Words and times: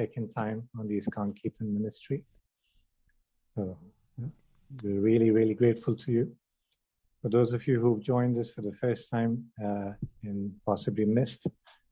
second 0.00 0.28
time 0.30 0.58
on 0.78 0.88
the 0.88 0.98
Kirtan 1.14 1.68
ministry. 1.78 2.24
So 3.54 3.76
yeah, 4.18 4.32
we're 4.82 5.04
really, 5.10 5.30
really 5.38 5.56
grateful 5.62 5.94
to 6.02 6.10
you. 6.16 6.24
For 7.20 7.28
those 7.28 7.52
of 7.52 7.66
you 7.68 7.76
who've 7.80 8.02
joined 8.12 8.38
us 8.38 8.50
for 8.54 8.62
the 8.62 8.76
first 8.82 9.10
time 9.10 9.32
uh, 9.66 9.90
and 10.28 10.38
possibly 10.64 11.04
missed 11.04 11.44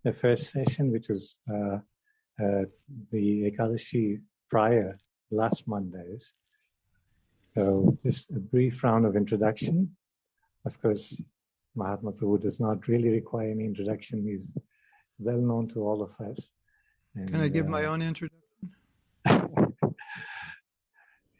the 0.05 0.13
first 0.13 0.45
session, 0.57 0.85
which 0.95 1.09
was 1.09 1.25
uh, 1.55 1.79
uh, 2.45 2.65
the 3.13 3.27
Ekadashi 3.51 4.07
prior 4.49 4.97
last 5.31 5.69
Mondays. 5.69 6.25
So 7.55 7.63
just 8.03 8.31
a 8.31 8.41
brief 8.55 8.83
round 8.85 9.05
of 9.05 9.17
introduction. 9.17 9.77
Of 10.65 10.81
course, 10.81 11.05
Mahatma 11.75 12.13
Prabhu 12.13 12.41
does 12.41 12.59
not 12.59 12.89
really 12.89 13.11
require 13.11 13.51
any 13.51 13.65
introduction. 13.73 14.27
He's 14.31 14.47
well 15.19 15.43
known 15.51 15.69
to 15.73 15.79
all 15.87 16.01
of 16.03 16.13
us. 16.31 16.39
And, 17.15 17.31
Can 17.31 17.41
I 17.41 17.49
give 17.49 17.67
uh, 17.67 17.71
my 17.71 17.85
own 17.85 18.03
introduction? 18.03 18.39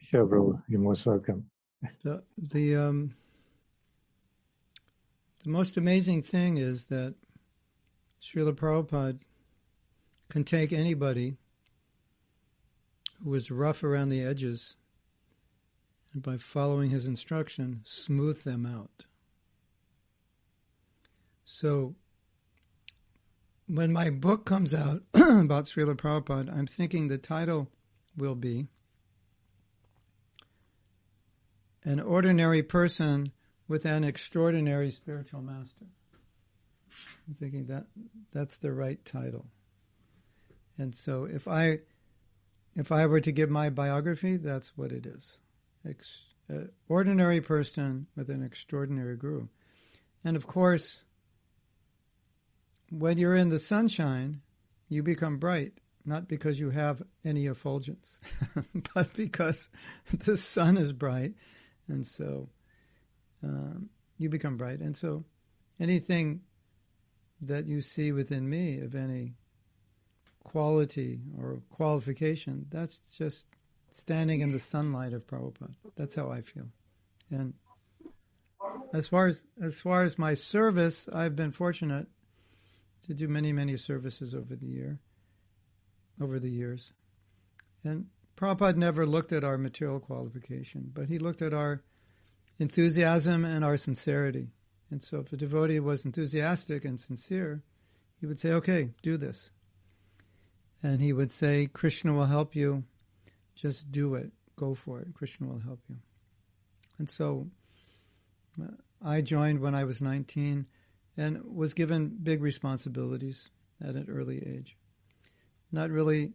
sure, 0.01 0.25
bro. 0.25 0.61
You're 0.69 0.81
most 0.81 1.07
welcome. 1.07 1.49
The 2.03 2.23
the 2.37 2.77
um 2.77 3.15
the 5.45 5.51
most 5.51 5.77
amazing 5.77 6.23
thing 6.23 6.57
is 6.57 6.87
that 6.87 7.15
Srila 8.23 8.55
Prabhupada 8.55 9.19
can 10.29 10.45
take 10.45 10.73
anybody 10.73 11.37
who 13.23 13.35
is 13.35 13.51
rough 13.51 13.83
around 13.83 14.11
the 14.11 14.23
edges 14.23 14.77
and 16.13 16.23
by 16.23 16.37
following 16.37 16.91
his 16.91 17.07
instruction, 17.07 17.81
smooth 17.85 18.43
them 18.43 18.67
out. 18.67 19.05
So, 21.45 21.95
when 23.69 23.93
my 23.93 24.11
book 24.11 24.47
comes 24.47 24.73
out 24.73 25.03
about 25.15 25.67
Srila 25.67 25.95
Prabhupada, 25.95 26.57
I'm 26.57 26.67
thinking 26.67 27.09
the 27.09 27.19
title 27.19 27.71
will 28.17 28.35
be 28.35 28.67
An 31.85 32.01
Ordinary 32.01 32.63
Person 32.63 33.33
with 33.69 33.85
an 33.85 34.05
Extraordinary 34.05 34.91
Spiritual 34.91 35.43
Master. 35.43 35.87
I'm 37.29 37.35
thinking 37.35 37.67
that 37.67 37.85
that's 38.33 38.57
the 38.57 38.73
right 38.73 39.05
title. 39.05 39.47
And 40.79 40.95
so 40.95 41.25
if 41.25 41.47
I 41.47 41.81
if 42.75 42.91
I 42.91 43.07
were 43.07 43.21
to 43.21 43.33
give 43.33 43.51
my 43.51 43.69
biography, 43.69 44.37
that's 44.37 44.77
what 44.77 44.93
it 44.93 45.05
is. 45.05 45.39
Ex- 45.87 46.23
uh, 46.51 46.69
ordinary 46.89 47.41
person 47.41 48.07
with 48.17 48.31
an 48.31 48.43
extraordinary 48.43 49.17
guru. 49.17 49.49
And 50.25 50.37
of 50.37 50.47
course, 50.47 51.03
when 52.91 53.19
you're 53.19 53.37
in 53.37 53.49
the 53.49 53.59
sunshine, 53.59 54.41
you 54.89 55.03
become 55.03 55.39
bright, 55.39 55.75
not 56.05 56.29
because 56.29 56.59
you 56.59 56.71
have 56.71 57.03
any 57.25 57.47
effulgence, 57.47 58.19
but 58.95 59.13
because 59.15 59.69
the 60.13 60.37
sun 60.37 60.77
is 60.77 60.93
bright. 60.93 61.35
And 61.89 62.07
so 62.07 62.49
um, 63.43 63.91
you 64.19 64.29
become 64.29 64.57
bright. 64.57 64.81
And 64.81 64.97
so 64.97 65.25
anything 65.79 66.43
that 67.41 67.67
you 67.67 67.81
see 67.81 68.13
within 68.13 68.49
me 68.49 68.81
of 68.81 68.95
any 68.95 69.35
quality 70.43 71.21
or 71.39 71.61
qualification, 71.71 72.67
that's 72.71 72.99
just 73.17 73.47
standing 73.91 74.41
in 74.41 74.53
the 74.53 74.61
sunlight 74.61 75.13
of 75.13 75.27
Prabhupada. 75.27 75.75
That's 75.97 76.15
how 76.15 76.31
I 76.31 76.41
feel. 76.41 76.69
And 77.31 77.55
as 78.93 79.07
far 79.07 79.29
as 79.29 79.43
as 79.63 79.79
far 79.79 80.03
as 80.03 80.19
my 80.19 80.35
service, 80.35 81.09
I've 81.13 81.37
been 81.37 81.53
fortunate 81.53 82.09
to 83.09 83.15
do 83.15 83.27
many, 83.27 83.53
many 83.53 83.77
services 83.77 84.35
over 84.35 84.55
the 84.55 84.67
year, 84.67 85.01
over 86.21 86.39
the 86.39 86.51
years. 86.51 86.93
And 87.83 88.07
Prabhupada 88.37 88.77
never 88.77 89.07
looked 89.07 89.33
at 89.33 89.45
our 89.45 89.59
material 89.59 89.99
qualification, 89.99 90.91
but 90.95 91.09
he 91.09 91.19
looked 91.19 91.43
at 91.43 91.55
our 91.55 91.83
enthusiasm 92.59 93.45
and 93.45 93.65
our 93.65 93.79
sincerity. 93.79 94.49
And 94.91 95.03
so 95.03 95.19
if 95.19 95.33
a 95.33 95.37
devotee 95.37 95.81
was 95.81 96.05
enthusiastic 96.05 96.85
and 96.85 97.01
sincere, 97.01 97.63
he 98.21 98.27
would 98.27 98.39
say, 98.39 98.53
okay, 98.53 98.91
do 99.03 99.17
this. 99.17 99.51
And 100.83 101.01
he 101.01 101.13
would 101.13 101.31
say, 101.31 101.67
Krishna 101.67 102.13
will 102.13 102.27
help 102.27 102.55
you. 102.55 102.85
Just 103.55 103.91
do 103.91 104.15
it. 104.15 104.33
Go 104.55 104.75
for 104.75 105.01
it. 105.01 105.15
Krishna 105.15 105.47
will 105.47 105.61
help 105.61 105.81
you. 105.89 105.97
And 106.99 107.09
so 107.09 107.49
uh, 108.63 108.73
I 109.03 109.23
joined 109.23 109.61
when 109.61 109.75
I 109.75 109.85
was 109.85 110.03
19 110.03 110.67
and 111.19 111.43
was 111.45 111.75
given 111.75 112.17
big 112.23 112.41
responsibilities 112.41 113.51
at 113.83 113.97
an 113.97 114.07
early 114.09 114.39
age. 114.39 114.77
Not 115.73 115.91
really 115.91 116.33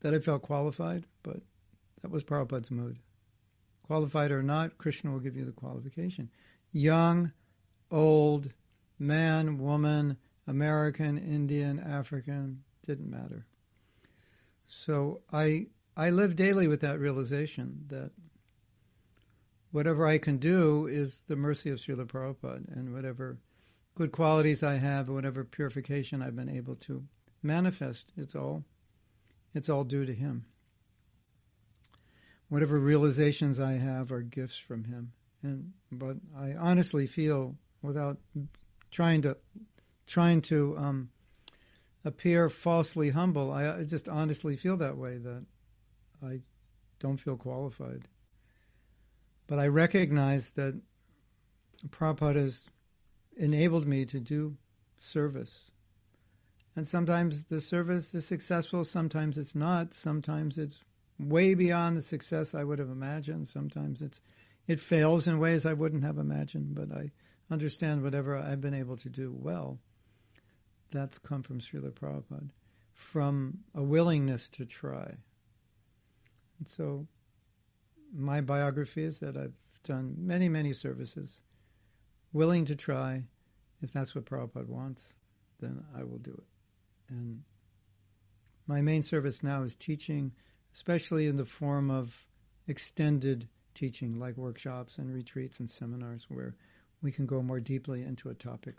that 0.00 0.14
I 0.14 0.20
felt 0.20 0.42
qualified, 0.42 1.04
but 1.24 1.40
that 2.00 2.10
was 2.10 2.22
Prabhupada's 2.22 2.70
mood. 2.70 2.98
Qualified 3.82 4.30
or 4.30 4.42
not, 4.42 4.78
Krishna 4.78 5.10
will 5.10 5.18
give 5.18 5.36
you 5.36 5.44
the 5.44 5.52
qualification. 5.52 6.30
Young, 6.72 7.32
old, 7.90 8.52
man, 8.98 9.58
woman, 9.58 10.16
American, 10.46 11.18
Indian, 11.18 11.80
African, 11.80 12.62
didn't 12.86 13.10
matter. 13.10 13.46
So 14.68 15.22
I 15.32 15.66
I 15.96 16.10
live 16.10 16.36
daily 16.36 16.68
with 16.68 16.80
that 16.82 17.00
realization 17.00 17.84
that 17.88 18.12
whatever 19.72 20.06
I 20.06 20.18
can 20.18 20.36
do 20.36 20.86
is 20.86 21.22
the 21.26 21.36
mercy 21.36 21.70
of 21.70 21.78
Srila 21.78 22.06
Prabhupada, 22.06 22.70
and 22.72 22.94
whatever 22.94 23.38
good 23.98 24.12
qualities 24.12 24.62
I 24.62 24.74
have, 24.74 25.10
or 25.10 25.12
whatever 25.12 25.44
purification 25.44 26.22
I've 26.22 26.36
been 26.36 26.48
able 26.48 26.76
to 26.76 27.02
manifest, 27.42 28.12
it's 28.16 28.36
all 28.36 28.64
it's 29.54 29.68
all 29.68 29.82
due 29.82 30.06
to 30.06 30.14
him. 30.14 30.44
Whatever 32.48 32.78
realizations 32.78 33.58
I 33.58 33.72
have 33.72 34.12
are 34.12 34.22
gifts 34.22 34.56
from 34.56 34.84
him. 34.84 35.12
And 35.42 35.72
but 35.90 36.16
I 36.38 36.54
honestly 36.54 37.06
feel 37.06 37.56
without 37.82 38.18
trying 38.92 39.22
to 39.22 39.36
trying 40.06 40.42
to 40.42 40.78
um, 40.78 41.10
appear 42.04 42.48
falsely 42.48 43.10
humble. 43.10 43.52
I, 43.52 43.80
I 43.80 43.82
just 43.82 44.08
honestly 44.08 44.54
feel 44.54 44.76
that 44.76 44.96
way 44.96 45.18
that 45.18 45.44
I 46.24 46.40
don't 47.00 47.18
feel 47.18 47.36
qualified. 47.36 48.06
But 49.48 49.58
I 49.58 49.66
recognize 49.66 50.50
that 50.50 50.80
Prabhupada 51.90 52.36
has 52.36 52.68
enabled 53.38 53.86
me 53.86 54.04
to 54.04 54.20
do 54.20 54.56
service. 54.98 55.70
And 56.76 56.86
sometimes 56.86 57.44
the 57.44 57.60
service 57.60 58.14
is 58.14 58.26
successful, 58.26 58.84
sometimes 58.84 59.38
it's 59.38 59.54
not, 59.54 59.94
sometimes 59.94 60.58
it's 60.58 60.80
way 61.18 61.54
beyond 61.54 61.96
the 61.96 62.02
success 62.02 62.54
I 62.54 62.64
would 62.64 62.78
have 62.78 62.90
imagined, 62.90 63.48
sometimes 63.48 64.02
it's 64.02 64.20
it 64.66 64.78
fails 64.78 65.26
in 65.26 65.38
ways 65.38 65.64
I 65.64 65.72
wouldn't 65.72 66.04
have 66.04 66.18
imagined, 66.18 66.74
but 66.74 66.92
I 66.92 67.10
understand 67.50 68.02
whatever 68.02 68.36
I've 68.36 68.60
been 68.60 68.74
able 68.74 68.98
to 68.98 69.08
do 69.08 69.34
well, 69.34 69.78
that's 70.90 71.18
come 71.18 71.42
from 71.42 71.60
Srila 71.60 71.92
Prabhupada, 71.92 72.50
from 72.92 73.60
a 73.74 73.82
willingness 73.82 74.46
to 74.50 74.66
try. 74.66 75.14
And 76.58 76.68
so 76.68 77.06
my 78.14 78.42
biography 78.42 79.04
is 79.04 79.20
that 79.20 79.36
I've 79.36 79.56
done 79.84 80.14
many, 80.18 80.50
many 80.50 80.74
services, 80.74 81.40
willing 82.32 82.64
to 82.66 82.76
try. 82.76 83.24
If 83.80 83.92
that's 83.92 84.14
what 84.14 84.24
Prabhupada 84.24 84.66
wants, 84.66 85.14
then 85.60 85.84
I 85.96 86.04
will 86.04 86.18
do 86.18 86.32
it. 86.32 86.46
And 87.08 87.42
my 88.66 88.80
main 88.80 89.02
service 89.02 89.42
now 89.42 89.62
is 89.62 89.74
teaching, 89.74 90.32
especially 90.74 91.26
in 91.26 91.36
the 91.36 91.44
form 91.44 91.90
of 91.90 92.26
extended 92.66 93.48
teaching, 93.74 94.18
like 94.18 94.36
workshops 94.36 94.98
and 94.98 95.12
retreats 95.12 95.60
and 95.60 95.70
seminars, 95.70 96.26
where 96.28 96.54
we 97.00 97.12
can 97.12 97.26
go 97.26 97.42
more 97.42 97.60
deeply 97.60 98.02
into 98.02 98.28
a 98.28 98.34
topic. 98.34 98.76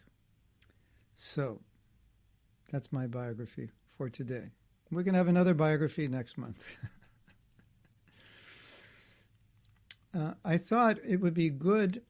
So, 1.16 1.62
that's 2.72 2.92
my 2.92 3.08
biography 3.08 3.72
for 3.98 4.10
today. 4.10 4.52
We're 4.92 5.04
going 5.04 5.14
to 5.14 5.20
have 5.20 5.28
another 5.28 5.54
biography 5.54 6.08
next 6.08 6.38
month. 6.38 6.76
uh, 10.14 10.34
I 10.44 10.58
thought 10.58 10.98
it 11.06 11.18
would 11.18 11.34
be 11.34 11.50
good 11.50 12.02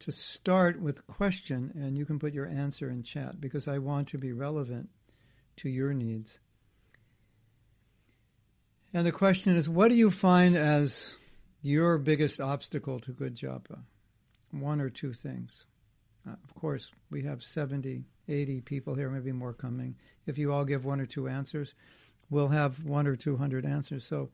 to 0.00 0.12
start 0.12 0.80
with 0.80 0.98
a 0.98 1.02
question, 1.02 1.72
and 1.74 1.96
you 1.96 2.04
can 2.04 2.18
put 2.18 2.34
your 2.34 2.46
answer 2.46 2.90
in 2.90 3.02
chat 3.02 3.40
because 3.40 3.68
I 3.68 3.78
want 3.78 4.08
to 4.08 4.18
be 4.18 4.32
relevant 4.32 4.90
to 5.58 5.68
your 5.68 5.92
needs. 5.92 6.38
And 8.92 9.06
the 9.06 9.12
question 9.12 9.56
is 9.56 9.68
what 9.68 9.88
do 9.88 9.94
you 9.94 10.10
find 10.10 10.56
as 10.56 11.16
your 11.62 11.98
biggest 11.98 12.40
obstacle 12.40 12.98
to 13.00 13.12
good 13.12 13.36
japa? 13.36 13.80
one 14.52 14.80
or 14.80 14.90
two 14.90 15.12
things. 15.12 15.66
Uh, 16.28 16.34
of 16.44 16.54
course, 16.54 16.90
we 17.10 17.22
have 17.22 17.42
70, 17.42 18.04
80 18.28 18.60
people 18.62 18.94
here, 18.94 19.10
maybe 19.10 19.32
more 19.32 19.52
coming. 19.52 19.96
If 20.26 20.38
you 20.38 20.52
all 20.52 20.64
give 20.64 20.84
one 20.84 21.00
or 21.00 21.06
two 21.06 21.28
answers, 21.28 21.74
we'll 22.28 22.48
have 22.48 22.84
one 22.84 23.06
or 23.06 23.16
two 23.16 23.36
hundred 23.36 23.64
answers. 23.64 24.04
So 24.04 24.30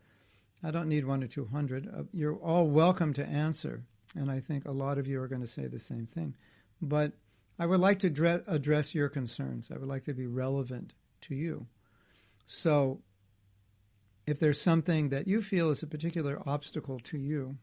I 0.63 0.71
don't 0.71 0.89
need 0.89 1.07
one 1.07 1.23
or 1.23 1.29
two 1.29 1.47
hundred. 1.47 1.89
Uh, 1.89 2.03
you're 2.13 2.37
all 2.37 2.67
welcome 2.67 3.13
to 3.15 3.27
answer, 3.27 3.83
and 4.17 4.31
I 4.31 4.41
think 4.41 4.65
a 4.65 4.73
lot 4.73 4.99
of 4.99 5.07
you 5.07 5.21
are 5.21 5.29
going 5.29 5.43
to 5.43 5.47
say 5.47 5.67
the 5.67 5.79
same 5.79 6.07
thing. 6.07 6.35
But 6.81 7.13
I 7.59 7.67
would 7.67 7.81
like 7.81 7.99
to 8.01 8.11
dre- 8.11 8.43
address 8.47 8.95
your 8.95 9.09
concerns. 9.09 9.71
I 9.71 9.79
would 9.79 9.89
like 9.89 10.05
to 10.05 10.15
be 10.15 10.27
relevant 10.27 10.95
to 11.23 11.35
you. 11.35 11.67
So 12.47 13.01
if 14.27 14.39
there's 14.39 14.61
something 14.61 15.09
that 15.11 15.27
you 15.27 15.43
feel 15.43 15.71
is 15.71 15.83
a 15.83 15.87
particular 15.87 16.43
obstacle 16.47 16.99
to 17.01 17.19
you 17.19 17.57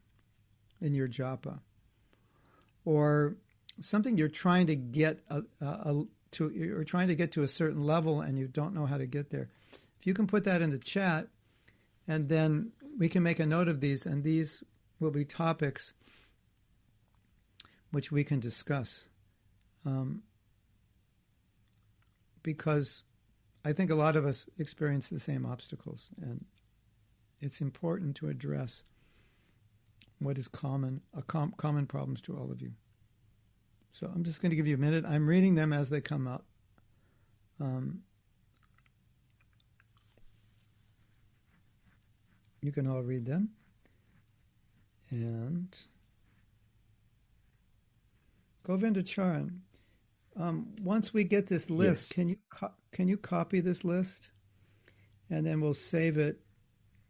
in 0.82 0.94
your 0.94 1.08
japa, 1.08 1.60
or 2.86 3.36
something 3.80 4.18
you're 4.18 4.28
trying 4.28 4.68
to 4.68 4.76
get 4.76 5.20
a, 5.30 5.42
a, 5.62 5.66
a, 5.66 6.04
to, 6.32 6.50
you're 6.50 6.84
trying 6.84 7.08
to 7.08 7.16
get 7.16 7.32
to 7.34 7.44
a 7.44 7.48
certain 7.48 7.84
level 7.84 8.22
and 8.22 8.38
you 8.38 8.48
don't 8.48 8.74
know 8.74 8.86
how 8.86 8.98
to 8.98 9.06
get 9.06 9.30
there. 9.30 9.50
If 10.00 10.08
you 10.08 10.14
can 10.14 10.28
put 10.28 10.44
that 10.46 10.62
in 10.62 10.70
the 10.70 10.78
chat, 10.78 11.28
and 12.08 12.28
then 12.28 12.72
we 12.98 13.08
can 13.08 13.24
make 13.24 13.40
a 13.40 13.46
note 13.46 13.70
of 13.70 13.80
these, 13.80 14.06
and 14.06 14.24
these 14.24 14.64
will 15.00 15.12
be 15.12 15.24
topics 15.24 15.94
which 17.94 18.12
we 18.12 18.24
can 18.24 18.40
discuss. 18.40 19.08
Um, 19.86 20.24
because 22.42 23.04
I 23.64 23.72
think 23.72 23.92
a 23.92 23.96
lot 23.96 24.16
of 24.16 24.26
us 24.26 24.48
experience 24.58 25.10
the 25.10 25.20
same 25.20 25.46
obstacles, 25.46 26.10
and 26.20 26.44
it's 27.40 27.62
important 27.62 28.16
to 28.16 28.30
address 28.30 28.84
what 30.18 30.40
is 30.40 30.48
common, 30.48 31.02
com- 31.28 31.54
common 31.56 31.86
problems 31.86 32.20
to 32.22 32.36
all 32.36 32.52
of 32.52 32.64
you. 32.64 32.72
So 33.92 34.12
I'm 34.14 34.24
just 34.24 34.42
going 34.42 34.50
to 34.50 34.56
give 34.56 34.66
you 34.66 34.74
a 34.76 34.80
minute. 34.80 35.06
I'm 35.08 35.28
reading 35.28 35.54
them 35.54 35.72
as 35.72 35.92
they 35.92 36.02
come 36.02 36.28
up. 36.28 36.46
Um, 37.60 38.02
you 42.60 42.72
can 42.72 42.88
all 42.88 43.04
read 43.04 43.28
them. 43.28 43.50
And 45.12 45.78
Govinda 48.64 49.04
Charan, 49.04 49.62
um, 50.40 50.68
once 50.82 51.14
we 51.14 51.24
get 51.24 51.48
this 51.48 51.70
list, 51.70 52.10
yes. 52.10 52.12
can 52.14 52.30
you 52.30 52.38
co- 52.50 52.74
can 52.92 53.08
you 53.08 53.18
copy 53.18 53.60
this 53.60 53.84
list, 53.84 54.30
and 55.30 55.46
then 55.46 55.62
we'll 55.62 55.74
save 55.74 56.18
it. 56.18 56.40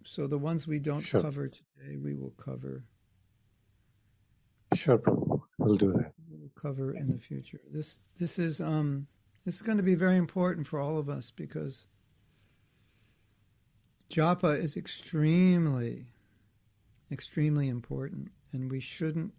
So 0.04 0.28
the 0.28 0.38
ones 0.38 0.68
we 0.68 0.80
don't 0.80 1.02
sure. 1.02 1.22
cover 1.22 1.48
today, 1.48 1.98
we 1.98 2.14
will 2.14 2.34
cover. 2.38 2.84
Sure, 4.74 5.02
We'll 5.58 5.78
do 5.78 5.94
that. 5.94 6.12
We'll 6.30 6.50
cover 6.60 6.96
in 6.96 7.08
the 7.08 7.20
future. 7.20 7.62
This 7.72 8.00
this 8.18 8.40
is 8.40 8.60
um 8.60 9.08
this 9.46 9.56
is 9.56 9.62
going 9.62 9.78
to 9.78 9.84
be 9.84 9.96
very 9.96 10.18
important 10.18 10.68
for 10.68 10.80
all 10.80 10.98
of 10.98 11.10
us 11.10 11.32
because 11.32 11.86
japa 14.10 14.62
is 14.62 14.76
extremely, 14.76 16.06
extremely 17.12 17.70
important, 17.70 18.30
and 18.52 18.72
we 18.72 18.80
shouldn't. 18.80 19.34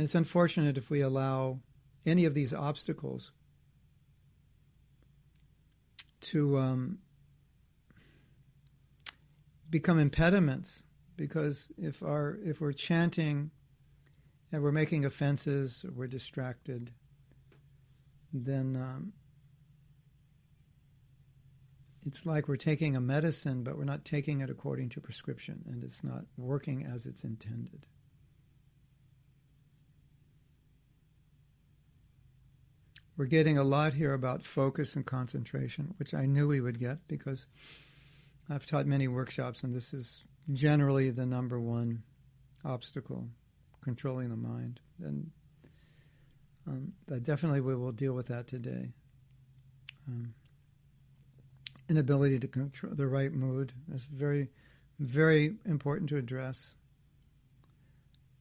And 0.00 0.06
it's 0.06 0.14
unfortunate 0.14 0.78
if 0.78 0.88
we 0.88 1.02
allow 1.02 1.58
any 2.06 2.24
of 2.24 2.32
these 2.32 2.54
obstacles 2.54 3.32
to 6.22 6.58
um, 6.58 7.00
become 9.68 9.98
impediments 9.98 10.84
because 11.16 11.68
if 11.76 12.02
our 12.02 12.38
if 12.42 12.62
we're 12.62 12.72
chanting 12.72 13.50
and 14.50 14.62
we're 14.62 14.72
making 14.72 15.04
offenses 15.04 15.84
or 15.84 15.92
we're 15.92 16.06
distracted 16.06 16.92
then 18.32 18.76
um, 18.76 19.12
it's 22.06 22.24
like 22.24 22.48
we're 22.48 22.56
taking 22.56 22.96
a 22.96 23.00
medicine 23.02 23.62
but 23.62 23.76
we're 23.76 23.84
not 23.84 24.06
taking 24.06 24.40
it 24.40 24.48
according 24.48 24.88
to 24.88 24.98
prescription 24.98 25.62
and 25.68 25.84
it's 25.84 26.02
not 26.02 26.24
working 26.38 26.86
as 26.86 27.04
it's 27.04 27.22
intended 27.22 27.86
We're 33.20 33.26
getting 33.26 33.58
a 33.58 33.64
lot 33.64 33.92
here 33.92 34.14
about 34.14 34.42
focus 34.42 34.96
and 34.96 35.04
concentration, 35.04 35.92
which 35.98 36.14
I 36.14 36.24
knew 36.24 36.48
we 36.48 36.62
would 36.62 36.80
get 36.80 37.06
because 37.06 37.46
I've 38.48 38.64
taught 38.64 38.86
many 38.86 39.08
workshops, 39.08 39.62
and 39.62 39.74
this 39.74 39.92
is 39.92 40.24
generally 40.54 41.10
the 41.10 41.26
number 41.26 41.60
one 41.60 42.02
obstacle 42.64 43.28
controlling 43.82 44.30
the 44.30 44.36
mind. 44.36 44.80
And 45.04 45.30
um, 46.66 46.92
definitely 47.22 47.60
we 47.60 47.76
will 47.76 47.92
deal 47.92 48.14
with 48.14 48.28
that 48.28 48.46
today. 48.46 48.88
Um, 50.08 50.32
inability 51.90 52.38
to 52.38 52.48
control 52.48 52.94
the 52.94 53.06
right 53.06 53.34
mood 53.34 53.74
is 53.92 54.02
very, 54.04 54.48
very 54.98 55.56
important 55.66 56.08
to 56.08 56.16
address. 56.16 56.74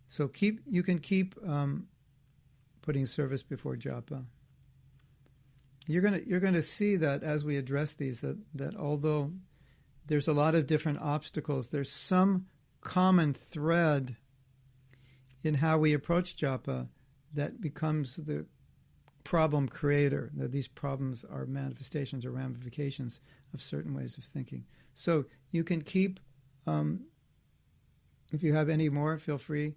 So 0.07 0.29
keep 0.29 0.61
you 0.65 0.83
can 0.83 0.99
keep 0.99 1.35
um, 1.45 1.87
putting 2.81 3.07
service 3.07 3.43
before 3.43 3.75
japa 3.75 4.23
you're 5.87 6.01
going 6.01 6.13
to 6.13 6.27
you're 6.27 6.39
going 6.39 6.53
to 6.53 6.63
see 6.63 6.95
that 6.97 7.23
as 7.23 7.43
we 7.43 7.57
address 7.57 7.93
these 7.93 8.21
that 8.21 8.37
that 8.55 8.75
although 8.75 9.31
there's 10.05 10.27
a 10.27 10.33
lot 10.33 10.55
of 10.55 10.67
different 10.67 10.99
obstacles, 10.99 11.69
there's 11.69 11.91
some 11.91 12.47
common 12.81 13.33
thread 13.33 14.15
in 15.43 15.55
how 15.55 15.77
we 15.77 15.93
approach 15.93 16.35
japa 16.35 16.87
that 17.33 17.61
becomes 17.61 18.15
the 18.15 18.45
problem 19.23 19.69
creator. 19.69 20.31
That 20.35 20.51
these 20.51 20.67
problems 20.67 21.23
are 21.23 21.45
manifestations 21.45 22.25
or 22.25 22.31
ramifications 22.31 23.19
of 23.53 23.61
certain 23.61 23.93
ways 23.93 24.17
of 24.17 24.23
thinking. 24.23 24.65
So 24.93 25.25
you 25.51 25.63
can 25.63 25.81
keep. 25.81 26.19
Um, 26.67 27.05
if 28.31 28.43
you 28.43 28.53
have 28.53 28.69
any 28.69 28.89
more, 28.89 29.17
feel 29.17 29.37
free 29.37 29.75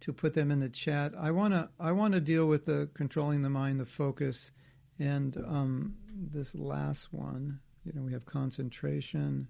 to 0.00 0.12
put 0.12 0.34
them 0.34 0.50
in 0.50 0.60
the 0.60 0.68
chat. 0.68 1.12
I 1.18 1.30
wanna 1.30 1.70
I 1.78 1.92
wanna 1.92 2.20
deal 2.20 2.46
with 2.46 2.66
the 2.66 2.88
controlling 2.94 3.42
the 3.42 3.50
mind, 3.50 3.80
the 3.80 3.86
focus 3.86 4.50
and 4.98 5.36
um, 5.36 5.96
this 6.12 6.54
last 6.54 7.12
one, 7.12 7.60
you 7.84 7.92
know, 7.94 8.02
we 8.02 8.12
have 8.12 8.24
concentration, 8.24 9.48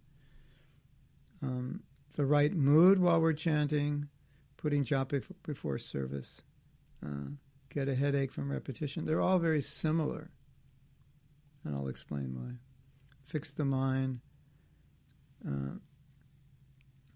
um, 1.42 1.82
the 2.16 2.24
right 2.24 2.52
mood 2.52 2.98
while 2.98 3.20
we're 3.20 3.32
chanting, 3.32 4.08
putting 4.56 4.84
japa 4.84 5.22
before 5.42 5.78
service, 5.78 6.42
uh, 7.04 7.28
get 7.68 7.88
a 7.88 7.94
headache 7.94 8.32
from 8.32 8.50
repetition. 8.50 9.04
They're 9.04 9.20
all 9.20 9.38
very 9.38 9.60
similar, 9.60 10.30
and 11.64 11.74
I'll 11.74 11.88
explain 11.88 12.34
why. 12.34 12.54
Fix 13.26 13.52
the 13.52 13.64
mind. 13.64 14.20
Uh, 15.46 15.78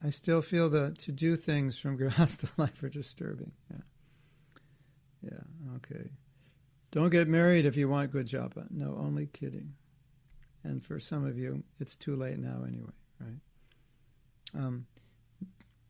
I 0.04 0.10
still 0.10 0.42
feel 0.42 0.68
that 0.70 0.98
to 1.00 1.12
do 1.12 1.36
things 1.36 1.78
from 1.78 1.98
grihastha 1.98 2.50
life 2.58 2.82
are 2.82 2.88
disturbing. 2.88 3.52
Yeah. 3.70 3.78
Yeah. 5.22 5.76
Okay. 5.76 6.10
Don't 6.90 7.10
get 7.10 7.28
married 7.28 7.66
if 7.66 7.76
you 7.76 7.88
want 7.88 8.10
good 8.10 8.26
japa. 8.26 8.66
No, 8.70 8.96
only 8.98 9.26
kidding. 9.26 9.74
And 10.64 10.84
for 10.84 10.98
some 10.98 11.26
of 11.26 11.38
you, 11.38 11.62
it's 11.78 11.96
too 11.96 12.16
late 12.16 12.38
now 12.38 12.64
anyway, 12.66 12.92
right? 13.20 13.40
Um, 14.54 14.86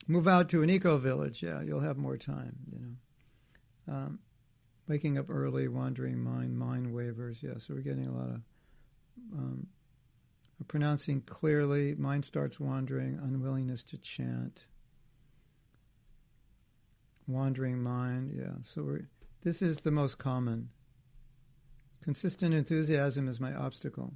move 0.07 0.27
out 0.27 0.49
to 0.51 0.63
an 0.63 0.71
eco 0.71 0.99
village. 0.99 1.43
Yeah, 1.43 1.63
you'll 1.63 1.81
have 1.81 1.97
more 1.97 2.17
time, 2.17 2.57
you 2.71 2.79
know. 2.81 3.95
Um, 3.95 4.19
waking 4.89 5.19
up 5.19 5.31
early, 5.31 5.69
wandering 5.69 6.19
mind, 6.19 6.59
mind 6.59 6.89
waivers. 6.89 7.43
Yeah, 7.43 7.59
so 7.59 7.75
we're 7.75 7.81
getting 7.81 8.07
a 8.07 8.13
lot 8.13 8.29
of 8.29 8.41
um, 9.33 9.67
pronouncing 10.67 11.23
clearly. 11.23 11.95
Mind 11.95 12.25
starts 12.25 12.59
wandering, 12.59 13.21
unwillingness 13.23 13.85
to 13.85 13.99
chant. 13.99 14.67
Wandering 17.27 17.81
mind. 17.81 18.33
Yeah, 18.37 18.57
so 18.65 18.83
we're, 18.83 19.09
this 19.43 19.63
is 19.63 19.81
the 19.81 19.91
most 19.91 20.19
common 20.19 20.71
Consistent 22.03 22.55
enthusiasm 22.55 23.29
is 23.29 23.41
my 23.41 23.55
obstacle. 23.55 24.15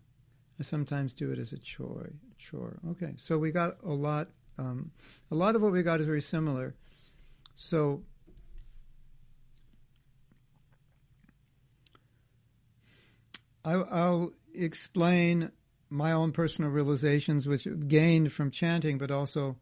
I 0.58 0.62
sometimes 0.62 1.14
do 1.14 1.30
it 1.30 1.38
as 1.38 1.52
a 1.52 1.58
chore. 1.58 2.12
Chore. 2.38 2.78
Okay, 2.90 3.14
so 3.16 3.38
we 3.38 3.50
got 3.50 3.76
a 3.84 3.92
lot. 3.92 4.28
Um, 4.58 4.90
a 5.30 5.34
lot 5.34 5.56
of 5.56 5.62
what 5.62 5.72
we 5.72 5.82
got 5.82 6.00
is 6.00 6.06
very 6.06 6.22
similar. 6.22 6.74
So 7.54 8.02
I, 13.64 13.76
will 13.76 14.32
explain 14.54 15.50
my 15.88 16.12
own 16.12 16.32
personal 16.32 16.70
realizations, 16.70 17.46
which 17.46 17.66
gained 17.88 18.32
from 18.32 18.50
chanting, 18.50 18.98
but 18.98 19.10
also 19.10 19.56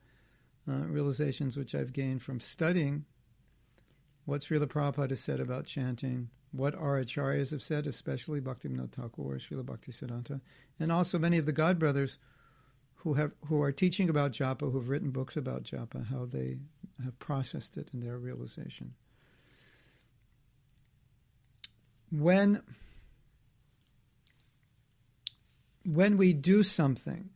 uh, 0.68 0.86
realizations 0.86 1.56
which 1.56 1.74
I've 1.74 1.92
gained 1.92 2.22
from 2.22 2.40
studying 2.40 3.04
what 4.24 4.42
Srila 4.42 4.66
Prabhupada 4.66 5.16
said 5.16 5.40
about 5.40 5.66
chanting, 5.66 6.28
what 6.52 6.74
our 6.74 7.00
acharyas 7.00 7.50
have 7.50 7.62
said, 7.62 7.86
especially 7.86 8.40
Bhaktivinoda 8.40 8.92
Thakur, 8.92 9.38
Srila 9.38 9.64
Bhaktisiddhanta, 9.64 10.40
and 10.78 10.92
also 10.92 11.18
many 11.18 11.38
of 11.38 11.46
the 11.46 11.52
God 11.52 11.78
brothers 11.78 12.18
who 12.96 13.14
have 13.14 13.32
who 13.46 13.62
are 13.62 13.72
teaching 13.72 14.08
about 14.08 14.32
japa, 14.32 14.70
who've 14.70 14.88
written 14.88 15.10
books 15.10 15.36
about 15.36 15.62
japa, 15.62 16.06
how 16.08 16.26
they 16.26 16.58
have 17.02 17.18
processed 17.18 17.76
it 17.76 17.88
in 17.94 18.00
their 18.00 18.18
realization. 18.18 18.94
When 22.10 22.62
when 25.84 26.16
we 26.16 26.32
do 26.34 26.62
something, 26.62 27.30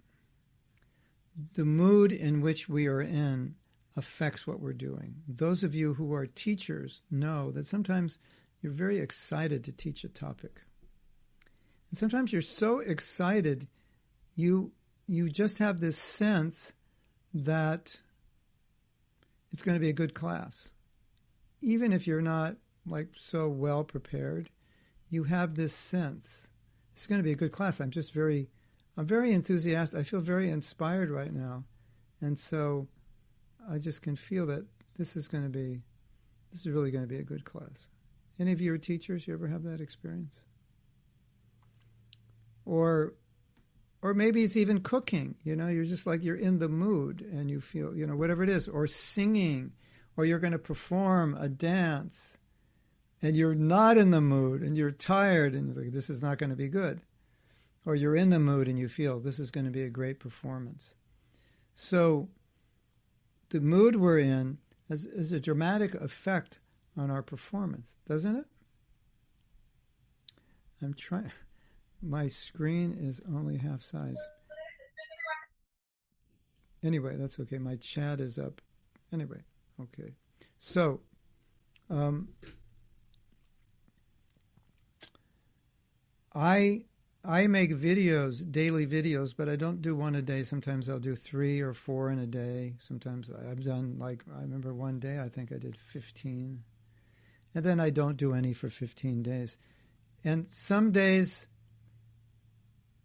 the 1.55 1.64
mood 1.64 2.12
in 2.12 2.41
which 2.41 2.69
we 2.69 2.87
are 2.87 3.00
in 3.00 3.55
affects 3.97 4.47
what 4.47 4.61
we're 4.61 4.73
doing. 4.73 5.17
Those 5.29 5.63
of 5.63 5.75
you 5.75 5.95
who 5.95 6.13
are 6.15 6.27
teachers 6.27 7.03
know 7.11 7.51
that 7.53 7.67
sometimes 7.67 8.19
you're 8.61 8.73
very 8.73 8.99
excited 8.99 9.63
to 9.65 9.73
teach 9.73 10.05
a 10.05 10.09
topic. 10.09 10.63
And 11.91 11.99
sometimes 11.99 12.33
you're 12.33 12.43
so 12.43 12.81
excited, 12.81 13.69
you 14.35 14.73
you 15.07 15.29
just 15.29 15.59
have 15.59 15.81
this 15.81 15.99
sense 15.99 16.73
that 17.35 18.01
it's 19.53 19.63
going 19.63 19.75
to 19.75 19.81
be 19.81 19.91
a 19.91 19.93
good 19.93 20.15
class. 20.15 20.73
Even 21.61 21.93
if 21.93 22.07
you're 22.07 22.23
not 22.23 22.57
like 22.87 23.09
so 23.17 23.49
well 23.49 23.85
prepared, 23.85 24.49
you 25.11 25.25
have 25.25 25.55
this 25.55 25.75
sense 25.75 26.49
it's 26.95 27.07
going 27.07 27.19
to 27.19 27.25
be 27.25 27.33
a 27.33 27.37
good 27.37 27.53
class. 27.53 27.81
I'm 27.81 27.91
just 27.91 28.15
very, 28.15 28.49
I'm 28.97 29.07
very 29.07 29.33
enthusiastic. 29.33 29.99
I 29.99 30.03
feel 30.05 30.21
very 30.21 30.49
inspired 30.49 31.11
right 31.11 31.33
now, 31.33 31.65
and 32.21 32.39
so 32.39 32.89
I 33.71 33.78
just 33.78 34.02
can 34.02 34.16
feel 34.16 34.47
that 34.47 34.64
this 34.97 35.16
is 35.16 35.28
going 35.28 35.44
to 35.44 35.50
be, 35.50 35.83
this 36.50 36.61
is 36.61 36.66
really 36.66 36.90
going 36.90 37.04
to 37.04 37.09
be 37.09 37.18
a 37.18 37.23
good 37.23 37.44
class. 37.44 37.88
Any 38.38 38.52
of 38.52 38.61
your 38.61 38.78
teachers, 38.78 39.26
you 39.26 39.35
ever 39.35 39.47
have 39.49 39.62
that 39.64 39.80
experience? 39.80 40.40
Or 42.64 43.14
or 44.04 44.12
maybe 44.12 44.44
it's 44.44 44.56
even 44.56 44.80
cooking 44.83 45.35
you 45.42 45.56
know 45.56 45.66
you're 45.66 45.85
just 45.85 46.06
like 46.06 46.23
you're 46.23 46.37
in 46.37 46.59
the 46.59 46.68
mood 46.68 47.23
and 47.23 47.50
you 47.50 47.61
feel 47.61 47.97
you 47.97 48.06
know 48.06 48.14
whatever 48.14 48.42
it 48.42 48.50
is 48.50 48.68
or 48.68 48.87
singing 48.87 49.73
or 50.16 50.26
you're 50.26 50.38
going 50.38 50.52
to 50.52 50.59
perform 50.59 51.35
a 51.40 51.49
dance 51.49 52.37
and 53.23 53.35
you're 53.35 53.54
not 53.54 53.97
in 53.97 54.11
the 54.11 54.21
mood 54.21 54.61
and 54.61 54.76
you're 54.76 54.92
tired 54.92 55.54
and 55.54 55.75
like, 55.75 55.90
this 55.90 56.11
is 56.11 56.21
not 56.21 56.37
going 56.38 56.50
to 56.50 56.56
be 56.56 56.68
good 56.68 57.00
or 57.87 57.97
you're 57.97 58.14
in 58.14 58.28
the 58.28 58.38
mood 58.38 58.68
and 58.68 58.78
you 58.78 58.88
feel 58.88 59.18
this 59.18 59.38
is 59.38 59.50
going 59.50 59.64
to 59.64 59.73
be 59.73 59.83
a 59.83 59.90
great 59.90 60.21
performance 60.21 60.94
so 61.75 62.28
the 63.55 63.61
mood 63.61 63.97
we're 63.97 64.19
in 64.19 64.59
has, 64.89 65.07
has 65.17 65.31
a 65.33 65.39
dramatic 65.39 65.95
effect 65.95 66.59
on 66.97 67.11
our 67.11 67.23
performance 67.23 67.95
doesn't 68.09 68.37
it 68.37 68.47
i'm 70.83 70.93
trying 70.93 71.31
my 72.05 72.29
screen 72.29 72.97
is 73.01 73.21
only 73.29 73.57
half 73.57 73.81
size. 73.81 74.19
Anyway, 76.83 77.17
that's 77.17 77.41
okay. 77.41 77.59
My 77.59 77.77
chat 77.77 78.21
is 78.21 78.39
up. 78.39 78.61
Anyway, 79.13 79.41
okay. 79.81 80.13
So, 80.59 81.01
um, 81.89 82.29
I 86.35 86.85
I 87.25 87.47
make 87.47 87.71
videos, 87.71 88.50
daily 88.52 88.87
videos, 88.87 89.35
but 89.35 89.49
I 89.49 89.57
don't 89.57 89.81
do 89.81 89.97
one 89.97 90.14
a 90.14 90.23
day. 90.23 90.43
Sometimes 90.43 90.90
I'll 90.90 90.99
do 90.99 91.16
three 91.16 91.62
or 91.62 91.73
four 91.73 92.11
in 92.11 92.19
a 92.19 92.26
day. 92.26 92.75
Sometimes 92.78 93.31
I've 93.31 93.62
done 93.62 93.97
like 93.99 94.25
I 94.37 94.43
remember 94.43 94.75
one 94.75 94.99
day 94.99 95.19
I 95.19 95.31
think 95.31 95.50
I 95.50 95.57
did 95.57 95.76
fifteen, 95.76 96.64
and 97.54 97.64
then 97.64 97.81
I 97.81 97.90
don't 97.90 98.19
do 98.19 98.35
any 98.35 98.52
for 98.52 98.69
fifteen 98.69 99.23
days. 99.23 99.57
And 100.23 100.50
some 100.50 100.93
days 100.93 101.49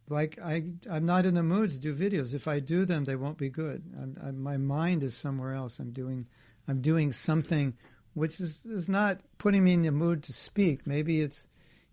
like 0.09 0.39
I, 0.43 0.63
I'm 0.89 1.05
not 1.05 1.25
in 1.25 1.35
the 1.35 1.43
mood 1.43 1.69
to 1.69 1.77
do 1.77 1.95
videos. 1.95 2.33
If 2.33 2.47
I 2.47 2.59
do 2.59 2.83
them, 2.83 3.05
they 3.05 3.15
won't 3.15 3.37
be 3.37 3.49
good. 3.49 3.83
I'm, 3.95 4.17
I'm, 4.21 4.41
my 4.41 4.57
mind 4.57 5.03
is 5.03 5.15
somewhere 5.15 5.53
else. 5.53 5.79
I'm 5.79 5.91
doing, 5.91 6.27
I'm 6.67 6.81
doing 6.81 7.11
something 7.11 7.75
which 8.15 8.39
is, 8.39 8.65
is 8.65 8.89
not 8.89 9.21
putting 9.37 9.63
me 9.63 9.73
in 9.73 9.83
the 9.83 9.91
mood 9.91 10.23
to 10.23 10.33
speak. 10.33 10.87
Maybe 10.87 11.21
it's, 11.21 11.47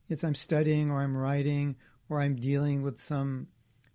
it's 0.08 0.24
I'm 0.24 0.34
studying 0.34 0.90
or 0.90 1.02
I'm 1.02 1.16
writing 1.16 1.76
or 2.08 2.20
I'm 2.20 2.36
dealing 2.36 2.82
with 2.82 3.00
some 3.00 3.48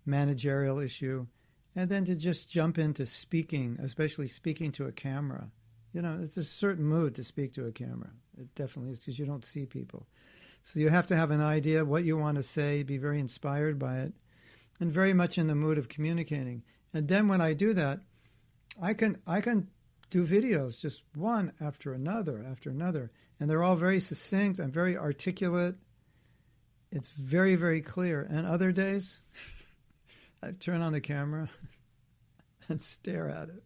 managerial 0.04 0.78
issue, 0.78 1.26
and 1.74 1.88
then 1.88 2.04
to 2.04 2.14
just 2.14 2.50
jump 2.50 2.78
into 2.78 3.06
speaking, 3.06 3.78
especially 3.82 4.28
speaking 4.28 4.72
to 4.72 4.86
a 4.86 4.92
camera. 4.92 5.48
You 5.92 6.02
know, 6.02 6.18
it's 6.20 6.36
a 6.36 6.44
certain 6.44 6.84
mood 6.84 7.14
to 7.16 7.24
speak 7.24 7.52
to 7.54 7.66
a 7.66 7.72
camera. 7.72 8.10
It 8.38 8.54
definitely 8.54 8.92
is 8.92 8.98
because 8.98 9.18
you 9.18 9.26
don't 9.26 9.44
see 9.44 9.66
people. 9.66 10.06
So 10.62 10.80
you 10.80 10.88
have 10.88 11.06
to 11.08 11.16
have 11.16 11.30
an 11.30 11.40
idea 11.40 11.84
what 11.84 12.04
you 12.04 12.16
want 12.16 12.36
to 12.36 12.42
say, 12.42 12.82
be 12.82 12.98
very 12.98 13.20
inspired 13.20 13.78
by 13.78 13.98
it, 13.98 14.12
and 14.80 14.92
very 14.92 15.12
much 15.12 15.38
in 15.38 15.48
the 15.48 15.54
mood 15.54 15.78
of 15.78 15.88
communicating. 15.88 16.62
And 16.94 17.08
then 17.08 17.28
when 17.28 17.40
I 17.40 17.52
do 17.54 17.72
that, 17.74 18.00
I 18.80 18.94
can 18.94 19.18
I 19.26 19.40
can 19.40 19.68
do 20.10 20.26
videos 20.26 20.78
just 20.78 21.02
one 21.14 21.52
after 21.60 21.92
another 21.92 22.44
after 22.48 22.70
another, 22.70 23.10
and 23.38 23.48
they're 23.48 23.62
all 23.62 23.76
very 23.76 24.00
succinct 24.00 24.58
and 24.58 24.72
very 24.72 24.96
articulate. 24.96 25.76
It's 26.92 27.08
very 27.08 27.56
very 27.56 27.80
clear. 27.80 28.26
And 28.28 28.46
other 28.46 28.70
days, 28.70 29.20
I 30.42 30.52
turn 30.52 30.82
on 30.82 30.92
the 30.92 31.00
camera 31.00 31.48
and 32.68 32.80
stare 32.80 33.30
at 33.30 33.48
it, 33.48 33.62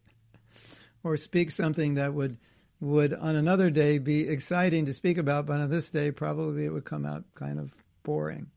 or 1.03 1.17
speak 1.17 1.51
something 1.51 1.95
that 1.95 2.15
would 2.15 2.39
would 2.81 3.13
on 3.13 3.35
another 3.35 3.69
day 3.69 3.99
be 3.99 4.29
exciting 4.29 4.87
to 4.87 4.95
speak 4.95 5.19
about, 5.19 5.47
but 5.47 5.61
on 5.61 5.71
this 5.71 5.91
day 5.91 6.13
probably 6.13 6.65
it 6.65 6.73
would 6.73 6.85
come 6.85 7.05
out 7.05 7.25
kind 7.35 7.59
of 7.59 7.75
boring. 8.05 8.49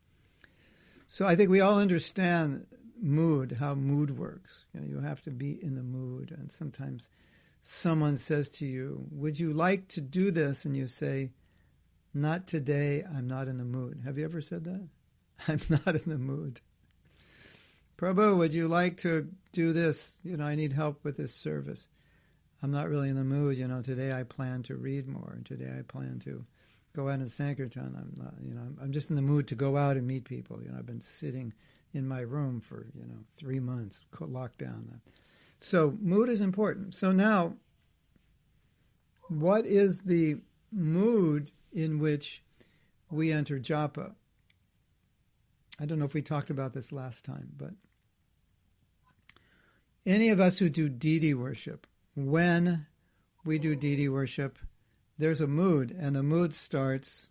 So 1.07 1.25
I 1.25 1.35
think 1.35 1.49
we 1.49 1.61
all 1.61 1.79
understand 1.79 2.67
mood, 3.01 3.53
how 3.59 3.73
mood 3.73 4.17
works. 4.17 4.65
You 4.73 4.81
know, 4.81 4.87
you 4.87 4.99
have 4.99 5.21
to 5.23 5.31
be 5.31 5.63
in 5.63 5.75
the 5.75 5.81
mood, 5.81 6.35
and 6.37 6.51
sometimes 6.51 7.09
someone 7.63 8.17
says 8.17 8.49
to 8.49 8.67
you, 8.67 9.07
"Would 9.09 9.39
you 9.39 9.51
like 9.51 9.87
to 9.89 10.01
do 10.01 10.29
this?" 10.29 10.65
and 10.65 10.77
you 10.77 10.85
say, 10.85 11.31
"Not 12.13 12.47
today. 12.47 13.03
I'm 13.03 13.27
not 13.27 13.47
in 13.47 13.57
the 13.57 13.65
mood." 13.65 14.01
Have 14.05 14.17
you 14.17 14.25
ever 14.25 14.41
said 14.41 14.63
that? 14.65 14.87
I'm 15.47 15.61
not 15.69 15.95
in 15.95 16.09
the 16.09 16.17
mood. 16.17 16.61
Prabhu, 17.97 18.37
would 18.37 18.53
you 18.53 18.67
like 18.67 18.97
to 18.97 19.27
do 19.51 19.73
this? 19.73 20.19
You 20.23 20.37
know, 20.37 20.45
I 20.45 20.55
need 20.55 20.73
help 20.73 21.03
with 21.03 21.17
this 21.17 21.33
service. 21.33 21.87
I'm 22.63 22.71
not 22.71 22.89
really 22.89 23.09
in 23.09 23.15
the 23.15 23.23
mood. 23.23 23.57
You 23.57 23.67
know, 23.67 23.81
today 23.81 24.13
I 24.13 24.23
plan 24.23 24.63
to 24.63 24.75
read 24.75 25.07
more, 25.07 25.39
today 25.43 25.73
I 25.77 25.81
plan 25.81 26.19
to 26.25 26.45
go 26.95 27.09
out 27.09 27.19
and 27.19 27.31
Sankirtan. 27.31 27.95
I'm 27.97 28.13
not, 28.21 28.33
you 28.41 28.53
know, 28.53 28.67
I'm 28.81 28.91
just 28.91 29.09
in 29.09 29.15
the 29.15 29.21
mood 29.21 29.47
to 29.47 29.55
go 29.55 29.77
out 29.77 29.97
and 29.97 30.07
meet 30.07 30.25
people. 30.25 30.61
You 30.63 30.71
know, 30.71 30.77
I've 30.77 30.85
been 30.85 31.01
sitting 31.01 31.53
in 31.93 32.07
my 32.07 32.21
room 32.21 32.61
for 32.61 32.87
you 32.95 33.05
know 33.05 33.19
three 33.35 33.59
months, 33.59 34.01
locked 34.19 34.59
down. 34.59 35.01
So 35.59 35.97
mood 36.01 36.29
is 36.29 36.41
important. 36.41 36.95
So 36.95 37.11
now, 37.11 37.55
what 39.27 39.65
is 39.65 39.99
the 40.01 40.37
mood 40.71 41.51
in 41.71 41.99
which 41.99 42.43
we 43.09 43.31
enter 43.31 43.59
japa? 43.59 44.13
I 45.79 45.85
don't 45.85 45.99
know 45.99 46.05
if 46.05 46.13
we 46.13 46.21
talked 46.21 46.49
about 46.49 46.73
this 46.73 46.91
last 46.91 47.23
time, 47.23 47.49
but 47.55 47.71
any 50.05 50.29
of 50.29 50.39
us 50.39 50.57
who 50.59 50.69
do 50.69 50.89
deity 50.89 51.33
worship, 51.33 51.87
when 52.15 52.87
we 53.45 53.57
do 53.57 53.75
deity 53.75 54.09
worship, 54.09 54.59
there's 55.17 55.41
a 55.41 55.47
mood, 55.47 55.95
and 55.97 56.15
the 56.15 56.23
mood 56.23 56.53
starts 56.53 57.27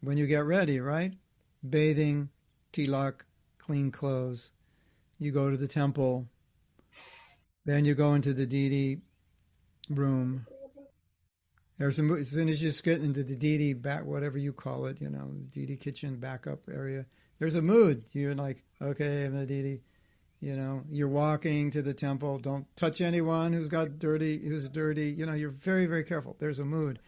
when 0.00 0.16
you 0.16 0.26
get 0.26 0.44
ready, 0.44 0.80
right? 0.80 1.14
Bathing, 1.68 2.30
tilak, 2.72 3.24
clean 3.58 3.90
clothes. 3.90 4.52
You 5.18 5.32
go 5.32 5.50
to 5.50 5.56
the 5.56 5.68
temple. 5.68 6.26
Then 7.64 7.84
you 7.84 7.94
go 7.94 8.14
into 8.14 8.32
the 8.32 8.46
deity 8.46 9.00
room. 9.90 10.46
There's 11.78 11.98
a 11.98 12.02
as 12.04 12.30
soon 12.30 12.48
as 12.48 12.62
you 12.62 12.68
just 12.68 12.84
get 12.84 13.02
into 13.02 13.22
the 13.22 13.36
deity 13.36 13.74
back, 13.74 14.04
whatever 14.04 14.38
you 14.38 14.52
call 14.52 14.86
it, 14.86 15.00
you 15.00 15.10
know, 15.10 15.30
deity 15.50 15.76
kitchen 15.76 16.16
backup 16.16 16.60
area. 16.72 17.06
There's 17.38 17.54
a 17.54 17.62
mood. 17.62 18.04
You're 18.12 18.34
like, 18.34 18.64
okay, 18.80 19.24
I'm 19.24 19.36
the 19.36 19.46
deity 19.46 19.82
you 20.40 20.54
know, 20.54 20.82
you're 20.90 21.08
walking 21.08 21.70
to 21.70 21.82
the 21.82 21.94
temple. 21.94 22.38
Don't 22.38 22.66
touch 22.76 23.00
anyone 23.00 23.52
who's 23.52 23.68
got 23.68 23.98
dirty, 23.98 24.38
who's 24.38 24.68
dirty. 24.68 25.08
You 25.08 25.26
know, 25.26 25.34
you're 25.34 25.50
very, 25.50 25.86
very 25.86 26.04
careful. 26.04 26.36
There's 26.38 26.58
a 26.58 26.64
mood. 26.64 26.98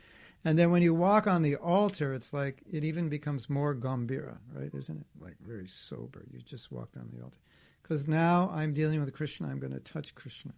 And 0.45 0.59
then 0.59 0.71
when 0.71 0.83
you 0.83 0.95
walk 0.95 1.27
on 1.27 1.43
the 1.43 1.57
altar, 1.57 2.15
it's 2.15 2.33
like 2.33 2.63
it 2.71 2.85
even 2.85 3.09
becomes 3.09 3.51
more 3.51 3.75
gambhira, 3.75 4.39
right? 4.55 4.71
Isn't 4.73 4.99
it? 5.01 5.07
Like 5.21 5.37
very 5.41 5.67
sober. 5.67 6.25
You 6.31 6.41
just 6.41 6.73
walked 6.73 6.97
on 6.97 7.11
the 7.13 7.23
altar. 7.23 7.39
Because 7.83 8.09
now 8.09 8.51
I'm 8.53 8.73
dealing 8.73 9.01
with 9.01 9.13
Krishna. 9.13 9.49
I'm 9.49 9.59
going 9.59 9.73
to 9.73 9.81
touch 9.81 10.15
Krishna. 10.15 10.53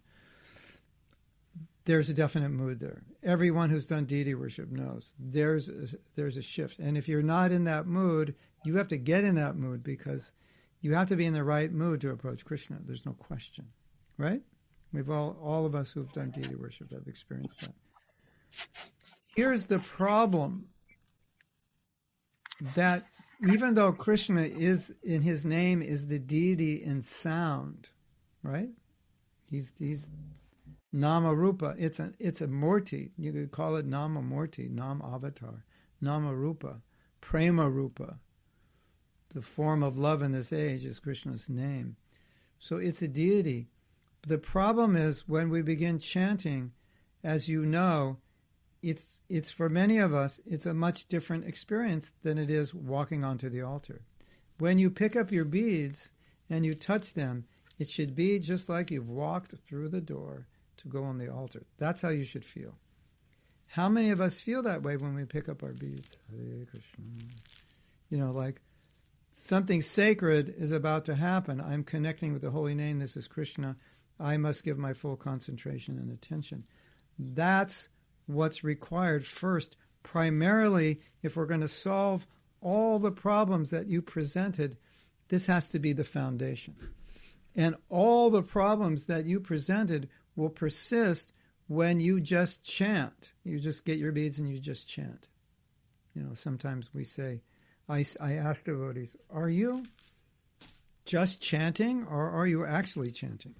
There's 1.85 2.09
a 2.09 2.13
definite 2.13 2.49
mood 2.49 2.79
there. 2.79 3.01
Everyone 3.23 3.69
who's 3.69 3.87
done 3.87 4.05
deity 4.05 4.35
worship 4.35 4.69
knows 4.69 5.13
there's 5.19 5.67
a, 5.69 5.87
there's 6.15 6.37
a 6.37 6.41
shift. 6.41 6.79
And 6.79 6.97
if 6.97 7.07
you're 7.07 7.23
not 7.23 7.51
in 7.51 7.63
that 7.63 7.87
mood, 7.87 8.35
you 8.63 8.77
have 8.77 8.87
to 8.89 8.97
get 8.97 9.23
in 9.23 9.35
that 9.35 9.55
mood 9.55 9.83
because 9.83 10.31
you 10.81 10.93
have 10.93 11.09
to 11.09 11.15
be 11.15 11.25
in 11.25 11.33
the 11.33 11.43
right 11.43 11.71
mood 11.71 12.01
to 12.01 12.11
approach 12.11 12.45
Krishna. 12.45 12.77
There's 12.85 13.05
no 13.05 13.13
question, 13.13 13.65
right? 14.17 14.41
We've 14.93 15.09
all, 15.09 15.37
all 15.41 15.65
of 15.65 15.73
us 15.73 15.91
who've 15.91 16.11
done 16.13 16.31
deity 16.31 16.55
worship 16.55 16.91
have 16.91 17.07
experienced 17.07 17.61
that. 17.61 17.73
Here's 19.35 19.65
the 19.65 19.79
problem 19.79 20.67
that 22.75 23.05
even 23.47 23.73
though 23.73 23.91
Krishna 23.91 24.41
is 24.41 24.93
in 25.03 25.21
his 25.21 25.45
name 25.45 25.81
is 25.81 26.07
the 26.07 26.19
deity 26.19 26.83
in 26.83 27.01
sound, 27.01 27.89
right? 28.43 28.69
He's 29.49 29.71
he's 29.79 30.07
Nama 30.91 31.33
Rupa. 31.33 31.75
It's 31.77 31.99
a 31.99 32.13
it's 32.19 32.41
a 32.41 32.47
Murti. 32.47 33.11
You 33.17 33.31
could 33.31 33.51
call 33.51 33.75
it 33.75 33.85
Nama 33.85 34.21
Murti, 34.21 34.69
Nam 34.69 35.01
Avatar, 35.03 35.63
Nama 36.01 36.35
Rupa, 36.35 36.81
Prema 37.21 37.69
Rupa 37.69 38.19
the 39.33 39.41
form 39.41 39.81
of 39.83 39.97
love 39.97 40.21
in 40.21 40.31
this 40.31 40.51
age 40.51 40.85
is 40.85 40.99
Krishna's 40.99 41.49
name. 41.49 41.95
So 42.59 42.77
it's 42.77 43.01
a 43.01 43.07
deity. 43.07 43.69
The 44.27 44.37
problem 44.37 44.95
is 44.95 45.27
when 45.27 45.49
we 45.49 45.61
begin 45.61 45.99
chanting, 45.99 46.73
as 47.23 47.47
you 47.47 47.65
know, 47.65 48.17
it's 48.83 49.21
it's 49.29 49.51
for 49.51 49.69
many 49.69 49.99
of 49.99 50.13
us, 50.13 50.39
it's 50.45 50.65
a 50.65 50.73
much 50.73 51.07
different 51.07 51.45
experience 51.45 52.13
than 52.23 52.37
it 52.37 52.49
is 52.49 52.73
walking 52.73 53.23
onto 53.23 53.49
the 53.49 53.61
altar. 53.61 54.01
When 54.57 54.79
you 54.79 54.89
pick 54.89 55.15
up 55.15 55.31
your 55.31 55.45
beads 55.45 56.11
and 56.49 56.65
you 56.65 56.73
touch 56.73 57.13
them, 57.13 57.45
It 57.79 57.89
should 57.89 58.13
be 58.13 58.37
just 58.37 58.69
like 58.69 58.91
you've 58.91 59.09
walked 59.09 59.55
through 59.65 59.89
the 59.89 60.01
door 60.01 60.45
to 60.81 60.87
go 60.87 61.03
on 61.03 61.17
the 61.17 61.29
altar. 61.29 61.63
That's 61.77 62.01
how 62.01 62.09
you 62.09 62.23
should 62.23 62.45
feel. 62.45 62.77
How 63.67 63.87
many 63.87 64.09
of 64.09 64.19
us 64.19 64.39
feel 64.39 64.63
that 64.63 64.83
way 64.83 64.97
when 64.97 65.15
we 65.15 65.25
pick 65.25 65.47
up 65.47 65.63
our 65.63 65.73
beads? 65.73 66.17
You 68.09 68.17
know, 68.17 68.31
like 68.31 68.61
something 69.31 69.81
sacred 69.81 70.53
is 70.57 70.71
about 70.71 71.05
to 71.05 71.15
happen. 71.15 71.61
I'm 71.61 71.83
connecting 71.83 72.33
with 72.33 72.41
the 72.41 72.51
holy 72.51 72.75
name. 72.75 72.99
This 72.99 73.15
is 73.15 73.27
Krishna. 73.27 73.77
I 74.19 74.37
must 74.37 74.63
give 74.63 74.77
my 74.77 74.93
full 74.93 75.15
concentration 75.15 75.97
and 75.97 76.11
attention. 76.11 76.65
That's 77.17 77.87
what's 78.25 78.63
required 78.63 79.25
first, 79.25 79.77
primarily 80.03 80.99
if 81.23 81.35
we're 81.35 81.45
going 81.45 81.61
to 81.61 81.67
solve 81.67 82.27
all 82.59 82.99
the 82.99 83.11
problems 83.11 83.69
that 83.69 83.87
you 83.87 84.01
presented. 84.01 84.77
This 85.29 85.45
has 85.45 85.69
to 85.69 85.79
be 85.79 85.93
the 85.93 86.03
foundation. 86.03 86.75
And 87.55 87.75
all 87.89 88.29
the 88.29 88.43
problems 88.43 89.05
that 89.05 89.25
you 89.25 89.39
presented 89.39 90.09
will 90.35 90.49
persist 90.49 91.31
when 91.67 91.99
you 91.99 92.19
just 92.19 92.63
chant. 92.63 93.31
You 93.43 93.59
just 93.59 93.85
get 93.85 93.97
your 93.97 94.11
beads 94.11 94.39
and 94.39 94.49
you 94.49 94.59
just 94.59 94.87
chant. 94.87 95.27
You 96.13 96.23
know, 96.23 96.33
sometimes 96.33 96.89
we 96.93 97.03
say, 97.03 97.41
I, 97.87 98.05
I 98.19 98.33
ask 98.33 98.63
devotees, 98.63 99.15
are 99.29 99.49
you 99.49 99.85
just 101.05 101.41
chanting 101.41 102.05
or 102.05 102.29
are 102.29 102.47
you 102.47 102.65
actually 102.65 103.11
chanting? 103.11 103.55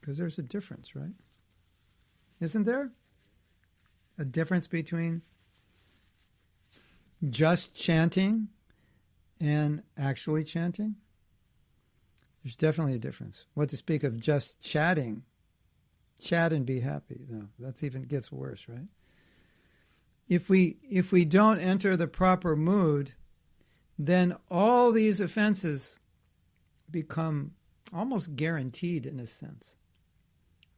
Because 0.00 0.16
there's 0.18 0.38
a 0.38 0.42
difference, 0.42 0.96
right? 0.96 1.12
Isn't 2.40 2.64
there? 2.64 2.90
A 4.18 4.24
difference 4.24 4.66
between 4.66 5.22
just 7.28 7.74
chanting 7.74 8.48
and 9.40 9.82
actually 9.98 10.44
chanting? 10.44 10.96
There's 12.42 12.56
definitely 12.56 12.94
a 12.94 12.98
difference. 12.98 13.44
What 13.54 13.68
to 13.70 13.76
speak 13.76 14.02
of 14.02 14.18
just 14.18 14.60
chatting? 14.60 15.24
Chat 16.20 16.52
and 16.52 16.66
be 16.66 16.80
happy. 16.80 17.20
No, 17.28 17.48
that's 17.58 17.82
even 17.82 18.02
gets 18.02 18.30
worse, 18.30 18.66
right? 18.68 18.88
If 20.28 20.48
we 20.48 20.76
if 20.88 21.12
we 21.12 21.24
don't 21.24 21.58
enter 21.58 21.96
the 21.96 22.06
proper 22.06 22.54
mood, 22.56 23.12
then 23.98 24.36
all 24.50 24.92
these 24.92 25.20
offenses 25.20 25.98
become 26.90 27.52
almost 27.92 28.36
guaranteed 28.36 29.06
in 29.06 29.18
a 29.20 29.26
sense. 29.26 29.76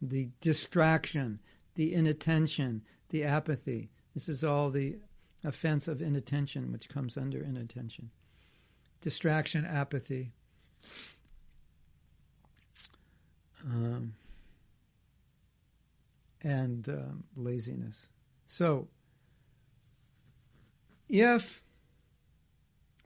The 0.00 0.30
distraction, 0.40 1.40
the 1.74 1.94
inattention, 1.94 2.82
the 3.10 3.24
apathy. 3.24 3.90
This 4.14 4.28
is 4.28 4.42
all 4.42 4.70
the 4.70 4.96
offense 5.44 5.88
of 5.88 6.02
inattention, 6.02 6.72
which 6.72 6.88
comes 6.88 7.16
under 7.16 7.42
inattention. 7.42 8.10
Distraction, 9.00 9.64
apathy, 9.64 10.32
um, 13.64 14.14
and 16.42 16.88
um, 16.88 17.24
laziness. 17.36 18.08
So, 18.46 18.88
if 21.08 21.62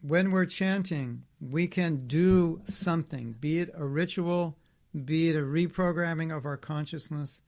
when 0.03 0.31
we're 0.31 0.47
chanting, 0.47 1.25
we 1.41 1.67
can 1.67 2.07
do 2.07 2.61
something, 2.67 3.33
be 3.41 3.59
it 3.59 3.71
a 3.75 3.85
ritual, 3.85 4.57
be 5.05 5.29
it 5.31 5.37
a 5.37 5.41
reprogramming 5.41 6.35
of 6.35 6.47
our 6.47 6.57
consciousness, 6.57 7.43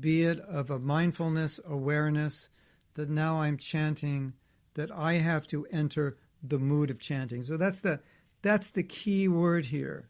be 0.00 0.24
it 0.24 0.40
of 0.40 0.70
a 0.70 0.78
mindfulness 0.78 1.60
awareness 1.66 2.50
that 2.94 3.08
now 3.08 3.40
I'm 3.40 3.56
chanting, 3.56 4.34
that 4.74 4.90
I 4.90 5.14
have 5.14 5.46
to 5.48 5.66
enter 5.70 6.16
the 6.42 6.58
mood 6.58 6.90
of 6.90 6.98
chanting. 6.98 7.42
So 7.44 7.56
that's 7.56 7.80
the 7.80 8.00
that's 8.42 8.70
the 8.70 8.82
key 8.82 9.26
word 9.26 9.66
here. 9.66 10.08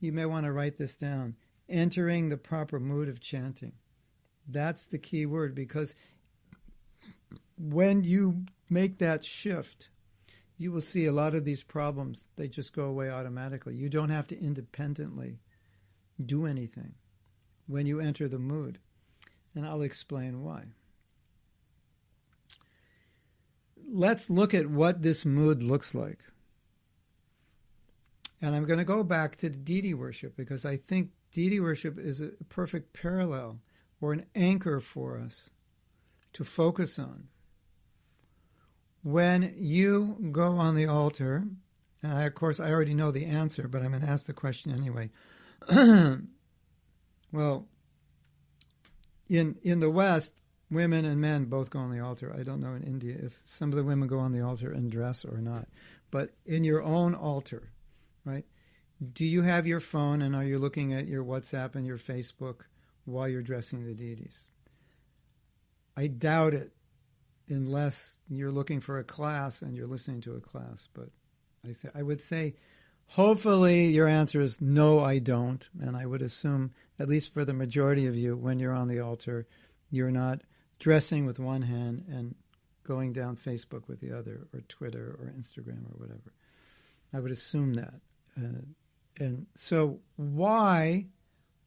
You 0.00 0.12
may 0.12 0.26
want 0.26 0.44
to 0.44 0.52
write 0.52 0.76
this 0.76 0.96
down 0.96 1.36
entering 1.68 2.28
the 2.28 2.36
proper 2.36 2.78
mood 2.78 3.08
of 3.08 3.20
chanting. 3.20 3.72
That's 4.48 4.86
the 4.86 4.98
key 4.98 5.26
word 5.26 5.54
because 5.54 5.94
when 7.58 8.04
you 8.04 8.44
make 8.68 8.98
that 8.98 9.24
shift, 9.24 9.88
you 10.58 10.72
will 10.72 10.80
see 10.80 11.06
a 11.06 11.12
lot 11.12 11.34
of 11.34 11.44
these 11.44 11.62
problems, 11.62 12.28
they 12.36 12.48
just 12.48 12.72
go 12.72 12.84
away 12.84 13.10
automatically. 13.10 13.74
You 13.74 13.88
don't 13.88 14.10
have 14.10 14.26
to 14.28 14.40
independently 14.40 15.40
do 16.24 16.46
anything 16.46 16.94
when 17.66 17.86
you 17.86 18.00
enter 18.00 18.28
the 18.28 18.38
mood. 18.38 18.78
And 19.54 19.66
I'll 19.66 19.82
explain 19.82 20.42
why. 20.42 20.64
Let's 23.88 24.28
look 24.30 24.52
at 24.54 24.68
what 24.68 25.02
this 25.02 25.24
mood 25.24 25.62
looks 25.62 25.94
like. 25.94 26.24
And 28.42 28.54
I'm 28.54 28.64
going 28.64 28.78
to 28.78 28.84
go 28.84 29.02
back 29.02 29.36
to 29.36 29.48
the 29.48 29.56
deity 29.56 29.94
worship 29.94 30.36
because 30.36 30.64
I 30.64 30.76
think 30.76 31.10
deity 31.32 31.60
worship 31.60 31.98
is 31.98 32.20
a 32.20 32.30
perfect 32.48 32.92
parallel 32.92 33.60
or 34.00 34.12
an 34.12 34.26
anchor 34.34 34.80
for 34.80 35.18
us 35.18 35.50
to 36.32 36.44
focus 36.44 36.98
on. 36.98 37.28
When 39.02 39.54
you 39.56 40.30
go 40.32 40.56
on 40.56 40.74
the 40.74 40.86
altar, 40.86 41.44
and 42.02 42.12
I, 42.12 42.24
of 42.24 42.34
course 42.34 42.58
I 42.60 42.70
already 42.70 42.94
know 42.94 43.10
the 43.10 43.26
answer, 43.26 43.68
but 43.68 43.82
I'm 43.82 43.90
going 43.90 44.02
to 44.02 44.08
ask 44.08 44.26
the 44.26 44.32
question 44.32 44.72
anyway. 44.72 45.10
well, 47.32 47.68
in 49.28 49.56
in 49.62 49.80
the 49.80 49.90
West, 49.90 50.34
women 50.70 51.04
and 51.04 51.20
men 51.20 51.44
both 51.44 51.70
go 51.70 51.78
on 51.78 51.90
the 51.90 52.00
altar. 52.00 52.34
I 52.36 52.42
don't 52.42 52.60
know 52.60 52.74
in 52.74 52.82
India 52.82 53.16
if 53.18 53.40
some 53.44 53.70
of 53.70 53.76
the 53.76 53.84
women 53.84 54.08
go 54.08 54.18
on 54.18 54.32
the 54.32 54.42
altar 54.42 54.70
and 54.72 54.90
dress 54.90 55.24
or 55.24 55.38
not, 55.40 55.68
but 56.10 56.30
in 56.44 56.64
your 56.64 56.82
own 56.82 57.14
altar, 57.14 57.70
right? 58.24 58.44
Do 59.12 59.24
you 59.24 59.42
have 59.42 59.66
your 59.66 59.80
phone 59.80 60.22
and 60.22 60.34
are 60.34 60.44
you 60.44 60.58
looking 60.58 60.92
at 60.92 61.06
your 61.06 61.24
WhatsApp 61.24 61.74
and 61.74 61.86
your 61.86 61.98
Facebook 61.98 62.60
while 63.04 63.28
you're 63.28 63.42
dressing 63.42 63.84
the 63.84 63.94
deities? 63.94 64.46
I 65.96 66.06
doubt 66.06 66.54
it 66.54 66.72
unless 67.48 68.18
you're 68.28 68.50
looking 68.50 68.80
for 68.80 68.98
a 68.98 69.04
class 69.04 69.62
and 69.62 69.76
you're 69.76 69.86
listening 69.86 70.20
to 70.22 70.34
a 70.34 70.40
class. 70.40 70.88
But 70.92 71.10
I 71.66 71.72
say 71.72 71.88
I 71.94 72.02
would 72.02 72.20
say 72.20 72.54
hopefully 73.08 73.86
your 73.86 74.08
answer 74.08 74.40
is 74.40 74.60
no, 74.60 75.00
I 75.00 75.18
don't. 75.18 75.68
And 75.80 75.96
I 75.96 76.06
would 76.06 76.22
assume, 76.22 76.72
at 76.98 77.08
least 77.08 77.32
for 77.32 77.44
the 77.44 77.54
majority 77.54 78.06
of 78.06 78.16
you, 78.16 78.36
when 78.36 78.58
you're 78.58 78.72
on 78.72 78.88
the 78.88 79.00
altar, 79.00 79.46
you're 79.90 80.10
not 80.10 80.42
dressing 80.78 81.24
with 81.24 81.38
one 81.38 81.62
hand 81.62 82.04
and 82.08 82.34
going 82.82 83.12
down 83.12 83.36
Facebook 83.36 83.88
with 83.88 84.00
the 84.00 84.16
other, 84.16 84.46
or 84.54 84.60
Twitter, 84.68 85.16
or 85.18 85.32
Instagram, 85.36 85.84
or 85.86 85.98
whatever. 85.98 86.32
I 87.12 87.20
would 87.20 87.32
assume 87.32 87.74
that. 87.74 87.94
Uh, 88.38 88.62
and 89.18 89.46
so 89.56 90.00
why 90.16 91.06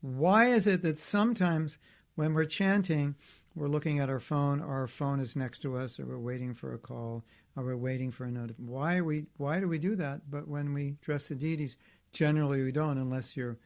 why 0.02 0.46
is 0.46 0.68
it 0.68 0.82
that 0.82 0.98
sometimes 0.98 1.78
when 2.16 2.34
we're 2.34 2.46
chanting 2.46 3.16
we're 3.56 3.68
looking 3.68 4.00
at 4.00 4.10
our 4.10 4.20
phone 4.20 4.62
or 4.62 4.74
our 4.74 4.88
phone 4.88 5.20
is 5.20 5.36
next 5.36 5.60
to 5.60 5.76
us 5.76 6.00
or 6.00 6.06
we're 6.06 6.20
waiting 6.20 6.54
for 6.54 6.74
a 6.74 6.78
call 6.78 7.24
or 7.56 7.64
we're 7.64 7.76
waiting 7.76 8.12
for 8.12 8.26
a 8.26 8.32
note 8.32 8.52
why 8.58 9.02
we 9.02 9.26
why 9.38 9.60
do 9.60 9.68
we 9.68 9.78
do 9.78 9.96
that? 9.96 10.30
But 10.30 10.48
when 10.48 10.74
we 10.74 10.96
dress 11.02 11.28
the 11.28 11.36
deities 11.36 11.78
generally 12.14 12.64
we 12.64 12.72
don't 12.72 12.98
unless 12.98 13.36
you're 13.36 13.58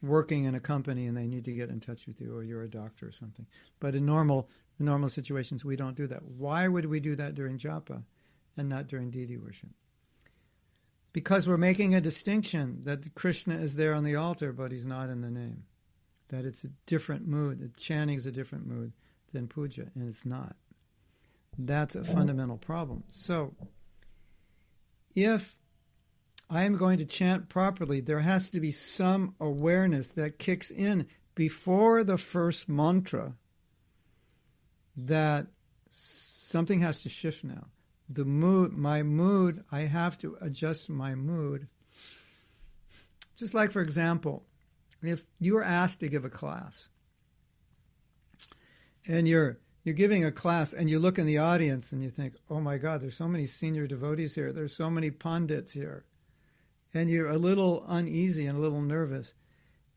working 0.00 0.44
in 0.44 0.54
a 0.54 0.60
company 0.60 1.06
and 1.06 1.16
they 1.16 1.26
need 1.26 1.44
to 1.44 1.52
get 1.52 1.70
in 1.70 1.78
touch 1.78 2.06
with 2.06 2.20
you 2.20 2.34
or 2.34 2.42
you're 2.42 2.62
a 2.62 2.70
doctor 2.70 3.06
or 3.06 3.12
something. 3.12 3.46
But 3.78 3.94
in 3.94 4.06
normal 4.06 4.48
in 4.78 4.86
normal 4.86 5.08
situations 5.08 5.64
we 5.64 5.76
don't 5.76 5.96
do 5.96 6.06
that. 6.06 6.22
Why 6.24 6.68
would 6.68 6.86
we 6.86 7.00
do 7.00 7.14
that 7.16 7.34
during 7.34 7.58
japa 7.58 8.02
and 8.56 8.68
not 8.68 8.88
during 8.88 9.10
deity 9.10 9.36
worship 9.36 9.68
because 11.12 11.46
we're 11.46 11.58
making 11.58 11.94
a 11.94 12.00
distinction 12.00 12.78
that 12.84 13.14
Krishna 13.14 13.54
is 13.56 13.74
there 13.74 13.94
on 13.94 14.04
the 14.04 14.16
altar, 14.16 14.52
but 14.52 14.70
he's 14.70 14.86
not 14.86 15.10
in 15.10 15.20
the 15.20 15.30
name. 15.30 15.64
That 16.28 16.44
it's 16.44 16.64
a 16.64 16.70
different 16.86 17.26
mood. 17.26 17.60
That 17.60 17.76
chanting 17.76 18.16
is 18.16 18.26
a 18.26 18.32
different 18.32 18.66
mood 18.66 18.92
than 19.32 19.48
puja, 19.48 19.88
and 19.94 20.08
it's 20.08 20.24
not. 20.24 20.56
That's 21.58 21.94
a 21.94 22.04
fundamental 22.04 22.56
problem. 22.56 23.04
So, 23.08 23.54
if 25.14 25.54
I 26.48 26.62
am 26.64 26.78
going 26.78 26.98
to 26.98 27.04
chant 27.04 27.50
properly, 27.50 28.00
there 28.00 28.20
has 28.20 28.48
to 28.50 28.60
be 28.60 28.72
some 28.72 29.34
awareness 29.38 30.12
that 30.12 30.38
kicks 30.38 30.70
in 30.70 31.06
before 31.34 32.04
the 32.04 32.16
first 32.16 32.70
mantra 32.70 33.34
that 34.96 35.46
something 35.90 36.80
has 36.80 37.02
to 37.02 37.10
shift 37.10 37.44
now 37.44 37.66
the 38.14 38.24
mood, 38.24 38.72
my 38.72 39.02
mood, 39.02 39.64
I 39.70 39.80
have 39.80 40.18
to 40.18 40.36
adjust 40.40 40.88
my 40.88 41.14
mood. 41.14 41.68
Just 43.36 43.54
like, 43.54 43.70
for 43.72 43.82
example, 43.82 44.44
if 45.02 45.26
you 45.38 45.56
are 45.56 45.64
asked 45.64 46.00
to 46.00 46.08
give 46.08 46.24
a 46.24 46.30
class 46.30 46.88
and 49.06 49.26
you're 49.26 49.58
you're 49.84 49.94
giving 49.94 50.24
a 50.24 50.30
class 50.30 50.72
and 50.72 50.88
you 50.88 50.98
look 51.00 51.18
in 51.18 51.26
the 51.26 51.38
audience 51.38 51.92
and 51.92 52.02
you 52.02 52.10
think, 52.10 52.34
oh 52.48 52.60
my 52.60 52.78
God, 52.78 53.00
there's 53.00 53.16
so 53.16 53.26
many 53.26 53.46
senior 53.46 53.88
devotees 53.88 54.34
here. 54.34 54.52
There's 54.52 54.76
so 54.76 54.88
many 54.88 55.10
pundits 55.10 55.72
here. 55.72 56.04
And 56.94 57.10
you're 57.10 57.30
a 57.30 57.38
little 57.38 57.84
uneasy 57.88 58.46
and 58.46 58.56
a 58.56 58.60
little 58.60 58.80
nervous. 58.80 59.34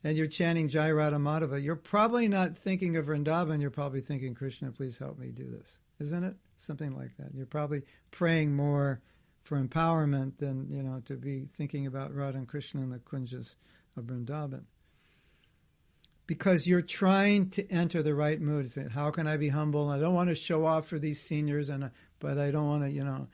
And 0.04 0.16
you're 0.16 0.26
chanting 0.26 0.68
Jai 0.68 0.90
Radha 0.90 1.16
Madhava. 1.16 1.62
You're 1.62 1.76
probably 1.76 2.28
not 2.28 2.56
thinking 2.56 2.96
of 2.96 3.06
Vrindavan. 3.06 3.60
You're 3.60 3.70
probably 3.70 4.00
thinking, 4.00 4.34
Krishna, 4.34 4.70
please 4.70 4.98
help 4.98 5.18
me 5.18 5.28
do 5.28 5.50
this. 5.50 5.78
Isn't 5.98 6.24
it? 6.24 6.36
something 6.56 6.96
like 6.96 7.16
that. 7.18 7.34
You're 7.34 7.46
probably 7.46 7.82
praying 8.10 8.54
more 8.54 9.00
for 9.44 9.62
empowerment 9.62 10.38
than 10.38 10.66
you 10.70 10.82
know 10.82 11.00
to 11.06 11.14
be 11.14 11.44
thinking 11.44 11.86
about 11.86 12.14
Radha 12.14 12.38
and 12.38 12.48
Krishna 12.48 12.82
and 12.82 12.92
the 12.92 12.98
kunjas 12.98 13.54
of 13.96 14.04
Vrindavan. 14.04 14.64
Because 16.26 16.66
you're 16.66 16.82
trying 16.82 17.50
to 17.50 17.70
enter 17.70 18.02
the 18.02 18.14
right 18.14 18.40
mood. 18.40 18.70
Say, 18.70 18.88
how 18.92 19.12
can 19.12 19.28
I 19.28 19.36
be 19.36 19.50
humble? 19.50 19.88
I 19.88 19.98
don't 20.00 20.14
want 20.14 20.28
to 20.28 20.34
show 20.34 20.66
off 20.66 20.88
for 20.88 20.98
these 20.98 21.20
seniors, 21.20 21.68
and 21.68 21.90
but 22.18 22.38
I 22.38 22.50
don't 22.50 22.66
want 22.66 22.82
to, 22.82 22.90
you 22.90 23.04
know, 23.04 23.28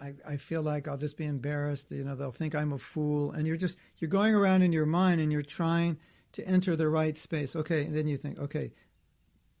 I, 0.00 0.14
I 0.26 0.36
feel 0.36 0.62
like 0.62 0.86
I'll 0.86 0.96
just 0.96 1.16
be 1.16 1.24
embarrassed. 1.24 1.90
You 1.90 2.04
know, 2.04 2.14
they'll 2.14 2.30
think 2.30 2.54
I'm 2.54 2.72
a 2.72 2.78
fool. 2.78 3.32
And 3.32 3.46
you're 3.46 3.56
just, 3.56 3.78
you're 3.98 4.08
going 4.08 4.34
around 4.34 4.62
in 4.62 4.72
your 4.72 4.86
mind 4.86 5.20
and 5.20 5.32
you're 5.32 5.42
trying 5.42 5.98
to 6.32 6.46
enter 6.46 6.76
the 6.76 6.88
right 6.88 7.16
space. 7.16 7.56
Okay. 7.56 7.84
And 7.84 7.92
then 7.92 8.06
you 8.06 8.16
think, 8.16 8.38
okay, 8.38 8.72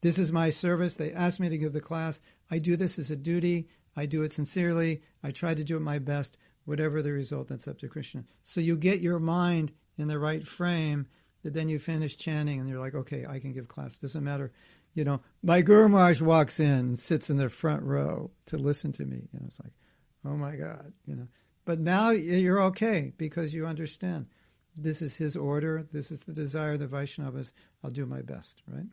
this 0.00 0.18
is 0.18 0.30
my 0.30 0.50
service. 0.50 0.94
They 0.94 1.12
asked 1.12 1.40
me 1.40 1.48
to 1.48 1.58
give 1.58 1.72
the 1.72 1.80
class. 1.80 2.20
I 2.50 2.58
do 2.58 2.76
this 2.76 2.98
as 2.98 3.10
a 3.10 3.16
duty. 3.16 3.68
I 3.96 4.06
do 4.06 4.22
it 4.22 4.32
sincerely. 4.32 5.02
I 5.24 5.32
try 5.32 5.54
to 5.54 5.64
do 5.64 5.76
it 5.76 5.80
my 5.80 5.98
best. 5.98 6.36
Whatever 6.64 7.02
the 7.02 7.12
result, 7.12 7.48
that's 7.48 7.66
up 7.66 7.78
to 7.78 7.88
Krishna. 7.88 8.24
So 8.42 8.60
you 8.60 8.76
get 8.76 9.00
your 9.00 9.18
mind 9.18 9.72
in 9.96 10.06
the 10.06 10.18
right 10.18 10.46
frame 10.46 11.08
that 11.42 11.54
then 11.54 11.68
you 11.68 11.78
finish 11.78 12.16
chanting 12.16 12.60
and 12.60 12.68
you're 12.68 12.78
like, 12.78 12.94
okay, 12.94 13.26
I 13.26 13.40
can 13.40 13.52
give 13.52 13.68
class. 13.68 13.96
Doesn't 13.96 14.22
matter. 14.22 14.52
You 14.94 15.04
know, 15.04 15.20
my 15.42 15.62
Guru 15.62 15.88
Maharaj 15.88 16.20
walks 16.20 16.60
in 16.60 16.70
and 16.70 16.98
sits 16.98 17.30
in 17.30 17.38
the 17.38 17.48
front 17.48 17.82
row 17.82 18.30
to 18.46 18.56
listen 18.56 18.92
to 18.92 19.04
me. 19.04 19.28
You 19.32 19.40
know, 19.40 19.46
it's 19.46 19.60
like, 19.60 19.72
oh 20.24 20.36
my 20.36 20.56
God, 20.56 20.92
you 21.06 21.16
know. 21.16 21.28
But 21.64 21.80
now 21.80 22.10
you're 22.10 22.62
okay 22.62 23.12
because 23.18 23.52
you 23.52 23.66
understand 23.66 24.26
this 24.76 25.02
is 25.02 25.16
his 25.16 25.36
order. 25.36 25.86
This 25.92 26.10
is 26.10 26.22
the 26.22 26.32
desire 26.32 26.72
of 26.72 26.78
the 26.78 26.86
Vaishnavas. 26.86 27.52
I'll 27.82 27.90
do 27.90 28.06
my 28.06 28.22
best, 28.22 28.62
right? 28.66 28.86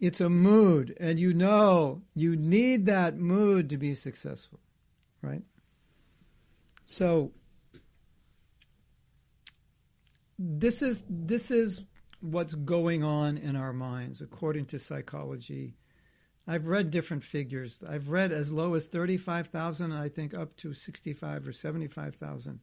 It's 0.00 0.20
a 0.20 0.28
mood, 0.28 0.96
and 1.00 1.18
you 1.18 1.32
know 1.34 2.02
you 2.14 2.36
need 2.36 2.86
that 2.86 3.16
mood 3.16 3.70
to 3.70 3.76
be 3.76 3.94
successful, 3.94 4.60
right? 5.22 5.42
So 6.86 7.32
this 10.38 10.82
is 10.82 11.02
this 11.08 11.50
is 11.50 11.84
what's 12.20 12.54
going 12.54 13.02
on 13.02 13.36
in 13.38 13.56
our 13.56 13.72
minds 13.72 14.20
according 14.20 14.66
to 14.66 14.78
psychology. 14.78 15.74
I've 16.48 16.66
read 16.66 16.90
different 16.90 17.24
figures. 17.24 17.78
I've 17.86 18.08
read 18.08 18.32
as 18.32 18.50
low 18.50 18.72
as 18.72 18.86
35,000 18.86 19.92
I 19.92 20.08
think 20.08 20.32
up 20.32 20.56
to 20.56 20.72
65 20.72 21.46
or 21.46 21.52
75,000 21.52 22.60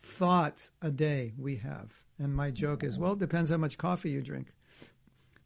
thoughts 0.00 0.70
a 0.80 0.90
day 0.90 1.34
we 1.38 1.56
have. 1.56 1.92
And 2.18 2.34
my 2.34 2.50
joke 2.50 2.82
is, 2.82 2.98
well, 2.98 3.12
it 3.12 3.18
depends 3.18 3.50
how 3.50 3.58
much 3.58 3.76
coffee 3.76 4.10
you 4.10 4.22
drink. 4.22 4.48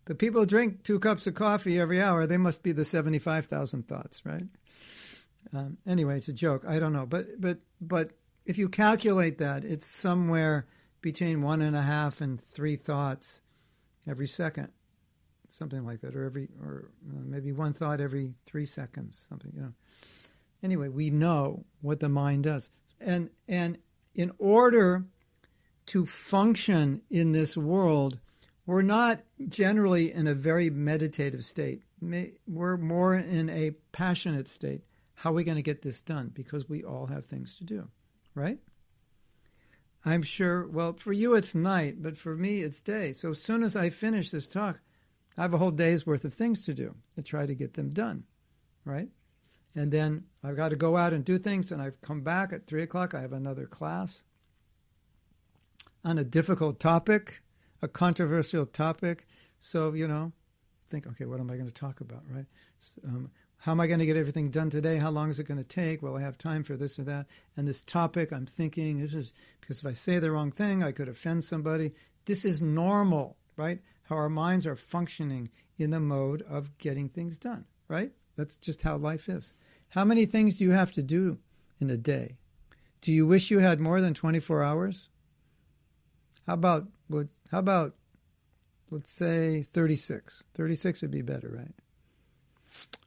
The 0.04 0.14
people 0.14 0.40
who 0.40 0.46
drink 0.46 0.84
two 0.84 1.00
cups 1.00 1.26
of 1.26 1.34
coffee 1.34 1.80
every 1.80 2.00
hour, 2.00 2.26
they 2.26 2.36
must 2.36 2.62
be 2.62 2.70
the 2.70 2.84
75,000 2.84 3.88
thoughts, 3.88 4.24
right? 4.24 4.44
Um, 5.52 5.78
anyway, 5.86 6.18
it's 6.18 6.28
a 6.28 6.32
joke. 6.32 6.64
I 6.68 6.78
don't 6.78 6.92
know. 6.92 7.06
But, 7.06 7.40
but, 7.40 7.58
but 7.80 8.10
if 8.46 8.56
you 8.56 8.68
calculate 8.68 9.38
that, 9.38 9.64
it's 9.64 9.86
somewhere 9.88 10.66
between 11.00 11.42
one 11.42 11.60
and 11.60 11.74
a 11.74 11.82
half 11.82 12.20
and 12.20 12.40
three 12.40 12.76
thoughts 12.76 13.40
every 14.06 14.28
second, 14.28 14.68
something 15.54 15.84
like 15.84 16.00
that, 16.00 16.16
or 16.16 16.24
every, 16.24 16.48
or 16.60 16.90
uh, 17.08 17.20
maybe 17.24 17.52
one 17.52 17.72
thought 17.72 18.00
every 18.00 18.34
three 18.44 18.66
seconds, 18.66 19.26
something, 19.28 19.52
you 19.54 19.62
know. 19.62 19.72
Anyway, 20.62 20.88
we 20.88 21.10
know 21.10 21.64
what 21.80 22.00
the 22.00 22.08
mind 22.08 22.44
does. 22.44 22.70
And, 23.00 23.30
and 23.46 23.78
in 24.14 24.32
order 24.38 25.04
to 25.86 26.06
function 26.06 27.02
in 27.10 27.32
this 27.32 27.56
world, 27.56 28.18
we're 28.66 28.82
not 28.82 29.20
generally 29.48 30.12
in 30.12 30.26
a 30.26 30.34
very 30.34 30.70
meditative 30.70 31.44
state. 31.44 31.82
We're 32.46 32.78
more 32.78 33.14
in 33.14 33.50
a 33.50 33.72
passionate 33.92 34.48
state. 34.48 34.82
How 35.14 35.30
are 35.30 35.34
we 35.34 35.44
going 35.44 35.56
to 35.56 35.62
get 35.62 35.82
this 35.82 36.00
done? 36.00 36.30
Because 36.34 36.68
we 36.68 36.82
all 36.82 37.06
have 37.06 37.26
things 37.26 37.56
to 37.58 37.64
do, 37.64 37.88
right? 38.34 38.58
I'm 40.04 40.22
sure, 40.22 40.66
well, 40.66 40.94
for 40.94 41.12
you 41.12 41.34
it's 41.34 41.54
night, 41.54 42.02
but 42.02 42.16
for 42.18 42.34
me 42.36 42.62
it's 42.62 42.80
day. 42.80 43.12
So 43.12 43.30
as 43.30 43.40
soon 43.40 43.62
as 43.62 43.76
I 43.76 43.90
finish 43.90 44.30
this 44.30 44.48
talk, 44.48 44.80
I 45.36 45.42
have 45.42 45.54
a 45.54 45.58
whole 45.58 45.70
day's 45.70 46.06
worth 46.06 46.24
of 46.24 46.34
things 46.34 46.64
to 46.66 46.74
do 46.74 46.94
to 47.16 47.22
try 47.22 47.46
to 47.46 47.54
get 47.54 47.74
them 47.74 47.90
done, 47.90 48.24
right? 48.84 49.08
And 49.74 49.90
then 49.90 50.24
I've 50.42 50.56
got 50.56 50.68
to 50.68 50.76
go 50.76 50.96
out 50.96 51.12
and 51.12 51.24
do 51.24 51.38
things, 51.38 51.72
and 51.72 51.82
I've 51.82 52.00
come 52.00 52.20
back 52.20 52.52
at 52.52 52.66
3 52.66 52.82
o'clock. 52.82 53.14
I 53.14 53.20
have 53.20 53.32
another 53.32 53.66
class 53.66 54.22
on 56.04 56.18
a 56.18 56.24
difficult 56.24 56.78
topic 56.78 57.40
a 57.84 57.88
controversial 57.88 58.66
topic. 58.66 59.26
So, 59.60 59.92
you 59.92 60.08
know, 60.08 60.32
think, 60.88 61.06
okay, 61.06 61.26
what 61.26 61.38
am 61.38 61.50
I 61.50 61.54
going 61.54 61.68
to 61.68 61.72
talk 61.72 62.00
about, 62.00 62.22
right? 62.28 62.46
Um, 63.06 63.30
how 63.58 63.72
am 63.72 63.80
I 63.80 63.86
going 63.86 64.00
to 64.00 64.06
get 64.06 64.16
everything 64.16 64.50
done 64.50 64.70
today? 64.70 64.96
How 64.96 65.10
long 65.10 65.30
is 65.30 65.38
it 65.38 65.46
going 65.46 65.62
to 65.62 65.64
take? 65.64 66.02
Will 66.02 66.16
I 66.16 66.20
have 66.20 66.36
time 66.36 66.64
for 66.64 66.76
this 66.76 66.98
or 66.98 67.04
that? 67.04 67.26
And 67.56 67.68
this 67.68 67.84
topic, 67.84 68.32
I'm 68.32 68.46
thinking, 68.46 69.00
this 69.00 69.14
is 69.14 69.32
because 69.60 69.78
if 69.78 69.86
I 69.86 69.92
say 69.92 70.18
the 70.18 70.32
wrong 70.32 70.50
thing, 70.50 70.82
I 70.82 70.92
could 70.92 71.08
offend 71.08 71.44
somebody. 71.44 71.92
This 72.24 72.44
is 72.44 72.60
normal, 72.60 73.36
right? 73.56 73.80
How 74.04 74.16
our 74.16 74.28
minds 74.28 74.66
are 74.66 74.76
functioning 74.76 75.50
in 75.78 75.90
the 75.90 76.00
mode 76.00 76.42
of 76.42 76.76
getting 76.78 77.08
things 77.08 77.38
done, 77.38 77.64
right? 77.88 78.12
That's 78.36 78.56
just 78.56 78.82
how 78.82 78.96
life 78.96 79.28
is. 79.28 79.52
How 79.90 80.04
many 80.04 80.26
things 80.26 80.56
do 80.56 80.64
you 80.64 80.72
have 80.72 80.92
to 80.92 81.02
do 81.02 81.38
in 81.80 81.90
a 81.90 81.96
day? 81.96 82.36
Do 83.00 83.12
you 83.12 83.26
wish 83.26 83.50
you 83.50 83.58
had 83.58 83.80
more 83.80 84.00
than 84.00 84.14
24 84.14 84.62
hours? 84.62 85.08
How 86.46 86.54
about 86.54 86.88
how 87.50 87.58
about, 87.58 87.94
let's 88.90 89.10
say, 89.10 89.62
36? 89.62 90.42
36 90.54 91.02
would 91.02 91.10
be 91.10 91.22
better, 91.22 91.48
right? 91.56 91.74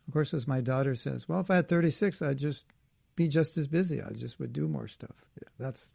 Of 0.08 0.14
course, 0.14 0.34
as 0.34 0.48
my 0.48 0.62
daughter 0.62 0.96
says, 0.96 1.28
well, 1.28 1.42
if 1.42 1.52
I 1.52 1.58
had 1.58 1.68
36, 1.68 2.22
I'd 2.22 2.38
just 2.38 2.66
be 3.16 3.28
just 3.28 3.58
as 3.58 3.68
busy. 3.68 4.02
I 4.02 4.12
just 4.12 4.40
would 4.40 4.54
do 4.54 4.68
more 4.68 4.88
stuff. 4.88 5.26
Yeah, 5.42 5.50
that's 5.60 5.94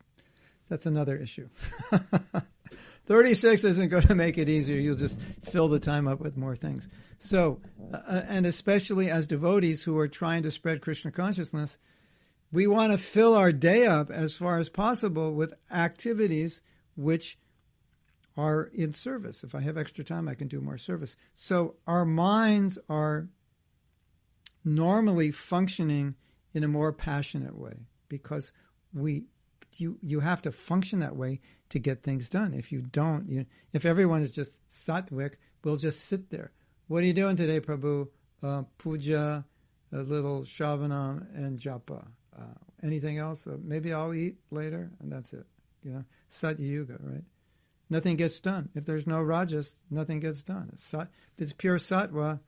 that's 0.69 0.87
another 0.87 1.17
issue. 1.17 1.49
36 3.07 3.65
isn't 3.65 3.89
going 3.89 4.03
to 4.09 4.15
make 4.15 4.39
it 4.39 4.49
easier. 4.49 4.81
You'll 4.81 4.97
just 4.97 5.21
fill 5.45 5.69
the 5.69 5.81
time 5.81 6.07
up 6.07 6.21
with 6.21 6.37
more 6.37 6.57
things. 6.57 6.89
So, 7.19 7.61
uh, 7.93 8.23
and 8.29 8.47
especially 8.47 9.11
as 9.11 9.27
devotees 9.27 9.83
who 9.83 9.99
are 9.99 10.09
trying 10.09 10.43
to 10.45 10.51
spread 10.51 10.81
Krishna 10.81 11.11
consciousness, 11.11 11.79
we 12.51 12.67
want 12.67 12.93
to 12.93 12.99
fill 12.99 13.35
our 13.35 13.53
day 13.53 13.87
up 13.87 14.11
as 14.11 14.35
far 14.35 14.59
as 14.59 14.69
possible 14.69 15.33
with 15.33 15.55
activities 15.71 16.63
which 16.97 17.39
are 18.37 18.71
in 18.75 18.93
service. 18.93 19.45
If 19.45 19.55
I 19.55 19.61
have 19.61 19.77
extra 19.77 20.05
time, 20.05 20.29
I 20.29 20.35
can 20.35 20.49
do 20.49 20.61
more 20.61 20.79
service. 20.79 21.17
So 21.35 21.77
our 21.87 22.05
minds 22.05 22.79
are 22.89 23.29
normally 24.65 25.31
functioning 25.31 26.15
in 26.55 26.65
a 26.65 26.69
more 26.69 26.93
passionate 26.93 27.57
way 27.57 27.75
because 28.09 28.53
we 28.93 29.25
you 29.81 29.99
you 30.03 30.21
have 30.21 30.43
to 30.43 30.53
function 30.53 31.01
that 31.01 31.17
way 31.17 31.41
to 31.71 31.79
get 31.79 32.03
things 32.03 32.29
done. 32.29 32.55
If 32.55 32.73
you 32.73 32.83
don't, 32.83 33.29
you, 33.29 33.47
if 33.73 33.85
everyone 33.85 34.23
is 34.23 34.31
just 34.31 34.61
sattvic, 34.69 35.35
we'll 35.65 35.77
just 35.77 36.05
sit 36.07 36.31
there. 36.31 36.53
What 36.89 37.03
are 37.03 37.07
you 37.07 37.13
doing 37.13 37.37
today, 37.37 37.61
Prabhu? 37.61 38.09
Uh, 38.43 38.63
puja, 38.77 39.45
a 39.93 39.97
little 39.97 40.43
shravanam, 40.43 41.35
and 41.35 41.59
japa. 41.59 42.07
Uh, 42.37 42.45
anything 42.83 43.19
else? 43.19 43.47
Uh, 43.47 43.57
maybe 43.63 43.93
I'll 43.93 44.13
eat 44.15 44.37
later, 44.51 44.91
and 45.01 45.13
that's 45.13 45.33
it. 45.33 45.47
You 45.85 45.93
know, 45.93 46.05
satya 46.29 46.67
yuga, 46.67 46.97
right? 47.01 47.25
nothing 47.93 48.17
gets 48.17 48.41
done. 48.41 48.71
If 48.75 48.87
there's 48.87 49.07
no 49.07 49.23
rajas, 49.23 49.77
nothing 49.91 50.19
gets 50.19 50.43
done. 50.43 50.71
It's, 50.73 50.83
sat, 50.83 51.09
it's 51.39 51.53
pure 51.53 51.79
sattva, 51.79 52.41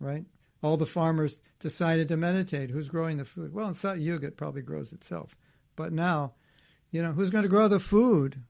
right? 0.00 0.24
All 0.62 0.76
the 0.76 0.86
farmers 0.86 1.38
decided 1.60 2.08
to 2.08 2.16
meditate. 2.16 2.70
Who's 2.70 2.88
growing 2.88 3.16
the 3.16 3.24
food? 3.24 3.54
Well, 3.54 3.68
in 3.68 3.74
Sat 3.74 4.00
Yuga, 4.00 4.28
it 4.28 4.36
probably 4.36 4.62
grows 4.62 4.92
itself. 4.92 5.36
But 5.76 5.92
now, 5.92 6.32
you 6.90 7.02
know, 7.02 7.12
who's 7.12 7.30
going 7.30 7.42
to 7.42 7.48
grow 7.48 7.68
the 7.68 7.78
food, 7.80 8.42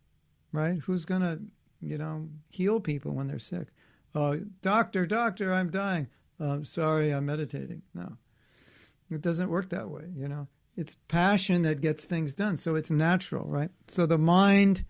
right? 0.53 0.79
Who's 0.79 1.05
going 1.05 1.23
to, 1.23 1.41
you 1.81 1.99
know, 1.99 2.29
heal 2.51 2.81
people 2.81 3.13
when 3.13 3.27
they're 3.27 3.39
sick? 3.39 3.69
Oh, 4.15 4.41
doctor, 4.63 5.05
doctor, 5.05 5.53
I'm 5.53 5.71
dying. 5.71 6.09
Oh, 6.41 6.63
sorry, 6.63 7.13
I'm 7.13 7.27
meditating. 7.27 7.83
No, 7.95 8.17
it 9.11 9.21
doesn't 9.21 9.51
work 9.51 9.71
that 9.71 9.91
way, 9.91 10.05
you 10.15 10.29
know. 10.29 10.49
It's 10.77 10.97
passion 11.09 11.63
that 11.63 11.81
gets 11.81 12.05
things 12.05 12.35
done. 12.35 12.59
So 12.59 12.75
it's 12.77 12.91
natural, 12.91 13.47
right? 13.47 13.71
So 13.89 14.07
the 14.07 14.19
mind 14.19 14.85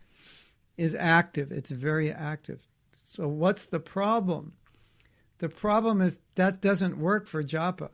is 0.76 0.96
active. 0.96 1.52
It's 1.52 1.70
very 1.70 2.10
active. 2.12 2.66
So 3.08 3.28
what's 3.28 3.66
the 3.66 3.80
problem? 3.80 4.54
The 5.38 5.48
problem 5.48 6.00
is 6.00 6.18
that 6.34 6.60
doesn't 6.60 6.98
work 6.98 7.28
for 7.28 7.42
japa 7.42 7.90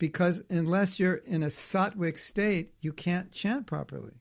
because 0.00 0.42
unless 0.48 0.98
you're 0.98 1.16
in 1.26 1.42
a 1.42 1.48
sattvic 1.48 2.18
state, 2.18 2.72
you 2.80 2.90
can't 2.90 3.30
chant 3.30 3.66
properly. 3.66 4.14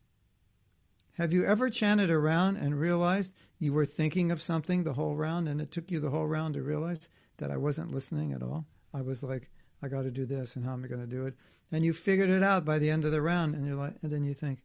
Have 1.14 1.32
you 1.32 1.46
ever 1.46 1.70
chanted 1.70 2.12
a 2.12 2.18
round 2.20 2.58
and 2.58 2.78
realized 2.78 3.34
you 3.60 3.72
were 3.72 3.86
thinking 3.86 4.30
of 4.30 4.42
something 4.42 4.84
the 4.84 4.94
whole 4.94 5.16
round 5.16 5.48
and 5.48 5.62
it 5.62 5.72
took 5.72 5.90
you 5.90 6.02
the 6.02 6.10
whole 6.10 6.28
round 6.28 6.54
to 6.56 6.62
realize 6.62 7.08
that 7.38 7.50
I 7.50 7.56
wasn't 7.56 7.94
listening 7.94 8.34
at 8.34 8.44
all? 8.44 8.66
I 8.94 9.02
was 9.02 9.24
like, 9.24 9.50
I 9.82 9.88
got 9.88 10.02
to 10.02 10.12
do 10.12 10.26
this 10.26 10.58
and 10.58 10.66
how 10.66 10.74
am 10.74 10.84
I 10.84 10.90
going 10.90 11.02
to 11.02 11.08
do 11.08 11.26
it? 11.26 11.36
And 11.72 11.86
you 11.86 11.94
figured 11.94 12.30
it 12.30 12.44
out 12.44 12.66
by 12.66 12.78
the 12.78 12.90
end 12.90 13.06
of 13.06 13.12
the 13.12 13.22
round 13.22 13.56
and 13.56 13.66
you're 13.66 13.78
like, 13.78 13.96
and 14.04 14.12
then 14.12 14.26
you 14.26 14.34
think, 14.34 14.60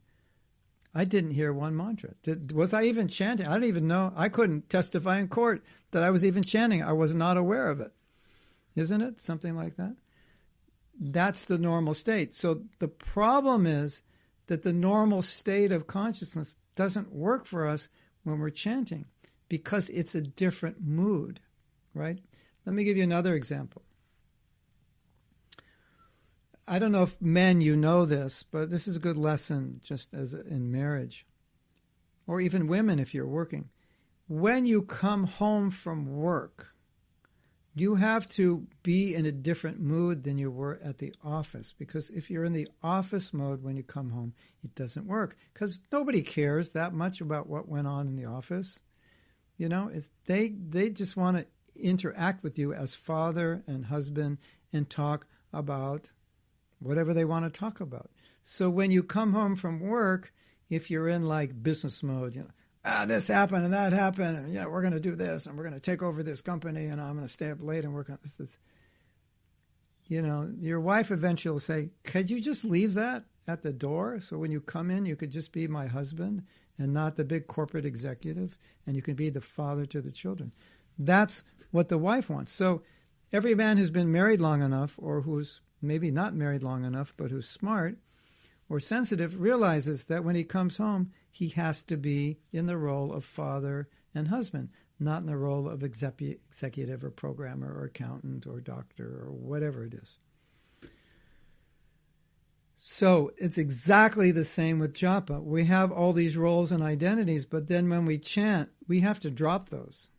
I 0.97 1.05
didn't 1.05 1.31
hear 1.31 1.53
one 1.53 1.77
mantra. 1.77 2.15
Did, 2.25 2.51
was 2.51 2.75
I 2.75 2.85
even 2.85 3.07
chanting? 3.07 3.47
I 3.47 3.53
don't 3.53 3.65
even 3.65 3.87
know. 3.87 4.13
I 4.17 4.29
couldn't 4.29 4.69
testify 4.69 5.21
in 5.21 5.29
court 5.29 5.65
that 5.93 6.03
I 6.03 6.11
was 6.11 6.25
even 6.25 6.43
chanting. 6.43 6.83
I 6.83 6.93
was 6.93 7.15
not 7.15 7.37
aware 7.37 7.69
of 7.69 7.81
it. 7.81 7.93
Isn't 8.75 9.01
it? 9.01 9.21
Something 9.21 9.55
like 9.55 9.77
that. 9.77 9.95
That's 11.01 11.45
the 11.45 11.59
normal 11.59 11.95
state. 11.95 12.35
So 12.35 12.63
the 12.79 12.89
problem 12.89 13.67
is 13.67 14.03
that 14.47 14.63
the 14.63 14.73
normal 14.73 15.23
state 15.23 15.73
of 15.73 15.87
consciousness 15.87 16.57
doesn't 16.77 17.13
work 17.13 17.47
for 17.47 17.67
us 17.67 17.89
when 18.23 18.39
we're 18.39 18.51
chanting 18.51 19.07
because 19.49 19.89
it's 19.91 20.15
a 20.15 20.21
different 20.21 20.83
mood, 20.83 21.41
right? 21.95 22.19
Let 22.65 22.75
me 22.75 22.85
give 22.85 22.97
you 22.97 23.03
another 23.03 23.35
example. 23.35 23.83
I 26.67 26.79
don't 26.79 26.93
know 26.93 27.03
if 27.03 27.21
men 27.21 27.61
you 27.61 27.77
know 27.77 28.07
this, 28.07 28.43
but 28.43 28.71
this 28.71 28.89
is 28.89 28.97
a 28.97 29.01
good 29.01 29.19
lesson 29.19 29.81
just 29.85 30.15
as 30.15 30.33
in 30.33 30.73
marriage, 30.73 31.27
or 32.27 32.41
even 32.41 32.67
women 32.67 32.99
if 32.99 33.13
you're 33.13 33.27
working. 33.27 33.69
When 34.29 34.65
you 34.65 34.81
come 34.81 35.25
home 35.25 35.71
from 35.71 36.17
work, 36.17 36.74
you 37.75 37.97
have 37.97 38.29
to 38.29 38.67
be 38.83 39.15
in 39.15 39.27
a 39.27 39.33
different 39.33 39.81
mood 39.81 40.23
than 40.23 40.39
you 40.39 40.51
were 40.51 40.79
at 40.83 40.99
the 40.99 41.13
office 41.25 41.75
because 41.77 42.09
if 42.11 42.31
you're 42.31 42.45
in 42.45 42.53
the 42.53 42.69
office 42.83 43.33
mode 43.33 43.63
when 43.63 43.77
you 43.77 43.83
come 43.83 44.11
home, 44.11 44.33
it 44.63 44.75
doesn't 44.77 45.07
work 45.07 45.37
because 45.53 45.81
nobody 45.91 46.23
cares 46.23 46.71
that 46.71 46.93
much 46.93 47.21
about 47.21 47.49
what 47.49 47.69
went 47.69 47.89
on 47.89 48.07
in 48.07 48.17
the 48.17 48.27
office. 48.27 48.79
You 49.57 49.69
know, 49.69 49.91
if 49.93 50.09
they 50.27 50.49
they 50.49 50.91
just 50.91 51.17
want 51.17 51.37
to 51.37 51.47
interact 51.77 52.45
with 52.45 52.59
you 52.59 52.73
as 52.73 52.95
father 52.95 53.65
and 53.67 53.87
husband 53.87 54.39
and 54.73 54.89
talk 54.89 55.27
about 55.53 56.11
whatever 56.79 57.13
they 57.13 57.25
want 57.25 57.45
to 57.45 57.59
talk 57.59 57.81
about. 57.81 58.11
So 58.45 58.71
when 58.71 58.91
you 58.91 59.03
come 59.03 59.33
home 59.33 59.57
from 59.57 59.81
work, 59.81 60.33
if 60.71 60.91
you're 60.91 61.09
in 61.09 61.23
like 61.23 61.63
business 61.63 62.03
mode, 62.03 62.35
you 62.35 62.43
know, 62.43 62.51
ah, 62.85 63.05
this 63.07 63.29
happened 63.29 63.65
and 63.65 63.75
that 63.75 63.93
happened, 63.93 64.37
and 64.37 64.53
yeah, 64.53 64.67
we're 64.67 64.83
going 64.83 64.93
to 64.93 65.01
do 65.01 65.17
this, 65.17 65.47
and 65.47 65.57
we're 65.57 65.65
going 65.65 65.75
to 65.75 65.81
take 65.81 66.03
over 66.03 66.23
this 66.23 66.43
company, 66.43 66.87
and 66.87 67.01
I'm 67.01 67.15
going 67.15 67.27
to 67.27 67.33
stay 67.33 67.51
up 67.51 67.63
late 67.63 67.85
and 67.85 67.95
work 67.95 68.11
on 68.11 68.19
this, 68.23 68.35
this. 68.35 68.59
You 70.07 70.21
know, 70.21 70.53
your 70.61 70.81
wife 70.81 71.11
eventually 71.11 71.53
will 71.53 71.61
say, 71.61 71.91
"Could 72.05 72.31
you 72.31 72.41
just 72.41 72.65
leave 72.65 72.95
that 72.95 73.25
at 73.49 73.63
the 73.63 73.73
door, 73.73 74.21
so 74.21 74.39
when 74.39 74.51
you 74.51 74.61
come 74.61 74.91
in, 74.91 75.07
you 75.07 75.17
could 75.17 75.31
just 75.31 75.53
be 75.53 75.67
my 75.67 75.87
husband 75.87 76.43
and 76.79 76.93
not 76.93 77.17
the 77.17 77.25
big 77.25 77.47
corporate 77.47 77.87
executive, 77.87 78.59
and 78.87 78.97
you 78.97 79.03
can 79.03 79.15
be 79.15 79.31
the 79.31 79.41
father 79.41 79.87
to 79.87 80.03
the 80.03 80.11
children." 80.11 80.53
That's 80.99 81.43
what 81.71 81.89
the 81.89 81.99
wife 81.99 82.29
wants. 82.29 82.53
So 82.53 82.83
every 83.33 83.55
man 83.55 83.79
who's 83.79 83.91
been 83.91 84.13
married 84.13 84.41
long 84.41 84.63
enough, 84.63 84.95
or 84.99 85.23
who's 85.23 85.61
maybe 85.81 86.11
not 86.11 86.35
married 86.35 86.63
long 86.63 86.85
enough, 86.85 87.15
but 87.17 87.31
who's 87.31 87.49
smart 87.49 87.99
or 88.69 88.81
sensitive, 88.81 89.41
realizes 89.41 90.07
that 90.07 90.25
when 90.25 90.37
he 90.37 90.45
comes 90.45 90.77
home, 90.77 91.11
he 91.35 91.49
has 91.49 91.83
to 91.83 91.97
be 91.97 92.39
in 92.53 92.67
the 92.67 92.79
role 92.79 93.13
of 93.13 93.25
father 93.25 93.89
and 94.15 94.29
husband, 94.29 94.69
not 95.01 95.21
in 95.21 95.27
the 95.27 95.37
role 95.37 95.69
of 95.69 95.83
executive 95.83 97.03
or 97.03 97.11
programmer 97.11 97.75
or 97.75 97.87
accountant 97.87 98.47
or 98.47 98.61
doctor 98.61 99.25
or 99.25 99.33
whatever 99.33 99.85
it 99.85 99.95
is. 99.95 100.19
So 102.77 103.33
it's 103.37 103.59
exactly 103.59 104.31
the 104.31 104.45
same 104.45 104.79
with 104.79 104.95
japa. 104.95 105.43
We 105.43 105.65
have 105.65 105.91
all 105.91 106.13
these 106.13 106.37
roles 106.37 106.71
and 106.71 106.83
identities, 106.83 107.47
but 107.47 107.67
then 107.67 107.89
when 107.89 108.07
we 108.07 108.17
chant, 108.17 108.69
we 108.87 109.01
have 109.01 109.19
to 109.21 109.31
drop 109.31 109.71
those. 109.71 110.11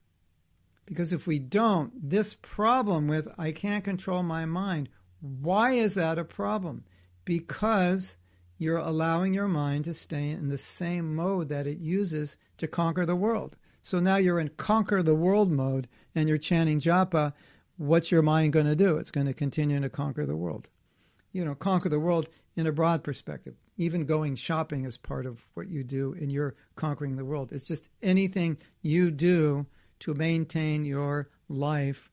Because 0.86 1.14
if 1.14 1.26
we 1.26 1.40
don't, 1.40 2.10
this 2.10 2.36
problem 2.42 3.08
with 3.08 3.30
I 3.38 3.54
can't 3.54 3.86
control 3.86 4.22
my 4.22 4.46
mind, 4.46 4.90
why 5.22 5.72
is 5.72 5.94
that 5.94 6.20
a 6.20 6.26
problem? 6.26 6.84
Because 7.24 8.18
you're 8.58 8.78
allowing 8.78 9.34
your 9.34 9.48
mind 9.48 9.86
to 9.86 9.94
stay 9.94 10.30
in 10.30 10.50
the 10.50 10.58
same 10.58 11.16
mode 11.16 11.50
that 11.50 11.68
it 11.68 11.80
uses 11.80 12.38
to 12.58 12.68
conquer 12.68 13.06
the 13.06 13.16
world. 13.16 13.58
So 13.82 14.00
now 14.00 14.16
you're 14.16 14.40
in 14.40 14.50
conquer 14.50 15.04
the 15.04 15.16
world 15.16 15.52
mode 15.52 15.88
and 16.16 16.28
you're 16.28 16.38
chanting 16.38 16.80
japa. 16.80 17.34
What's 17.78 18.12
your 18.12 18.22
mind 18.22 18.54
going 18.54 18.66
to 18.66 18.76
do? 18.76 18.98
It's 18.98 19.12
going 19.12 19.28
to 19.28 19.34
continue 19.34 19.80
to 19.80 19.90
conquer 19.90 20.26
the 20.26 20.38
world. 20.38 20.70
You 21.34 21.44
know, 21.44 21.54
conquer 21.54 21.90
the 21.90 22.00
world 22.00 22.30
in 22.56 22.66
a 22.66 22.72
broad 22.72 23.04
perspective. 23.04 23.56
Even 23.78 24.06
going 24.06 24.36
shopping 24.36 24.86
is 24.86 24.98
part 24.98 25.26
of 25.26 25.46
what 25.54 25.68
you 25.68 25.84
do 25.84 26.14
in 26.14 26.30
your 26.30 26.56
conquering 26.76 27.18
the 27.18 27.26
world. 27.26 27.52
It's 27.52 27.66
just 27.66 27.90
anything 28.02 28.58
you 28.82 29.12
do 29.12 29.66
to 30.00 30.14
maintain 30.14 30.86
your 30.86 31.30
life, 31.50 32.10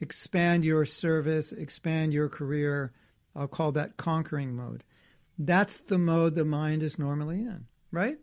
expand 0.00 0.64
your 0.64 0.84
service, 0.84 1.52
expand 1.52 2.12
your 2.12 2.28
career. 2.28 2.92
I'll 3.34 3.48
call 3.48 3.72
that 3.72 3.96
conquering 3.96 4.54
mode. 4.54 4.84
That's 5.38 5.78
the 5.78 5.98
mode 5.98 6.34
the 6.34 6.44
mind 6.44 6.82
is 6.82 6.98
normally 6.98 7.40
in, 7.40 7.66
right? 7.90 8.18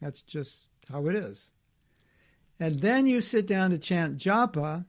That's 0.00 0.22
just 0.22 0.66
how 0.90 1.06
it 1.06 1.16
is. 1.16 1.50
And 2.58 2.76
then 2.76 3.06
you 3.06 3.20
sit 3.20 3.46
down 3.46 3.70
to 3.70 3.78
chant 3.78 4.16
japa, 4.16 4.86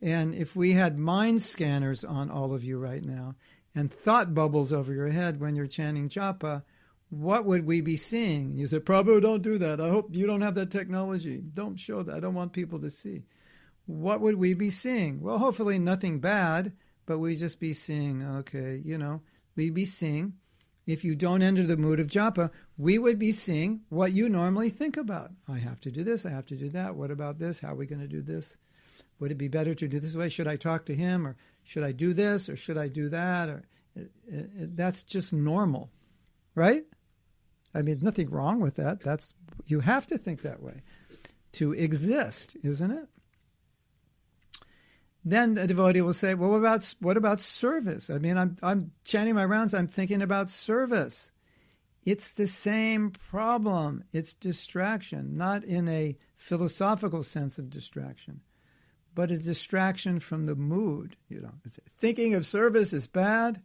and 0.00 0.34
if 0.34 0.56
we 0.56 0.72
had 0.72 0.98
mind 0.98 1.42
scanners 1.42 2.04
on 2.04 2.30
all 2.30 2.54
of 2.54 2.64
you 2.64 2.78
right 2.78 3.04
now 3.04 3.36
and 3.74 3.92
thought 3.92 4.34
bubbles 4.34 4.72
over 4.72 4.92
your 4.92 5.10
head 5.10 5.40
when 5.40 5.54
you're 5.54 5.66
chanting 5.66 6.08
japa, 6.08 6.62
what 7.10 7.44
would 7.44 7.66
we 7.66 7.82
be 7.82 7.96
seeing? 7.98 8.56
You 8.56 8.66
said, 8.66 8.86
Prabhu, 8.86 9.20
don't 9.20 9.42
do 9.42 9.58
that. 9.58 9.80
I 9.80 9.90
hope 9.90 10.08
you 10.16 10.26
don't 10.26 10.40
have 10.40 10.54
that 10.54 10.70
technology. 10.70 11.42
Don't 11.52 11.78
show 11.78 12.02
that. 12.02 12.16
I 12.16 12.20
don't 12.20 12.34
want 12.34 12.54
people 12.54 12.80
to 12.80 12.90
see. 12.90 13.22
What 13.84 14.22
would 14.22 14.36
we 14.36 14.54
be 14.54 14.70
seeing? 14.70 15.20
Well, 15.20 15.38
hopefully 15.38 15.78
nothing 15.78 16.20
bad, 16.20 16.72
but 17.04 17.18
we 17.18 17.36
just 17.36 17.60
be 17.60 17.74
seeing, 17.74 18.22
okay, 18.38 18.80
you 18.82 18.96
know, 18.96 19.20
we'd 19.56 19.74
be 19.74 19.84
seeing 19.84 20.34
if 20.86 21.04
you 21.04 21.14
don't 21.14 21.42
enter 21.42 21.66
the 21.66 21.76
mood 21.76 22.00
of 22.00 22.08
japa, 22.08 22.50
we 22.76 22.98
would 22.98 23.18
be 23.18 23.32
seeing 23.32 23.82
what 23.88 24.12
you 24.12 24.28
normally 24.28 24.70
think 24.70 24.96
about. 24.96 25.30
I 25.48 25.58
have 25.58 25.80
to 25.80 25.90
do 25.90 26.02
this, 26.02 26.26
I 26.26 26.30
have 26.30 26.46
to 26.46 26.56
do 26.56 26.68
that. 26.70 26.96
What 26.96 27.10
about 27.10 27.38
this? 27.38 27.60
How 27.60 27.72
are 27.72 27.76
we 27.76 27.86
going 27.86 28.00
to 28.00 28.08
do 28.08 28.22
this? 28.22 28.56
Would 29.20 29.30
it 29.30 29.38
be 29.38 29.48
better 29.48 29.74
to 29.74 29.88
do 29.88 30.00
this 30.00 30.16
way? 30.16 30.28
Should 30.28 30.48
I 30.48 30.56
talk 30.56 30.84
to 30.86 30.94
him 30.94 31.26
or 31.26 31.36
should 31.62 31.84
I 31.84 31.92
do 31.92 32.12
this 32.12 32.48
or 32.48 32.56
should 32.56 32.76
I 32.76 32.88
do 32.88 33.08
that? 33.10 33.48
Or 33.48 33.62
it, 33.94 34.10
it, 34.26 34.76
that's 34.76 35.02
just 35.02 35.32
normal, 35.32 35.90
right? 36.54 36.84
I 37.74 37.82
mean, 37.82 38.00
nothing 38.02 38.30
wrong 38.30 38.60
with 38.60 38.76
that. 38.76 39.02
That's 39.02 39.34
you 39.66 39.80
have 39.80 40.06
to 40.08 40.18
think 40.18 40.42
that 40.42 40.62
way 40.62 40.82
to 41.52 41.72
exist, 41.72 42.56
isn't 42.62 42.90
it? 42.90 43.08
Then 45.24 45.56
a 45.56 45.66
devotee 45.66 46.00
will 46.00 46.12
say, 46.12 46.34
"Well, 46.34 46.50
what 46.50 46.58
about 46.58 46.94
what 47.00 47.16
about 47.16 47.40
service? 47.40 48.10
I 48.10 48.18
mean, 48.18 48.36
I'm 48.36 48.56
I'm 48.62 48.92
chanting 49.04 49.34
my 49.34 49.44
rounds. 49.44 49.74
I'm 49.74 49.86
thinking 49.86 50.22
about 50.22 50.50
service. 50.50 51.30
It's 52.04 52.30
the 52.30 52.48
same 52.48 53.10
problem. 53.10 54.04
It's 54.12 54.34
distraction, 54.34 55.36
not 55.36 55.62
in 55.62 55.88
a 55.88 56.16
philosophical 56.36 57.22
sense 57.22 57.58
of 57.58 57.70
distraction, 57.70 58.40
but 59.14 59.30
a 59.30 59.38
distraction 59.38 60.18
from 60.18 60.46
the 60.46 60.56
mood. 60.56 61.16
You 61.28 61.42
know, 61.42 61.52
thinking 62.00 62.34
of 62.34 62.44
service 62.44 62.92
is 62.92 63.06
bad. 63.06 63.62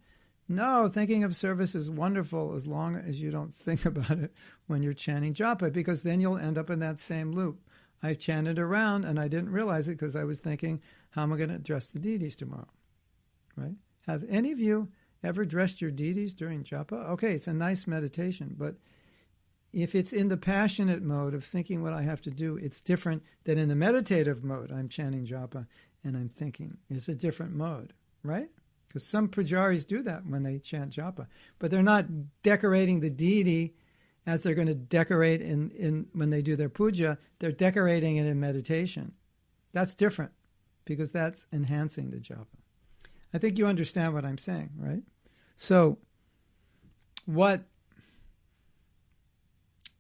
No, 0.50 0.88
thinking 0.88 1.24
of 1.24 1.36
service 1.36 1.76
is 1.76 1.90
wonderful 1.90 2.54
as 2.56 2.66
long 2.68 2.96
as 2.96 3.22
you 3.22 3.32
don't 3.32 3.54
think 3.54 3.84
about 3.86 4.12
it 4.12 4.32
when 4.68 4.84
you're 4.84 4.94
chanting 4.94 5.34
japa, 5.34 5.74
because 5.74 6.04
then 6.04 6.22
you'll 6.22 6.38
end 6.38 6.58
up 6.58 6.70
in 6.70 6.80
that 6.80 7.00
same 7.00 7.32
loop. 7.32 7.67
I 8.04 8.14
chanted 8.14 8.60
around 8.60 9.06
and 9.06 9.20
I 9.20 9.28
didn't 9.28 9.52
realize 9.52 9.88
it 9.88 9.94
because 9.94 10.16
I 10.16 10.24
was 10.24 10.40
thinking 10.40 10.82
how 11.12 11.24
am 11.24 11.34
I 11.34 11.38
going 11.38 11.50
to 11.50 11.56
address 11.56 11.88
the 11.88 12.00
deities 12.00 12.36
tomorrow? 12.36 12.68
Right? 13.56 13.76
Have 14.06 14.24
any 14.30 14.52
of 14.52 14.60
you 14.60 14.90
ever 15.24 15.46
dressed 15.46 15.82
your 15.82 15.92
deities 15.92 16.34
during 16.34 16.64
japa? 16.64 17.10
Okay, 17.12 17.34
it's 17.34 17.48
a 17.48 17.54
nice 17.54 17.88
meditation, 17.88 18.56
but 18.58 18.76
if 19.74 19.96
it's 19.96 20.14
in 20.14 20.30
the 20.30 20.38
passionate 20.38 21.02
mode 21.02 21.34
of 21.34 21.44
thinking 21.44 21.84
what 21.84 21.94
I 21.94 22.04
have 22.04 22.22
to 22.22 22.32
do, 22.32 22.58
it's 22.58 22.80
different 22.80 23.24
than 23.44 23.58
in 23.58 23.68
the 23.68 23.76
meditative 23.76 24.44
mode. 24.44 24.72
I'm 24.72 24.90
chanting 24.90 25.26
japa 25.26 25.66
and 26.04 26.16
I'm 26.16 26.30
thinking. 26.30 26.78
It's 26.90 27.10
a 27.10 27.16
different 27.16 27.54
mode, 27.54 27.94
right? 28.24 28.50
Because 28.88 29.06
some 29.06 29.28
pujaris 29.28 29.86
do 29.86 30.02
that 30.04 30.26
when 30.26 30.44
they 30.44 30.60
chant 30.60 30.94
japa, 30.94 31.28
but 31.60 31.70
they're 31.70 31.84
not 31.84 32.06
decorating 32.44 33.00
the 33.00 33.10
deity 33.10 33.76
as 34.28 34.44
they're 34.44 34.54
going 34.54 34.68
to 34.68 34.76
decorate 34.76 35.42
in, 35.42 35.72
in 35.72 36.06
when 36.12 36.30
they 36.30 36.42
do 36.42 36.58
their 36.58 36.70
puja. 36.70 37.18
They're 37.40 37.52
decorating 37.52 38.18
it 38.18 38.28
in 38.28 38.40
meditation. 38.40 39.14
That's 39.72 39.96
different 39.96 40.34
because 40.84 41.14
that's 41.14 41.48
enhancing 41.52 42.12
the 42.12 42.18
japa. 42.18 42.46
I 43.34 43.38
think 43.38 43.58
you 43.58 43.66
understand 43.66 44.14
what 44.14 44.26
I'm 44.26 44.38
saying, 44.38 44.72
right? 44.78 45.04
So, 45.56 45.98
what 47.26 47.64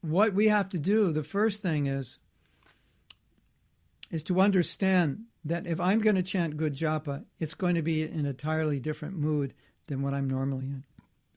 what 0.01 0.33
we 0.33 0.47
have 0.47 0.69
to 0.69 0.77
do, 0.77 1.11
the 1.11 1.23
first 1.23 1.61
thing 1.61 1.87
is 1.87 2.19
is 4.11 4.23
to 4.23 4.39
understand 4.39 5.23
that 5.43 5.67
if 5.67 5.79
I'm 5.79 5.99
going 5.99 6.15
to 6.15 6.23
chant 6.23 6.57
good 6.57 6.75
japa, 6.75 7.25
it's 7.39 7.53
going 7.53 7.75
to 7.75 7.81
be 7.81 8.03
in 8.03 8.19
an 8.19 8.25
entirely 8.25 8.79
different 8.79 9.17
mood 9.17 9.53
than 9.87 10.01
what 10.01 10.13
I'm 10.13 10.29
normally 10.29 10.65
in, 10.65 10.83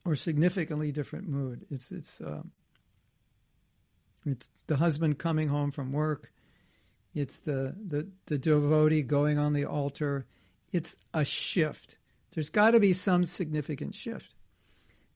or 0.05 0.15
significantly 0.15 0.91
different 0.91 1.27
mood. 1.27 1.65
It's 1.69 1.91
it's 1.91 2.21
uh, 2.21 2.43
it's 4.25 4.49
the 4.67 4.77
husband 4.77 5.17
coming 5.17 5.47
home 5.47 5.71
from 5.71 5.91
work 5.91 6.31
it's 7.13 7.39
the, 7.39 7.75
the, 7.87 8.07
the 8.27 8.37
devotee 8.37 9.01
going 9.01 9.37
on 9.37 9.53
the 9.53 9.65
altar. 9.65 10.25
It's 10.71 10.95
a 11.13 11.25
shift. 11.25 11.97
There's 12.33 12.49
got 12.49 12.71
to 12.71 12.79
be 12.79 12.93
some 12.93 13.25
significant 13.25 13.95
shift. 13.95 14.33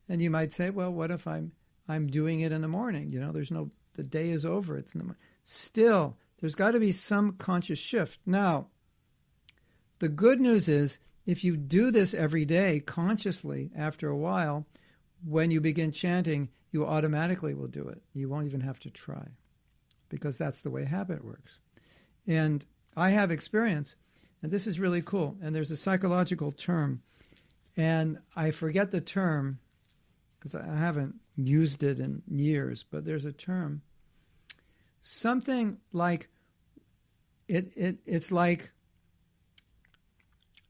And 0.10 0.22
you 0.22 0.30
might 0.30 0.52
say, 0.52 0.70
well, 0.70 0.92
what 0.92 1.12
if 1.12 1.28
I'm 1.28 1.54
I'm 1.88 2.08
doing 2.08 2.40
it 2.40 2.52
in 2.52 2.62
the 2.62 2.68
morning? 2.68 3.10
You 3.12 3.20
know, 3.20 3.32
there's 3.32 3.52
no 3.52 3.72
the 3.96 4.04
day 4.04 4.30
is 4.30 4.46
over. 4.46 4.78
It's 4.78 4.94
in 4.94 5.00
the 5.00 5.06
morning. 5.06 5.22
Still, 5.44 6.18
there's 6.40 6.56
got 6.56 6.72
to 6.72 6.80
be 6.80 6.92
some 6.92 7.34
conscious 7.34 7.80
shift. 7.80 8.20
Now, 8.26 8.68
the 10.00 10.10
good 10.10 10.42
news 10.42 10.68
is 10.68 11.00
if 11.26 11.44
you 11.44 11.56
do 11.56 11.92
this 11.92 12.14
every 12.14 12.44
day 12.44 12.82
consciously 12.82 13.72
after 13.76 14.10
a 14.10 14.18
while, 14.18 14.66
when 15.24 15.50
you 15.50 15.62
begin 15.62 15.92
chanting, 15.92 16.50
you 16.76 16.86
automatically 16.86 17.54
will 17.54 17.70
do 17.70 17.88
it. 17.88 18.02
You 18.14 18.28
won't 18.28 18.48
even 18.48 18.60
have 18.60 18.80
to 18.82 18.90
try. 18.90 19.28
because 20.10 20.38
that's 20.38 20.60
the 20.60 20.70
way 20.70 20.86
habit 20.86 21.24
works. 21.24 21.60
And 22.28 22.66
I 22.96 23.12
have 23.12 23.32
experience, 23.32 23.96
and 24.42 24.52
this 24.52 24.68
is 24.68 24.80
really 24.80 25.02
cool. 25.02 25.38
And 25.42 25.56
there's 25.56 25.72
a 25.72 25.78
psychological 25.78 26.52
term, 26.52 27.02
and 27.78 28.20
I 28.36 28.52
forget 28.52 28.92
the 28.92 29.02
term 29.02 29.60
because 30.38 30.56
I 30.56 30.78
haven't 30.78 31.16
used 31.36 31.82
it 31.84 32.00
in 32.00 32.22
years, 32.28 32.86
but 32.90 33.06
there's 33.06 33.26
a 33.26 33.32
term. 33.32 33.82
Something 35.02 35.78
like 35.94 36.30
it, 37.48 37.74
it 37.76 37.98
it's 38.06 38.32
like 38.32 38.72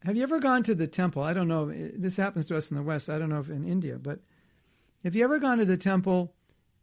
have 0.04 0.16
you 0.16 0.24
ever 0.24 0.40
gone 0.40 0.62
to 0.64 0.76
the 0.76 0.88
temple? 0.88 1.24
I 1.24 1.34
don't 1.34 1.48
know. 1.48 1.72
This 1.72 2.18
happens 2.18 2.46
to 2.48 2.58
us 2.58 2.70
in 2.70 2.78
the 2.78 2.84
West. 2.84 3.10
I 3.10 3.18
don't 3.18 3.30
know 3.30 3.40
if 3.40 3.50
in 3.50 3.66
India, 3.66 3.98
but 3.98 4.20
have 5.06 5.16
you 5.16 5.24
ever 5.24 5.38
gone 5.38 5.60
to 5.60 5.66
the 5.66 5.78
temple 5.78 6.34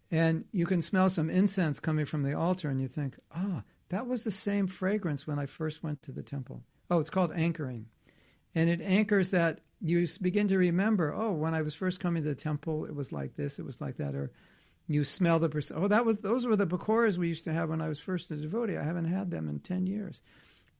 and 0.08 0.44
you 0.52 0.64
can 0.64 0.80
smell 0.80 1.10
some 1.10 1.28
incense 1.28 1.80
coming 1.80 2.04
from 2.06 2.22
the 2.22 2.34
altar 2.34 2.68
and 2.68 2.80
you 2.80 2.86
think, 2.86 3.16
ah, 3.34 3.64
that 3.88 4.06
was 4.06 4.22
the 4.22 4.30
same 4.30 4.68
fragrance 4.68 5.26
when 5.26 5.40
I 5.40 5.46
first 5.46 5.82
went 5.82 6.02
to 6.02 6.12
the 6.12 6.22
temple. 6.22 6.62
Oh, 6.88 7.00
it's 7.00 7.10
called 7.10 7.32
anchoring. 7.34 7.86
And 8.54 8.70
it 8.70 8.80
anchors 8.80 9.30
that 9.30 9.60
you 9.80 10.06
begin 10.20 10.46
to 10.48 10.56
remember, 10.56 11.12
oh, 11.12 11.32
when 11.32 11.52
I 11.52 11.62
was 11.62 11.74
first 11.74 11.98
coming 11.98 12.22
to 12.22 12.28
the 12.28 12.36
temple, 12.36 12.84
it 12.84 12.94
was 12.94 13.10
like 13.10 13.34
this, 13.34 13.58
it 13.58 13.64
was 13.64 13.80
like 13.80 13.96
that. 13.96 14.14
Or 14.14 14.30
you 14.86 15.02
smell 15.02 15.40
the, 15.40 15.48
pers- 15.48 15.72
oh, 15.74 15.88
that 15.88 16.06
was, 16.06 16.18
those 16.18 16.46
were 16.46 16.54
the 16.54 16.66
pakoras 16.66 17.18
we 17.18 17.26
used 17.26 17.44
to 17.44 17.52
have 17.52 17.70
when 17.70 17.82
I 17.82 17.88
was 17.88 17.98
first 17.98 18.30
a 18.30 18.36
devotee. 18.36 18.76
I 18.76 18.84
haven't 18.84 19.06
had 19.06 19.32
them 19.32 19.48
in 19.48 19.58
10 19.58 19.88
years. 19.88 20.22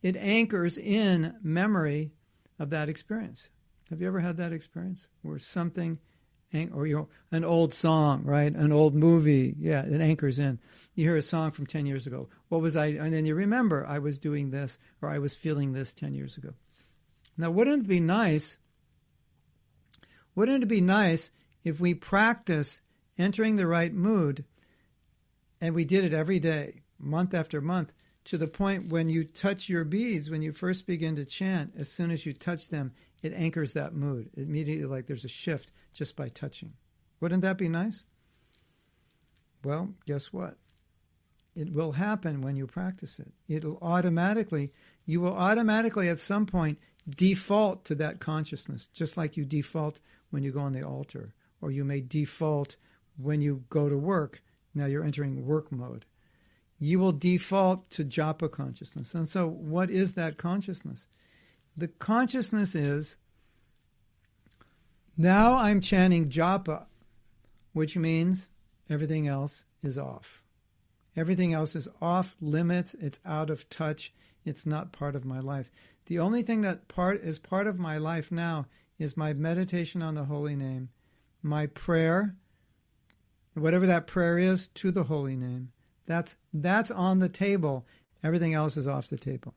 It 0.01 0.15
anchors 0.17 0.79
in 0.79 1.35
memory 1.43 2.13
of 2.61 2.71
that 2.71 2.89
experience. 2.89 3.49
Have 3.91 4.01
you 4.01 4.07
ever 4.07 4.21
had 4.21 4.37
that 4.37 4.53
experience 4.53 5.09
where 5.23 5.41
something 5.41 5.99
or 6.73 6.87
you 6.87 6.97
know, 6.97 7.09
an 7.31 7.45
old 7.45 7.73
song, 7.73 8.25
right? 8.25 8.53
An 8.53 8.73
old 8.73 8.95
movie. 8.95 9.55
Yeah, 9.59 9.85
it 9.85 10.01
anchors 10.01 10.39
in. 10.39 10.59
You 10.95 11.05
hear 11.05 11.17
a 11.17 11.23
song 11.23 11.51
from 11.51 11.67
10 11.67 11.87
years 11.87 12.07
ago. 12.07 12.29
What 12.49 12.61
was 12.61 12.77
I? 12.77 12.87
And 12.87 13.13
then 13.13 13.25
you 13.25 13.35
remember 13.35 13.87
I 13.87 13.99
was 13.99 14.19
doing 14.19 14.51
this 14.51 14.79
or 15.01 15.09
I 15.09 15.19
was 15.19 15.35
feeling 15.35 15.73
this 15.73 15.93
10 15.93 16.15
years 16.15 16.37
ago. 16.37 16.55
Now, 17.37 17.51
wouldn't 17.51 17.85
it 17.85 17.89
be 17.89 18.01
nice? 18.01 18.59
Wouldn't 20.35 20.63
it 20.63 20.69
be 20.69 20.81
nice 20.81 21.31
if 21.65 21.81
we 21.81 21.95
practice 21.95 22.83
entering 23.19 23.57
the 23.57 23.67
right 23.67 23.93
mood 23.93 24.45
and 25.61 25.75
we 25.75 25.85
did 25.85 26.05
it 26.05 26.13
every 26.13 26.41
day, 26.41 26.83
month 26.99 27.35
after 27.35 27.61
month, 27.61 27.93
to 28.25 28.39
the 28.39 28.47
point 28.47 28.89
when 28.89 29.09
you 29.09 29.25
touch 29.25 29.69
your 29.69 29.85
beads, 29.85 30.31
when 30.31 30.43
you 30.43 30.53
first 30.53 30.87
begin 30.87 31.17
to 31.17 31.25
chant, 31.25 31.73
as 31.77 31.91
soon 31.91 32.11
as 32.11 32.25
you 32.25 32.33
touch 32.33 32.69
them, 32.69 32.93
it 33.23 33.33
anchors 33.35 33.73
that 33.73 33.95
mood. 33.95 34.31
Immediately, 34.37 34.87
like 34.87 35.07
there's 35.07 35.25
a 35.25 35.29
shift 35.29 35.71
just 35.93 36.17
by 36.17 36.29
touching. 36.29 36.73
Wouldn't 37.21 37.43
that 37.43 37.59
be 37.59 37.69
nice? 37.69 38.05
Well, 39.65 39.95
guess 40.07 40.33
what? 40.33 40.57
It 41.55 41.73
will 41.73 41.93
happen 41.93 42.41
when 42.41 42.57
you 42.57 42.67
practice 42.67 43.19
it. 43.19 43.33
It'll 43.49 43.79
automatically, 43.83 44.73
you 45.05 45.21
will 45.21 45.37
automatically 45.37 46.09
at 46.09 46.19
some 46.19 46.47
point 46.47 46.79
default 47.09 47.85
to 47.87 47.95
that 47.97 48.21
consciousness, 48.21 48.89
just 48.93 49.17
like 49.17 49.37
you 49.37 49.45
default 49.45 50.01
when 50.31 50.43
you 50.43 50.51
go 50.51 50.61
on 50.61 50.73
the 50.73 50.83
altar, 50.83 51.35
or 51.61 51.71
you 51.71 51.85
may 51.85 52.01
default 52.01 52.77
when 53.17 53.43
you 53.43 53.65
go 53.69 53.89
to 53.89 53.97
work. 53.97 54.43
Now 54.75 54.87
you're 54.87 55.05
entering 55.05 55.45
work 55.45 55.71
mode. 55.71 56.07
You 56.83 56.99
will 56.99 57.13
default 57.13 57.91
to 57.91 58.05
japa 58.05 58.51
consciousness. 58.51 59.15
And 59.15 59.29
so, 59.29 59.47
what 59.47 59.89
is 59.89 60.15
that 60.15 60.37
consciousness? 60.37 61.07
The 61.77 61.87
consciousness 61.87 62.75
is 62.75 63.19
now 65.17 65.59
I'm 65.59 65.81
chanting 65.81 66.29
japa, 66.29 66.87
which 67.73 67.97
means 67.97 68.49
everything 68.91 69.29
else 69.29 69.65
is 69.81 69.97
off. 69.97 70.43
Everything 71.17 71.53
else 71.53 71.77
is 71.77 71.87
off 72.01 72.35
limits, 72.41 72.95
it's 72.95 73.21
out 73.25 73.49
of 73.49 73.69
touch, 73.69 74.13
it's 74.45 74.67
not 74.67 74.91
part 74.91 75.15
of 75.15 75.25
my 75.25 75.39
life. 75.39 75.71
The 76.07 76.19
only 76.19 76.43
thing 76.43 76.63
that 76.63 76.89
part 76.89 77.23
is 77.23 77.39
part 77.39 77.69
of 77.69 77.79
my 77.79 77.97
life 77.97 78.33
now 78.33 78.67
is 78.99 79.17
my 79.17 79.33
meditation 79.33 80.03
on 80.03 80.15
the 80.15 80.25
holy 80.25 80.57
name, 80.57 80.89
my 81.45 81.69
prayer, 81.69 82.35
whatever 83.55 83.87
that 83.87 84.09
prayer 84.09 84.37
is 84.37 84.67
to 84.75 84.91
the 84.91 85.05
holy 85.05 85.37
name. 85.37 85.71
That's 86.07 86.37
that's 86.53 86.91
on 86.91 87.19
the 87.19 87.29
table. 87.29 87.87
Everything 88.23 88.55
else 88.55 88.77
is 88.77 88.87
off 88.87 89.09
the 89.09 89.19
table. 89.19 89.55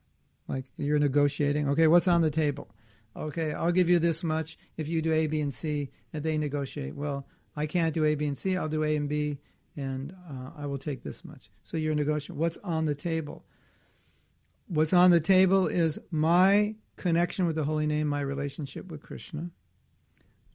Like 0.47 0.65
you're 0.77 0.99
negotiating. 0.99 1.69
Okay, 1.69 1.87
what's 1.87 2.07
on 2.07 2.21
the 2.21 2.31
table? 2.31 2.69
Okay, 3.15 3.53
I'll 3.53 3.71
give 3.71 3.89
you 3.89 3.99
this 3.99 4.23
much 4.23 4.57
if 4.77 4.87
you 4.87 5.01
do 5.01 5.13
A, 5.13 5.27
B, 5.27 5.39
and 5.39 5.53
C, 5.53 5.91
and 6.11 6.23
they 6.23 6.37
negotiate. 6.37 6.95
Well, 6.95 7.25
I 7.55 7.65
can't 7.65 7.93
do 7.93 8.03
A, 8.03 8.15
B, 8.15 8.25
and 8.25 8.37
C. 8.37 8.57
I'll 8.57 8.67
do 8.67 8.83
A 8.83 8.95
and 8.95 9.07
B, 9.07 9.37
and 9.77 10.13
uh, 10.29 10.51
I 10.57 10.65
will 10.65 10.77
take 10.77 11.03
this 11.03 11.23
much. 11.23 11.49
So 11.63 11.77
you're 11.77 11.95
negotiating. 11.95 12.37
What's 12.37 12.57
on 12.57 12.85
the 12.85 12.95
table? 12.95 13.45
What's 14.67 14.93
on 14.93 15.11
the 15.11 15.19
table 15.19 15.67
is 15.67 15.99
my 16.11 16.75
connection 16.97 17.45
with 17.45 17.55
the 17.55 17.63
holy 17.63 17.87
name, 17.87 18.07
my 18.07 18.21
relationship 18.21 18.87
with 18.89 19.01
Krishna, 19.01 19.51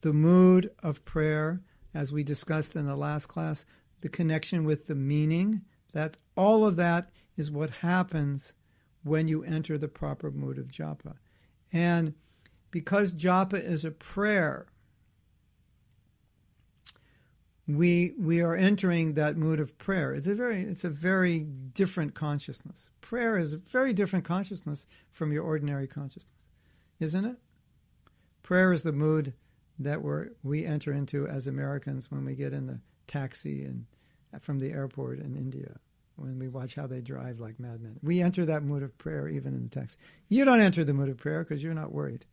the 0.01 0.13
mood 0.13 0.71
of 0.83 1.03
prayer, 1.05 1.61
as 1.93 2.11
we 2.11 2.23
discussed 2.23 2.75
in 2.75 2.85
the 2.85 2.95
last 2.95 3.27
class, 3.27 3.65
the 4.01 4.09
connection 4.09 4.65
with 4.65 4.87
the 4.87 4.95
meaning. 4.95 5.61
That 5.93 6.17
all 6.35 6.65
of 6.65 6.75
that 6.77 7.11
is 7.37 7.51
what 7.51 7.69
happens 7.69 8.53
when 9.03 9.27
you 9.27 9.43
enter 9.43 9.77
the 9.77 9.87
proper 9.87 10.31
mood 10.31 10.57
of 10.57 10.67
japa. 10.67 11.15
And 11.73 12.13
because 12.69 13.13
japa 13.13 13.61
is 13.61 13.83
a 13.83 13.91
prayer, 13.91 14.67
we 17.67 18.13
we 18.17 18.41
are 18.41 18.55
entering 18.55 19.13
that 19.13 19.37
mood 19.37 19.59
of 19.59 19.77
prayer. 19.77 20.13
It's 20.13 20.27
a 20.27 20.35
very 20.35 20.61
it's 20.61 20.83
a 20.83 20.89
very 20.89 21.39
different 21.39 22.13
consciousness. 22.13 22.89
Prayer 23.01 23.37
is 23.37 23.53
a 23.53 23.57
very 23.57 23.93
different 23.93 24.25
consciousness 24.25 24.85
from 25.11 25.31
your 25.31 25.43
ordinary 25.43 25.87
consciousness, 25.87 26.47
isn't 26.99 27.25
it? 27.25 27.37
Prayer 28.43 28.73
is 28.73 28.83
the 28.83 28.91
mood 28.91 29.33
that 29.79 30.01
we 30.01 30.23
we 30.43 30.65
enter 30.65 30.91
into 30.91 31.27
as 31.27 31.47
Americans 31.47 32.11
when 32.11 32.25
we 32.25 32.35
get 32.35 32.53
in 32.53 32.67
the 32.67 32.79
taxi 33.07 33.63
and 33.63 33.85
from 34.39 34.59
the 34.59 34.71
airport 34.71 35.19
in 35.19 35.35
India 35.35 35.77
when 36.15 36.39
we 36.39 36.47
watch 36.47 36.75
how 36.75 36.87
they 36.87 37.01
drive 37.01 37.39
like 37.39 37.59
madmen. 37.59 37.99
We 38.01 38.21
enter 38.21 38.45
that 38.45 38.63
mood 38.63 38.83
of 38.83 38.97
prayer 38.97 39.27
even 39.27 39.53
in 39.53 39.63
the 39.63 39.69
text. 39.69 39.97
You 40.29 40.45
don't 40.45 40.61
enter 40.61 40.83
the 40.83 40.93
mood 40.93 41.09
of 41.09 41.17
prayer 41.17 41.43
because 41.43 41.61
you're 41.63 41.73
not 41.73 41.91
worried. 41.91 42.25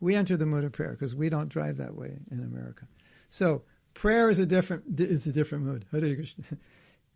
We 0.00 0.14
enter 0.14 0.36
the 0.36 0.46
mood 0.46 0.64
of 0.64 0.72
prayer 0.72 0.92
because 0.92 1.14
we 1.14 1.28
don't 1.28 1.48
drive 1.48 1.78
that 1.78 1.94
way 1.94 2.18
in 2.30 2.40
America. 2.40 2.86
So 3.30 3.62
prayer 3.94 4.30
is 4.30 4.38
a 4.38 4.46
different 4.46 5.00
it's 5.00 5.26
a 5.26 5.32
different 5.32 5.64
mood. 5.64 5.84
Hare 5.90 6.14
Krishna. 6.14 6.44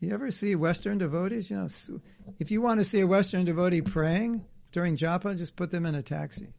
You 0.02 0.14
ever 0.14 0.30
see 0.30 0.54
Western 0.54 0.96
devotees? 0.96 1.50
You 1.50 1.56
know, 1.56 1.68
if 2.38 2.50
you 2.50 2.62
want 2.62 2.80
to 2.80 2.87
see 2.87 3.00
a 3.00 3.06
Western 3.06 3.44
devotee 3.44 3.83
praying 3.83 4.46
during 4.72 4.96
japa, 4.96 5.37
just 5.37 5.56
put 5.56 5.70
them 5.70 5.85
in 5.85 5.94
a 5.94 6.02
taxi. 6.02 6.54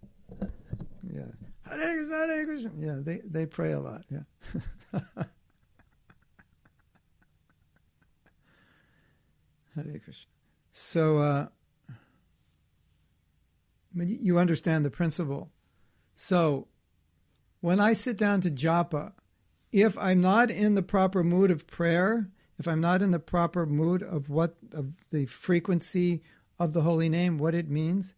Yeah, 1.12 1.24
Hare 1.68 1.96
Krishna, 1.96 2.16
Hare 2.28 2.46
Krishna. 2.46 2.72
Yeah, 2.78 2.98
they 3.00 3.22
they 3.26 3.48
pray 3.48 3.72
a 3.72 3.80
lot. 3.80 4.06
Yeah. 4.12 5.00
Hare 9.76 10.00
Krishna. 10.04 10.30
So, 10.72 11.18
uh, 11.18 11.48
you 13.96 14.38
understand 14.38 14.86
the 14.86 14.92
principle. 14.92 15.52
So, 16.16 16.68
when 17.60 17.80
I 17.80 17.94
sit 17.94 18.18
down 18.18 18.42
to 18.42 18.52
japa, 18.52 19.14
if 19.72 19.98
I'm 19.98 20.22
not 20.22 20.52
in 20.52 20.76
the 20.76 20.82
proper 20.82 21.24
mood 21.24 21.52
of 21.52 21.68
prayer, 21.68 22.30
if 22.58 22.68
I'm 22.68 22.82
not 22.82 23.02
in 23.02 23.12
the 23.12 23.20
proper 23.20 23.66
mood 23.66 24.04
of 24.04 24.30
what 24.30 24.56
of 24.74 24.94
the 25.12 25.26
frequency 25.26 26.22
of 26.60 26.74
the 26.74 26.82
holy 26.82 27.10
name, 27.10 27.38
what 27.38 27.56
it 27.56 27.70
means, 27.70 28.14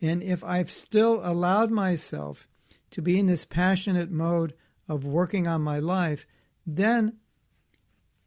and 0.00 0.22
if 0.22 0.42
I've 0.44 0.70
still 0.70 1.20
allowed 1.22 1.70
myself 1.70 2.48
to 2.90 3.02
be 3.02 3.18
in 3.18 3.26
this 3.26 3.44
passionate 3.44 4.10
mode 4.10 4.54
of 4.88 5.04
working 5.04 5.46
on 5.46 5.60
my 5.60 5.78
life, 5.78 6.26
then 6.66 7.18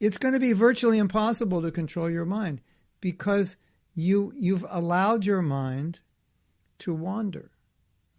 it's 0.02 0.18
going 0.18 0.34
to 0.34 0.40
be 0.40 0.52
virtually 0.52 0.98
impossible 0.98 1.62
to 1.62 1.72
control 1.72 2.10
your 2.10 2.26
mind 2.26 2.60
because 3.00 3.56
you 3.94 4.34
you've 4.36 4.66
allowed 4.70 5.26
your 5.26 5.44
mind 5.44 6.00
to 6.80 6.94
wander. 6.94 7.52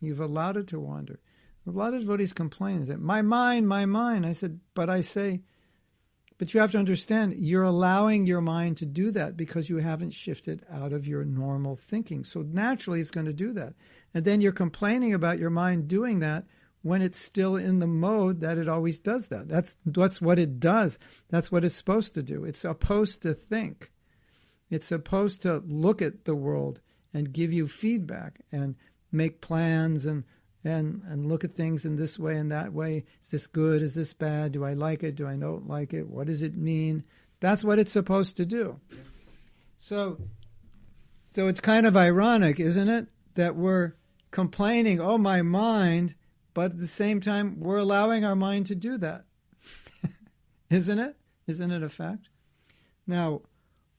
You've 0.01 0.21
allowed 0.21 0.57
it 0.57 0.69
to 0.69 0.81
wander. 0.81 1.19
A 1.67 1.71
lot 1.71 1.93
of 1.93 2.01
devotees 2.01 2.33
complain 2.33 2.85
that 2.85 3.01
my 3.01 3.21
mind, 3.21 3.69
my 3.69 3.85
mind. 3.85 4.25
I 4.25 4.33
said, 4.33 4.61
but 4.75 4.89
I 4.89 5.01
say, 5.01 5.43
but 6.39 6.55
you 6.55 6.61
have 6.61 6.71
to 6.73 6.79
understand, 6.79 7.35
you're 7.39 7.63
allowing 7.65 8.27
your 8.27 8.41
mind 8.41 8.77
to 8.79 8.87
do 8.87 9.11
that 9.13 9.37
because 9.37 9.69
you 9.69 9.79
haven't 9.79 10.13
shifted 10.13 10.65
out 10.71 10.93
of 10.93 11.07
your 11.07 11.25
normal 11.25 11.77
thinking. 11.77 12.25
So 12.25 12.43
naturally, 12.43 13.01
it's 13.01 13.13
going 13.13 13.27
to 13.27 13.33
do 13.33 13.53
that. 13.55 13.75
And 14.15 14.25
then 14.25 14.41
you're 14.41 14.53
complaining 14.53 15.15
about 15.15 15.39
your 15.39 15.51
mind 15.51 15.89
doing 15.89 16.21
that 16.21 16.45
when 16.83 17.01
it's 17.01 17.19
still 17.19 17.57
in 17.57 17.79
the 17.79 17.87
mode 17.87 18.41
that 18.41 18.59
it 18.59 18.69
always 18.69 19.01
does 19.01 19.29
that. 19.29 19.49
That's 19.49 19.77
that's 19.87 20.21
what 20.21 20.39
it 20.39 20.61
does. 20.61 20.99
That's 21.31 21.51
what 21.51 21.65
it's 21.65 21.75
supposed 21.75 22.15
to 22.15 22.23
do. 22.23 22.45
It's 22.45 22.61
supposed 22.61 23.23
to 23.23 23.35
think. 23.35 23.91
It's 24.71 24.87
supposed 24.87 25.43
to 25.43 25.63
look 25.67 26.03
at 26.03 26.25
the 26.25 26.35
world 26.35 26.81
and 27.15 27.33
give 27.33 27.53
you 27.53 27.69
feedback 27.69 28.41
and 28.51 28.75
make 29.11 29.41
plans 29.41 30.05
and 30.05 30.25
and 30.65 31.03
and 31.09 31.27
look 31.27 31.45
at 31.45 31.55
things 31.55 31.85
in 31.85 31.97
this 31.97 32.19
way 32.19 32.37
and 32.37 32.51
that 32.51 32.73
way. 32.73 33.05
Is 33.23 33.31
this 33.31 33.47
good? 33.47 33.83
Is 33.83 33.95
this 33.95 34.13
bad? 34.13 34.53
Do 34.53 34.65
I 34.65 34.75
like 34.75 35.03
it? 35.03 35.15
Do 35.15 35.27
I 35.27 35.37
not 35.37 35.67
like 35.67 35.93
it? 35.93 36.09
What 36.09 36.27
does 36.27 36.43
it 36.43 36.57
mean? 36.57 37.05
That's 37.41 37.65
what 37.65 37.79
it's 37.79 37.93
supposed 37.93 38.37
to 38.37 38.47
do. 38.47 38.81
So, 39.79 40.19
so 41.27 41.49
it's 41.49 41.59
kind 41.59 41.87
of 41.87 41.97
ironic, 41.97 42.61
isn't 42.61 42.89
it, 42.89 43.09
that 43.35 43.57
we're 43.57 43.95
complaining, 44.31 45.01
"Oh, 45.01 45.19
my 45.19 45.43
mind," 45.43 46.15
but 46.55 46.73
at 46.73 46.79
the 46.79 46.87
same 46.87 47.21
time, 47.21 47.59
we're 47.59 47.79
allowing 47.79 48.25
our 48.25 48.37
mind 48.37 48.67
to 48.67 48.75
do 48.75 48.99
that, 48.99 49.25
isn't 50.71 50.99
it? 50.99 51.17
Isn't 51.47 51.71
it 51.71 51.83
a 51.83 51.89
fact? 51.89 52.29
Now, 53.07 53.43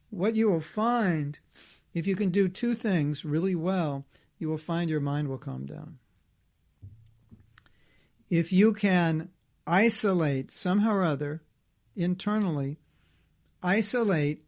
what 0.09 0.35
you 0.35 0.49
will 0.49 0.61
find 0.61 1.39
if 1.93 2.07
you 2.07 2.15
can 2.15 2.29
do 2.29 2.47
two 2.47 2.73
things 2.73 3.23
really 3.23 3.55
well, 3.55 4.05
you 4.39 4.49
will 4.49 4.57
find 4.57 4.89
your 4.89 4.99
mind 4.99 5.27
will 5.27 5.37
calm 5.37 5.65
down. 5.65 5.99
If 8.29 8.51
you 8.51 8.73
can 8.73 9.29
isolate 9.67 10.49
somehow 10.51 10.91
or 10.91 11.03
other 11.03 11.43
internally, 11.95 12.79
isolate 13.61 14.43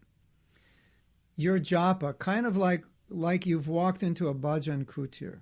your 1.35 1.59
japa, 1.59 2.17
kind 2.17 2.45
of 2.45 2.57
like 2.57 2.83
like 3.07 3.45
you've 3.45 3.67
walked 3.67 4.01
into 4.01 4.27
a 4.27 4.33
bhajan 4.33 4.85
kutir. 4.85 5.41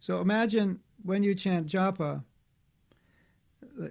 So 0.00 0.20
imagine 0.20 0.80
when 1.02 1.22
you 1.22 1.34
chant 1.34 1.66
japa, 1.66 2.24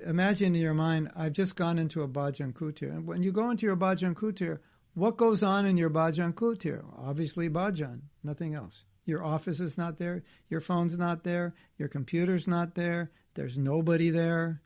imagine 0.05 0.55
in 0.55 0.61
your 0.61 0.73
mind, 0.73 1.11
I've 1.15 1.33
just 1.33 1.55
gone 1.55 1.77
into 1.77 2.01
a 2.01 2.07
bhajan 2.07 2.53
kutir. 2.53 2.89
And 2.91 3.05
when 3.05 3.23
you 3.23 3.31
go 3.31 3.49
into 3.49 3.65
your 3.65 3.77
bhajan 3.77 4.13
kutir, 4.13 4.59
what 4.93 5.17
goes 5.17 5.43
on 5.43 5.65
in 5.65 5.77
your 5.77 5.89
bhajan 5.89 6.33
kutir? 6.33 6.83
Obviously 6.97 7.49
bhajan, 7.49 8.01
nothing 8.23 8.55
else. 8.55 8.83
Your 9.05 9.23
office 9.23 9.59
is 9.59 9.77
not 9.77 9.99
there, 9.99 10.23
your 10.49 10.59
phone's 10.59 10.97
not 10.97 11.23
there, 11.23 11.55
your 11.77 11.87
computer's 11.87 12.47
not 12.47 12.75
there, 12.75 13.11
there's 13.35 13.57
nobody 13.57 14.09
there. 14.09 14.61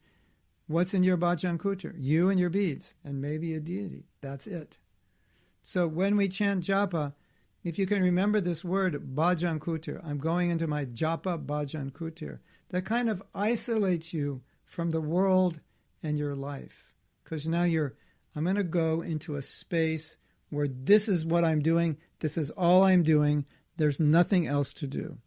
What's 0.68 0.94
in 0.94 1.04
your 1.04 1.18
bhajan 1.18 1.58
kutir? 1.58 1.94
You 1.98 2.30
and 2.30 2.40
your 2.40 2.50
beads, 2.50 2.96
and 3.04 3.22
maybe 3.22 3.54
a 3.54 3.60
deity. 3.60 4.06
That's 4.22 4.48
it. 4.48 4.78
So 5.62 5.88
when 5.88 6.16
we 6.16 6.28
chant 6.28 6.64
japa, 6.64 7.14
if 7.64 7.78
you 7.78 7.86
can 7.86 8.02
remember 8.02 8.42
this 8.42 8.64
word, 8.64 9.16
bhajan 9.16 9.60
kutir, 9.60 10.04
I'm 10.04 10.18
going 10.18 10.50
into 10.50 10.68
my 10.68 10.86
japa 10.86 11.44
bhajan 11.44 11.92
kutir, 11.92 12.40
that 12.70 12.86
kind 12.86 13.10
of 13.10 13.22
isolates 13.36 14.14
you 14.14 14.42
from 14.64 14.90
the 14.90 15.02
world 15.02 15.60
and 16.02 16.18
your 16.18 16.36
life. 16.36 16.94
Because 17.24 17.48
now 17.48 17.64
you're, 17.64 17.96
I'm 18.36 18.46
going 18.46 18.56
to 18.56 18.64
go 18.64 19.02
into 19.02 19.36
a 19.36 19.42
space 19.42 20.18
where 20.50 20.68
this 20.68 21.08
is 21.08 21.26
what 21.26 21.46
I'm 21.46 21.62
doing, 21.62 21.98
this 22.20 22.38
is 22.38 22.50
all 22.52 22.84
I'm 22.84 23.04
doing, 23.04 23.46
there's 23.78 24.00
nothing 24.00 24.48
else 24.48 24.74
to 24.76 24.88
do. 24.88 25.18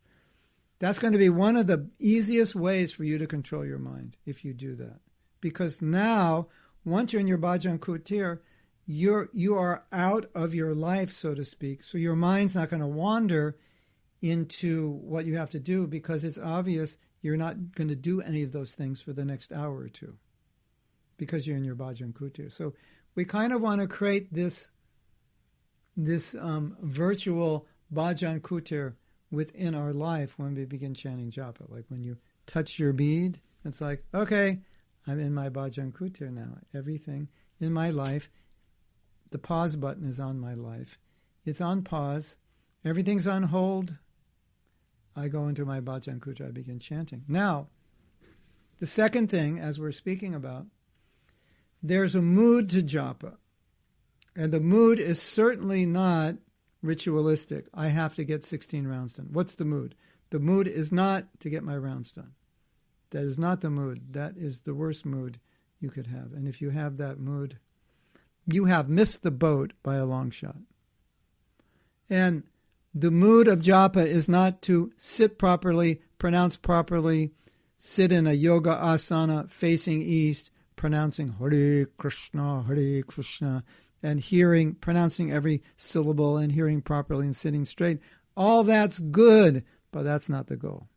That's 0.81 0.99
going 0.99 1.13
to 1.13 1.19
be 1.19 1.31
one 1.31 1.57
of 1.57 1.67
the 1.67 1.89
easiest 1.99 2.55
ways 2.55 2.93
for 2.93 3.05
you 3.05 3.17
to 3.19 3.27
control 3.27 3.65
your 3.65 3.79
mind 3.79 4.17
if 4.27 4.45
you 4.45 4.53
do 4.53 4.75
that. 4.77 5.01
Because 5.41 5.81
now, 5.81 6.49
once 6.85 7.13
you're 7.13 7.21
in 7.21 7.29
your 7.29 7.39
bhajan 7.39 7.79
kutir, 7.79 8.41
you're 8.87 9.29
you 9.33 9.55
are 9.57 9.85
out 9.93 10.27
of 10.35 10.55
your 10.55 10.75
life, 10.75 11.11
so 11.11 11.35
to 11.35 11.45
speak. 11.45 11.85
So 11.85 11.99
your 11.99 12.17
mind's 12.17 12.55
not 12.55 12.71
going 12.71 12.83
to 12.83 12.87
wander 12.87 13.57
into 14.21 14.91
what 15.03 15.27
you 15.27 15.37
have 15.37 15.51
to 15.51 15.61
do 15.61 15.87
because 15.87 16.25
it's 16.25 16.39
obvious 16.39 16.97
you're 17.23 17.37
not 17.37 17.73
going 17.75 17.89
to 17.89 17.97
do 17.97 18.21
any 18.21 18.43
of 18.43 18.53
those 18.53 18.75
things 18.75 19.01
for 19.01 19.13
the 19.13 19.25
next 19.25 19.53
hour 19.53 19.77
or 19.77 19.89
two 19.89 20.17
because 21.17 21.47
you're 21.47 21.57
in 21.57 21.65
your 21.65 21.75
bhajan 21.75 22.13
kutir. 22.13 22.53
So 22.53 22.75
we 23.15 23.25
kind 23.25 23.53
of 23.53 23.61
want 23.61 23.81
to 23.81 23.87
create 23.87 24.33
this 24.33 24.71
this 25.97 26.35
um, 26.35 26.77
virtual 26.81 27.67
bhajan 27.93 28.41
kutir 28.41 28.95
within 29.31 29.75
our 29.75 29.93
life 29.93 30.39
when 30.39 30.55
we 30.55 30.65
begin 30.65 30.95
chanting 30.95 31.31
japa. 31.31 31.69
Like 31.69 31.85
when 31.89 32.03
you 32.03 32.19
touch 32.47 32.79
your 32.79 32.93
bead, 32.93 33.41
it's 33.65 33.81
like, 33.81 34.05
okay, 34.13 34.61
I'm 35.07 35.21
in 35.21 35.33
my 35.33 35.49
bhajan 35.49 35.93
kutir 35.93 36.33
now. 36.33 36.59
Everything 36.75 37.29
in 37.61 37.73
my 37.73 37.91
life 37.91 38.29
the 39.35 39.39
pause 39.41 39.75
button 39.75 40.07
is 40.07 40.21
on 40.21 40.39
my 40.39 40.55
life. 40.55 40.97
It's 41.45 41.61
on 41.61 41.83
pause. 41.83 42.37
Everything's 42.85 43.27
on 43.27 43.43
hold. 43.43 43.97
I 45.17 45.27
go 45.27 45.49
into 45.49 45.65
my 45.65 45.81
bhajan 45.81 46.21
kutir, 46.21 46.47
I 46.47 46.51
begin 46.53 46.79
chanting. 46.79 47.25
Now, 47.27 47.67
the 48.79 48.87
second 48.87 49.31
thing, 49.31 49.59
as 49.59 49.81
we're 49.81 49.91
speaking 49.91 50.37
about, 50.37 50.67
there's 51.83 52.15
a 52.15 52.23
mood 52.23 52.71
to 52.71 52.81
japa. 52.81 53.39
And 54.37 54.53
the 54.53 54.61
mood 54.61 55.01
is 55.01 55.21
certainly 55.21 55.85
not 55.85 56.37
ritualistic. 56.81 57.67
I 57.75 57.89
have 57.89 58.15
to 58.15 58.25
get 58.25 58.45
16 58.45 58.87
rounds 58.87 59.15
done. 59.15 59.31
What's 59.33 59.57
the 59.57 59.65
mood? 59.65 59.97
The 60.31 60.39
mood 60.39 60.69
is 60.69 60.93
not 60.93 61.27
to 61.41 61.51
get 61.51 61.65
my 61.65 61.77
rounds 61.77 62.13
done. 62.13 62.35
That 63.11 63.25
is 63.25 63.37
not 63.37 63.63
the 63.63 63.71
mood. 63.71 64.13
That 64.13 64.37
is 64.37 64.61
the 64.61 64.75
worst 64.75 65.05
mood 65.05 65.41
you 65.81 65.91
could 65.91 66.07
have. 66.07 66.33
And 66.35 66.47
if 66.47 66.63
you 66.63 66.71
have 66.71 66.99
that 66.99 67.19
mood, 67.19 67.59
you 68.47 68.67
have 68.67 68.89
missed 68.89 69.23
the 69.23 69.31
boat 69.31 69.73
by 69.83 69.97
a 69.97 70.05
long 70.05 70.31
shot. 70.31 70.57
And 72.11 72.45
the 72.95 73.11
mood 73.11 73.49
of 73.49 73.61
japa 73.61 74.07
is 74.07 74.29
not 74.29 74.63
to 74.63 74.93
sit 74.97 75.39
properly, 75.39 76.01
pronounce 76.19 76.57
properly, 76.57 77.33
sit 77.79 78.13
in 78.13 78.27
a 78.27 78.33
yoga 78.33 78.77
asana 78.77 79.51
facing 79.51 80.03
east, 80.03 80.51
pronouncing 80.77 81.35
Hare 81.39 81.87
Krishna, 81.97 82.63
Hare 82.63 83.03
Krishna, 83.03 83.65
and 84.03 84.21
hearing, 84.21 84.75
pronouncing 84.75 85.33
every 85.33 85.63
syllable 85.77 86.37
and 86.37 86.53
hearing 86.53 86.83
properly 86.83 87.27
and 87.27 87.35
sitting 87.35 87.65
straight. 87.65 87.99
All 88.37 88.63
that's 88.63 88.99
good, 88.99 89.65
but 89.91 90.03
that's 90.03 90.29
not 90.29 90.49
the 90.49 90.57
goal. 90.57 90.89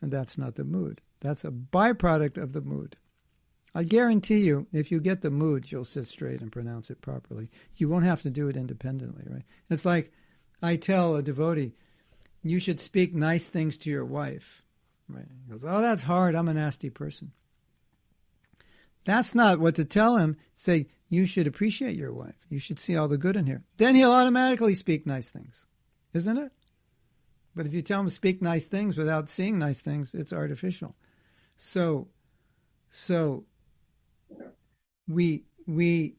And 0.00 0.12
that's 0.12 0.36
not 0.36 0.56
the 0.56 0.64
mood. 0.64 1.00
That's 1.20 1.44
a 1.44 1.50
byproduct 1.50 2.36
of 2.36 2.52
the 2.52 2.60
mood. 2.60 2.96
I 3.74 3.82
guarantee 3.82 4.38
you, 4.38 4.66
if 4.72 4.92
you 4.92 5.00
get 5.00 5.22
the 5.22 5.30
mood, 5.30 5.72
you'll 5.72 5.84
sit 5.84 6.06
straight 6.06 6.40
and 6.40 6.52
pronounce 6.52 6.90
it 6.90 7.00
properly. 7.00 7.50
You 7.76 7.88
won't 7.88 8.04
have 8.04 8.22
to 8.22 8.30
do 8.30 8.48
it 8.48 8.56
independently, 8.56 9.24
right? 9.28 9.42
It's 9.68 9.84
like 9.84 10.12
I 10.62 10.76
tell 10.76 11.16
a 11.16 11.22
devotee, 11.22 11.72
you 12.42 12.60
should 12.60 12.78
speak 12.78 13.14
nice 13.14 13.48
things 13.48 13.76
to 13.78 13.90
your 13.90 14.04
wife. 14.04 14.62
Right? 15.08 15.26
He 15.44 15.50
goes, 15.50 15.64
Oh, 15.64 15.80
that's 15.80 16.02
hard. 16.02 16.34
I'm 16.34 16.48
a 16.48 16.54
nasty 16.54 16.88
person. 16.88 17.32
That's 19.04 19.34
not 19.34 19.58
what 19.58 19.74
to 19.74 19.84
tell 19.84 20.16
him. 20.16 20.36
Say, 20.54 20.86
you 21.10 21.26
should 21.26 21.46
appreciate 21.46 21.96
your 21.96 22.12
wife. 22.12 22.46
You 22.48 22.58
should 22.58 22.78
see 22.78 22.96
all 22.96 23.08
the 23.08 23.18
good 23.18 23.36
in 23.36 23.46
her. 23.48 23.62
Then 23.76 23.94
he'll 23.94 24.12
automatically 24.12 24.74
speak 24.74 25.06
nice 25.06 25.30
things, 25.30 25.66
isn't 26.12 26.38
it? 26.38 26.52
But 27.54 27.66
if 27.66 27.74
you 27.74 27.82
tell 27.82 28.00
him 28.00 28.06
to 28.06 28.12
speak 28.12 28.40
nice 28.40 28.66
things 28.66 28.96
without 28.96 29.28
seeing 29.28 29.58
nice 29.58 29.80
things, 29.80 30.12
it's 30.14 30.32
artificial. 30.32 30.96
So, 31.56 32.08
so 32.90 33.44
we 35.08 35.44
we 35.66 36.16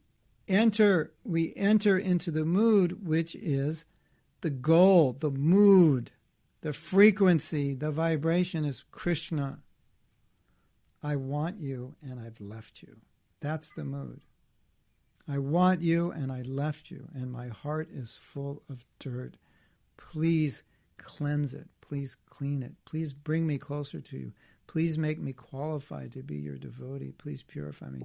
enter 0.48 1.12
we 1.24 1.52
enter 1.56 1.98
into 1.98 2.30
the 2.30 2.44
mood 2.44 3.06
which 3.06 3.34
is 3.34 3.84
the 4.42 4.50
goal, 4.50 5.16
the 5.18 5.30
mood, 5.30 6.12
the 6.60 6.72
frequency, 6.72 7.74
the 7.74 7.90
vibration 7.90 8.64
is 8.64 8.84
Krishna. 8.90 9.58
I 11.02 11.16
want 11.16 11.60
you 11.60 11.96
and 12.02 12.20
I've 12.20 12.40
left 12.40 12.82
you. 12.82 12.96
That's 13.40 13.70
the 13.70 13.84
mood. 13.84 14.20
I 15.28 15.38
want 15.38 15.82
you 15.82 16.12
and 16.12 16.30
I 16.30 16.42
left 16.42 16.90
you, 16.90 17.08
and 17.14 17.32
my 17.32 17.48
heart 17.48 17.88
is 17.92 18.16
full 18.20 18.62
of 18.70 18.84
dirt. 19.00 19.36
Please 19.96 20.62
cleanse 20.98 21.52
it. 21.52 21.68
Please 21.80 22.16
clean 22.30 22.62
it. 22.62 22.74
Please 22.84 23.12
bring 23.12 23.46
me 23.46 23.58
closer 23.58 24.00
to 24.00 24.16
you. 24.16 24.32
Please 24.66 24.98
make 24.98 25.20
me 25.20 25.32
qualified 25.32 26.12
to 26.12 26.22
be 26.22 26.36
your 26.36 26.56
devotee. 26.56 27.12
Please 27.16 27.42
purify 27.42 27.88
me. 27.88 28.02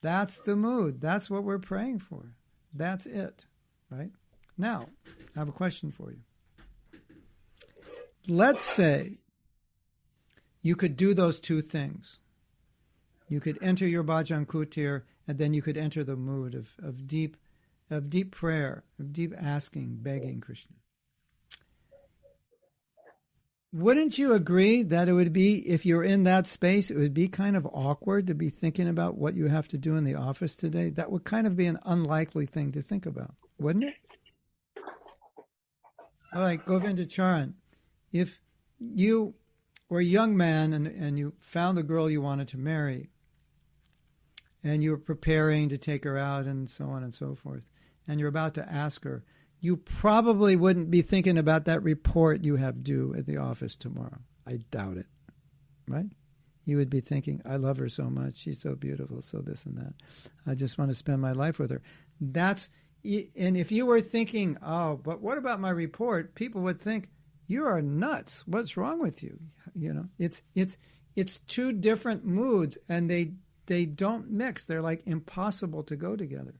That's 0.00 0.38
the 0.40 0.56
mood. 0.56 1.00
That's 1.00 1.28
what 1.28 1.44
we're 1.44 1.58
praying 1.58 2.00
for. 2.00 2.32
That's 2.72 3.06
it, 3.06 3.46
right? 3.90 4.10
Now, 4.56 4.86
I 5.34 5.38
have 5.38 5.48
a 5.48 5.52
question 5.52 5.90
for 5.90 6.12
you. 6.12 6.20
Let's 8.28 8.64
say 8.64 9.18
you 10.62 10.76
could 10.76 10.96
do 10.96 11.14
those 11.14 11.40
two 11.40 11.62
things. 11.62 12.18
You 13.28 13.40
could 13.40 13.58
enter 13.60 13.86
your 13.86 14.04
bhajan 14.04 14.46
kutir, 14.46 15.02
and 15.26 15.38
then 15.38 15.52
you 15.54 15.62
could 15.62 15.76
enter 15.76 16.04
the 16.04 16.16
mood 16.16 16.54
of, 16.54 16.70
of 16.82 17.06
deep 17.06 17.36
of 17.90 18.10
deep 18.10 18.32
prayer, 18.32 18.84
of 18.98 19.14
deep 19.14 19.32
asking, 19.38 20.00
begging 20.02 20.42
Krishna 20.42 20.77
wouldn't 23.72 24.16
you 24.16 24.32
agree 24.32 24.82
that 24.84 25.08
it 25.08 25.12
would 25.12 25.32
be, 25.32 25.56
if 25.68 25.84
you're 25.84 26.04
in 26.04 26.24
that 26.24 26.46
space, 26.46 26.90
it 26.90 26.96
would 26.96 27.12
be 27.12 27.28
kind 27.28 27.56
of 27.56 27.66
awkward 27.66 28.26
to 28.26 28.34
be 28.34 28.48
thinking 28.48 28.88
about 28.88 29.18
what 29.18 29.34
you 29.34 29.46
have 29.46 29.68
to 29.68 29.78
do 29.78 29.96
in 29.96 30.04
the 30.04 30.14
office 30.14 30.56
today? 30.56 30.90
That 30.90 31.10
would 31.10 31.24
kind 31.24 31.46
of 31.46 31.56
be 31.56 31.66
an 31.66 31.78
unlikely 31.84 32.46
thing 32.46 32.72
to 32.72 32.82
think 32.82 33.04
about, 33.04 33.34
wouldn't 33.58 33.84
it? 33.84 33.94
All 36.34 36.42
right, 36.42 36.64
Govinda 36.64 37.06
Charan, 37.06 37.54
if 38.12 38.40
you 38.78 39.34
were 39.88 40.00
a 40.00 40.04
young 40.04 40.36
man 40.36 40.72
and, 40.72 40.86
and 40.86 41.18
you 41.18 41.34
found 41.38 41.76
the 41.76 41.82
girl 41.82 42.10
you 42.10 42.20
wanted 42.20 42.48
to 42.48 42.58
marry, 42.58 43.10
and 44.64 44.82
you 44.82 44.90
were 44.90 44.98
preparing 44.98 45.68
to 45.68 45.78
take 45.78 46.04
her 46.04 46.18
out 46.18 46.44
and 46.44 46.68
so 46.68 46.86
on 46.86 47.02
and 47.02 47.14
so 47.14 47.34
forth, 47.34 47.66
and 48.06 48.18
you're 48.18 48.28
about 48.28 48.54
to 48.54 48.72
ask 48.72 49.04
her, 49.04 49.24
you 49.60 49.76
probably 49.76 50.56
wouldn't 50.56 50.90
be 50.90 51.02
thinking 51.02 51.38
about 51.38 51.64
that 51.64 51.82
report 51.82 52.44
you 52.44 52.56
have 52.56 52.82
due 52.82 53.14
at 53.16 53.26
the 53.26 53.38
office 53.38 53.74
tomorrow. 53.74 54.18
I 54.46 54.58
doubt 54.70 54.96
it. 54.98 55.06
Right? 55.86 56.06
You 56.64 56.76
would 56.76 56.90
be 56.90 57.00
thinking, 57.00 57.40
I 57.46 57.56
love 57.56 57.78
her 57.78 57.88
so 57.88 58.04
much. 58.10 58.36
She's 58.36 58.60
so 58.60 58.74
beautiful, 58.74 59.22
so 59.22 59.38
this 59.38 59.64
and 59.64 59.78
that. 59.78 59.94
I 60.46 60.54
just 60.54 60.78
want 60.78 60.90
to 60.90 60.94
spend 60.94 61.20
my 61.20 61.32
life 61.32 61.58
with 61.58 61.70
her. 61.70 61.82
That's 62.20 62.68
and 63.04 63.56
if 63.56 63.70
you 63.70 63.86
were 63.86 64.00
thinking, 64.00 64.58
oh, 64.62 64.96
but 64.96 65.20
what 65.20 65.38
about 65.38 65.60
my 65.60 65.70
report? 65.70 66.34
People 66.34 66.62
would 66.62 66.80
think 66.80 67.08
you 67.46 67.64
are 67.64 67.80
nuts. 67.80 68.46
What's 68.46 68.76
wrong 68.76 69.00
with 69.00 69.22
you? 69.22 69.38
You 69.74 69.94
know, 69.94 70.08
it's 70.18 70.42
it's 70.54 70.76
it's 71.16 71.38
two 71.46 71.72
different 71.72 72.24
moods, 72.24 72.76
and 72.88 73.08
they 73.08 73.32
they 73.66 73.86
don't 73.86 74.30
mix. 74.30 74.64
They're 74.64 74.82
like 74.82 75.06
impossible 75.06 75.84
to 75.84 75.96
go 75.96 76.16
together. 76.16 76.54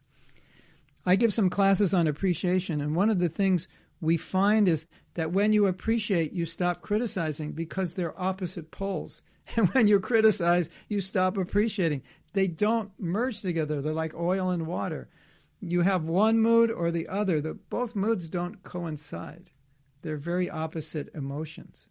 I 1.07 1.16
give 1.16 1.32
some 1.32 1.51
classes 1.51 1.94
on 1.94 2.07
appreciation, 2.07 2.80
and 2.80 2.94
one 2.94 3.11
of 3.11 3.18
the 3.18 3.28
things 3.28 3.68
we 4.01 4.16
find 4.16 4.68
is 4.68 4.86
that 5.14 5.32
when 5.32 5.53
you 5.53 5.66
appreciate, 5.66 6.32
you 6.32 6.46
stop 6.46 6.80
criticizing 6.80 7.53
because 7.53 7.94
they're 7.94 8.20
opposite 8.20 8.70
poles. 8.70 9.22
And 9.57 9.66
when 9.70 9.86
you 9.86 9.99
criticize, 9.99 10.68
you 10.88 11.01
stop 11.01 11.38
appreciating. 11.38 12.03
They 12.34 12.49
don't 12.49 12.90
merge 12.99 13.40
together. 13.40 13.80
They're 13.80 13.94
like 13.94 14.14
oil 14.14 14.51
and 14.51 14.66
water. 14.66 15.09
You 15.61 15.80
have 15.80 16.05
one 16.05 16.38
mood 16.38 16.70
or 16.70 16.90
the 16.90 17.09
other. 17.09 17.40
The, 17.40 17.55
both 17.55 17.96
moods 17.96 18.28
don't 18.28 18.62
coincide. 18.62 19.51
They're 20.03 20.18
very 20.18 20.51
opposite 20.51 21.09
emotions. 21.14 21.88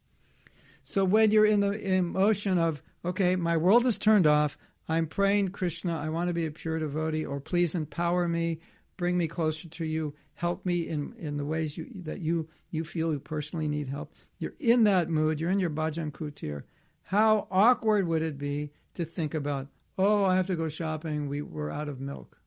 So 0.84 1.03
when 1.03 1.32
you're 1.32 1.45
in 1.45 1.60
the 1.60 1.74
emotion 1.95 2.58
of, 2.58 2.82
okay, 3.03 3.36
my 3.36 3.58
world 3.58 3.86
is 3.86 3.97
turned 3.97 4.28
off, 4.28 4.58
I'm 4.88 5.08
praying 5.08 5.49
Krishna, 5.49 5.97
I 5.97 6.10
want 6.10 6.30
to 6.30 6.34
be 6.34 6.45
a 6.45 6.51
pure 6.51 6.80
devotee, 6.80 7.26
or 7.26 7.41
please 7.41 7.76
empower 7.76 8.28
me, 8.28 8.60
bring 8.98 9.18
me 9.18 9.28
closer 9.28 9.70
to 9.70 9.86
you, 9.86 10.14
help 10.34 10.66
me 10.66 10.88
in, 10.88 11.14
in 11.18 11.38
the 11.38 11.45
ways 11.45 11.78
you, 11.78 11.88
that 12.04 12.20
you, 12.20 12.50
you 12.72 12.84
feel 12.84 13.14
you 13.14 13.20
personally 13.20 13.68
need 13.68 13.88
help. 13.88 14.14
You're 14.39 14.56
in 14.60 14.84
that 14.84 15.10
mood, 15.10 15.39
you're 15.39 15.52
in 15.52 15.60
your 15.60 15.70
bhajan 15.70 16.12
kutir. 16.12 16.64
How 17.04 17.48
awkward 17.50 18.08
would 18.08 18.22
it 18.22 18.38
be 18.38 18.72
to 18.95 19.06
think 19.06 19.34
about, 19.34 19.68
oh, 19.98 20.26
I 20.26 20.36
have 20.36 20.48
to 20.48 20.56
go 20.56 20.68
shopping, 20.68 21.30
we, 21.30 21.41
we're 21.41 21.72
out 21.72 21.88
of 21.88 22.02
milk? 22.02 22.38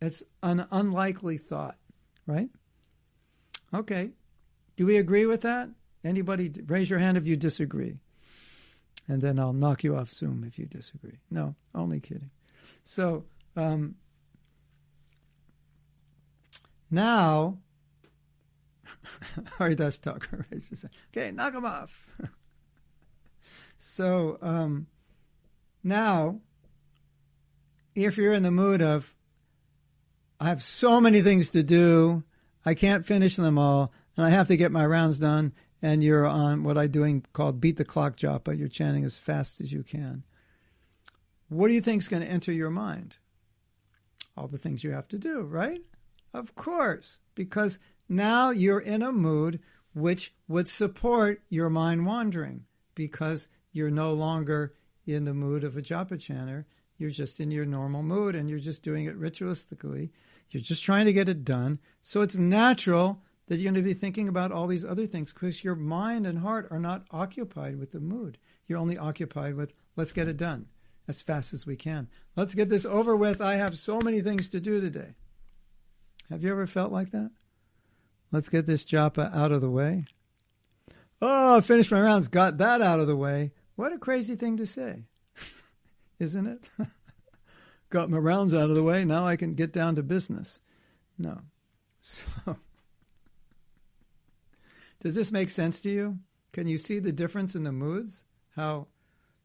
It's 0.00 0.22
an 0.42 0.66
unlikely 0.70 1.38
thought, 1.38 1.76
right? 2.26 2.50
Okay. 3.74 4.10
Do 4.76 4.86
we 4.86 4.98
agree 4.98 5.26
with 5.26 5.40
that? 5.40 5.70
Anybody 6.04 6.52
raise 6.66 6.88
your 6.88 7.00
hand 7.00 7.16
if 7.16 7.26
you 7.26 7.36
disagree. 7.36 7.96
And 9.08 9.20
then 9.20 9.38
I'll 9.38 9.52
knock 9.52 9.82
you 9.82 9.96
off 9.96 10.12
Zoom 10.12 10.44
if 10.46 10.58
you 10.58 10.66
disagree. 10.66 11.18
No, 11.30 11.56
only 11.74 11.98
kidding. 11.98 12.30
So 12.84 13.24
um, 13.56 13.96
now, 16.90 17.58
Haridas 19.58 19.98
Thakur 19.98 20.46
raises 20.50 20.84
Okay, 21.14 21.30
knock 21.30 21.54
him 21.54 21.64
off. 21.64 22.06
So 23.80 24.38
um, 24.42 24.88
now, 25.82 26.40
if 27.94 28.16
you're 28.16 28.32
in 28.32 28.42
the 28.42 28.50
mood 28.50 28.82
of, 28.82 29.14
I 30.40 30.48
have 30.48 30.62
so 30.62 31.00
many 31.00 31.22
things 31.22 31.50
to 31.50 31.62
do, 31.62 32.24
I 32.64 32.74
can't 32.74 33.06
finish 33.06 33.36
them 33.36 33.58
all, 33.58 33.92
and 34.16 34.26
I 34.26 34.30
have 34.30 34.48
to 34.48 34.56
get 34.56 34.72
my 34.72 34.84
rounds 34.84 35.18
done, 35.18 35.52
and 35.80 36.02
you're 36.02 36.26
on 36.26 36.64
what 36.64 36.76
I'm 36.76 36.90
doing 36.90 37.24
called 37.32 37.60
beat 37.60 37.76
the 37.76 37.84
clock 37.84 38.16
japa, 38.16 38.56
you're 38.58 38.68
chanting 38.68 39.04
as 39.04 39.18
fast 39.18 39.60
as 39.60 39.72
you 39.72 39.82
can. 39.82 40.24
What 41.48 41.68
do 41.68 41.74
you 41.74 41.80
think 41.80 42.02
is 42.02 42.08
going 42.08 42.22
to 42.22 42.28
enter 42.28 42.52
your 42.52 42.70
mind? 42.70 43.16
All 44.36 44.48
the 44.48 44.58
things 44.58 44.84
you 44.84 44.90
have 44.90 45.08
to 45.08 45.18
do, 45.18 45.42
right? 45.42 45.80
Of 46.32 46.54
course, 46.54 47.20
because 47.34 47.78
now 48.08 48.50
you're 48.50 48.80
in 48.80 49.02
a 49.02 49.12
mood 49.12 49.60
which 49.94 50.34
would 50.46 50.68
support 50.68 51.42
your 51.48 51.70
mind 51.70 52.06
wandering 52.06 52.64
because 52.94 53.48
you're 53.72 53.90
no 53.90 54.12
longer 54.12 54.74
in 55.06 55.24
the 55.24 55.34
mood 55.34 55.64
of 55.64 55.76
a 55.76 55.82
japa 55.82 56.20
chanter. 56.20 56.66
You're 56.98 57.10
just 57.10 57.40
in 57.40 57.50
your 57.50 57.64
normal 57.64 58.02
mood 58.02 58.34
and 58.34 58.50
you're 58.50 58.58
just 58.58 58.82
doing 58.82 59.06
it 59.06 59.18
ritualistically. 59.18 60.10
You're 60.50 60.62
just 60.62 60.82
trying 60.82 61.06
to 61.06 61.12
get 61.12 61.28
it 61.28 61.44
done. 61.44 61.78
So 62.02 62.20
it's 62.20 62.36
natural 62.36 63.22
that 63.46 63.56
you're 63.56 63.72
going 63.72 63.82
to 63.82 63.88
be 63.88 63.94
thinking 63.94 64.28
about 64.28 64.52
all 64.52 64.66
these 64.66 64.84
other 64.84 65.06
things 65.06 65.32
because 65.32 65.64
your 65.64 65.74
mind 65.74 66.26
and 66.26 66.38
heart 66.38 66.68
are 66.70 66.80
not 66.80 67.04
occupied 67.10 67.78
with 67.78 67.92
the 67.92 68.00
mood. 68.00 68.38
You're 68.66 68.78
only 68.78 68.98
occupied 68.98 69.54
with, 69.54 69.72
let's 69.96 70.12
get 70.12 70.28
it 70.28 70.36
done 70.36 70.66
as 71.06 71.22
fast 71.22 71.54
as 71.54 71.66
we 71.66 71.76
can. 71.76 72.08
Let's 72.36 72.54
get 72.54 72.68
this 72.68 72.84
over 72.84 73.16
with. 73.16 73.40
I 73.40 73.54
have 73.54 73.78
so 73.78 74.00
many 74.00 74.20
things 74.20 74.48
to 74.50 74.60
do 74.60 74.80
today. 74.80 75.14
Have 76.30 76.42
you 76.42 76.50
ever 76.50 76.66
felt 76.66 76.92
like 76.92 77.10
that? 77.10 77.30
Let's 78.30 78.48
get 78.48 78.66
this 78.66 78.84
japa 78.84 79.34
out 79.34 79.52
of 79.52 79.60
the 79.60 79.70
way. 79.70 80.04
Oh, 81.20 81.56
I 81.56 81.60
finished 81.60 81.90
my 81.90 82.00
rounds, 82.00 82.28
got 82.28 82.58
that 82.58 82.80
out 82.80 83.00
of 83.00 83.06
the 83.06 83.16
way. 83.16 83.52
What 83.76 83.92
a 83.92 83.98
crazy 83.98 84.36
thing 84.36 84.58
to 84.58 84.66
say, 84.66 85.04
isn't 86.18 86.46
it? 86.46 86.64
Got 87.90 88.10
my 88.10 88.18
rounds 88.18 88.52
out 88.52 88.68
of 88.68 88.76
the 88.76 88.82
way. 88.82 89.04
Now 89.04 89.26
I 89.26 89.36
can 89.36 89.54
get 89.54 89.72
down 89.72 89.94
to 89.96 90.02
business. 90.02 90.60
No. 91.16 91.40
So, 92.00 92.56
does 95.00 95.14
this 95.14 95.32
make 95.32 95.50
sense 95.50 95.80
to 95.80 95.90
you? 95.90 96.18
Can 96.52 96.66
you 96.66 96.78
see 96.78 97.00
the 97.00 97.12
difference 97.12 97.54
in 97.54 97.64
the 97.64 97.72
moods? 97.72 98.24
How, 98.54 98.86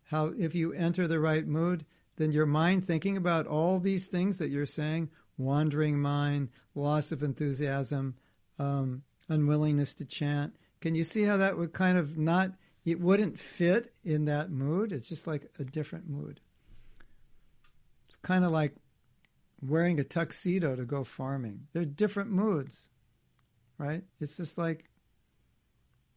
how 0.05 0.33
if 0.37 0.55
you 0.55 0.71
enter 0.71 1.07
the 1.07 1.19
right 1.19 1.45
mood, 1.45 1.83
then 2.15 2.31
your 2.31 2.45
mind 2.45 2.85
thinking 2.85 3.17
about 3.17 3.47
all 3.47 3.79
these 3.79 4.05
things 4.05 4.37
that 4.37 4.49
you're 4.49 4.67
saying, 4.67 5.09
wandering 5.37 5.99
mind, 5.99 6.49
loss 6.75 7.11
of 7.11 7.23
enthusiasm, 7.23 8.15
um, 8.59 9.03
unwillingness 9.29 9.93
to 9.95 10.05
chant. 10.05 10.55
Can 10.81 10.95
you 10.95 11.03
see 11.03 11.23
how 11.23 11.37
that 11.37 11.57
would 11.57 11.73
kind 11.73 11.97
of 11.97 12.17
not 12.17 12.51
it 12.85 12.99
wouldn't 12.99 13.39
fit 13.39 13.93
in 14.03 14.25
that 14.25 14.51
mood. 14.51 14.91
It's 14.91 15.07
just 15.07 15.25
like 15.25 15.49
a 15.57 15.63
different 15.63 16.09
mood. 16.09 16.41
It's 18.07 18.17
kind 18.17 18.43
of 18.43 18.51
like 18.51 18.75
wearing 19.61 19.99
a 19.99 20.03
tuxedo 20.03 20.75
to 20.75 20.83
go 20.83 21.03
farming. 21.03 21.67
They're 21.71 21.85
different 21.85 22.31
moods, 22.31 22.89
right? 23.77 24.03
It's 24.19 24.35
just 24.35 24.57
like, 24.57 24.89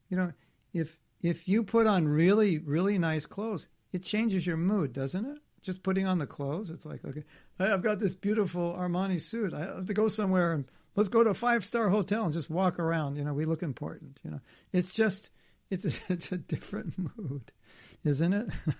you 0.09 0.17
know, 0.17 0.33
if 0.73 0.99
if 1.23 1.49
you 1.49 1.63
put 1.63 1.87
on 1.87 2.09
really 2.09 2.59
really 2.59 2.99
nice 2.99 3.27
clothes, 3.27 3.69
it 3.93 4.03
changes 4.03 4.47
your 4.47 4.57
mood, 4.57 4.93
doesn't 4.93 5.25
it? 5.25 5.39
Just 5.63 5.83
putting 5.83 6.07
on 6.07 6.19
the 6.19 6.27
clothes, 6.27 6.71
it's 6.71 6.87
like, 6.87 7.05
okay, 7.05 7.25
I've 7.59 7.83
got 7.83 7.99
this 7.99 8.15
beautiful 8.15 8.73
Armani 8.79 9.21
suit. 9.21 9.53
I 9.53 9.61
have 9.61 9.87
to 9.87 9.95
go 9.95 10.09
somewhere 10.09 10.53
and 10.53 10.65
let's 10.95 11.09
go 11.09 11.25
to 11.25 11.31
a 11.31 11.35
five 11.35 11.65
star 11.65 11.89
hotel 11.89 12.25
and 12.25 12.33
just 12.33 12.51
walk 12.51 12.79
around. 12.79 13.17
You 13.17 13.25
know, 13.25 13.35
we 13.35 13.45
look 13.45 13.63
important. 13.63 14.21
You 14.25 14.33
know, 14.33 14.41
it's 14.73 14.91
just 14.91 15.31
it's 15.71 15.85
a, 15.85 15.91
it's 16.13 16.33
a 16.33 16.39
different 16.39 16.95
mood, 16.99 17.53
isn't 18.05 18.33
it? 18.33 18.49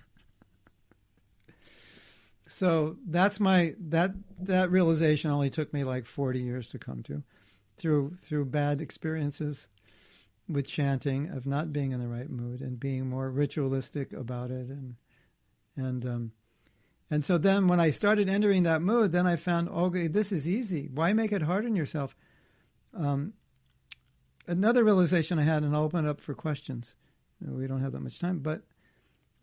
so 2.47 2.97
that's 3.05 3.39
my 3.39 3.75
that 3.89 4.11
that 4.41 4.71
realization 4.71 5.31
only 5.31 5.49
took 5.49 5.73
me 5.73 5.83
like 5.83 6.05
40 6.05 6.39
years 6.39 6.69
to 6.69 6.79
come 6.79 7.03
to 7.03 7.23
through 7.77 8.15
through 8.17 8.45
bad 8.45 8.81
experiences 8.81 9.67
with 10.49 10.67
chanting 10.67 11.29
of 11.29 11.45
not 11.45 11.73
being 11.73 11.91
in 11.91 11.99
the 11.99 12.07
right 12.07 12.29
mood 12.29 12.61
and 12.61 12.79
being 12.79 13.07
more 13.07 13.29
ritualistic 13.29 14.13
about 14.13 14.49
it 14.49 14.67
and 14.69 14.95
and 15.75 16.05
um 16.05 16.31
and 17.09 17.23
so 17.23 17.37
then 17.37 17.67
when 17.67 17.79
I 17.79 17.91
started 17.91 18.27
entering 18.27 18.63
that 18.63 18.81
mood, 18.81 19.11
then 19.11 19.25
I 19.25 19.37
found, 19.37 19.69
okay, 19.69 20.07
this 20.07 20.31
is 20.31 20.47
easy. 20.47 20.89
Why 20.93 21.13
make 21.13 21.31
it 21.31 21.41
hard 21.41 21.65
on 21.65 21.75
yourself? 21.75 22.15
Um, 22.93 23.33
another 24.45 24.83
realization 24.83 25.39
I 25.39 25.43
had, 25.43 25.63
and 25.63 25.75
I'll 25.75 25.83
open 25.83 26.05
it 26.05 26.09
up 26.09 26.19
for 26.19 26.33
questions. 26.33 26.95
We 27.39 27.67
don't 27.67 27.81
have 27.81 27.93
that 27.93 28.01
much 28.01 28.19
time. 28.19 28.39
But 28.39 28.63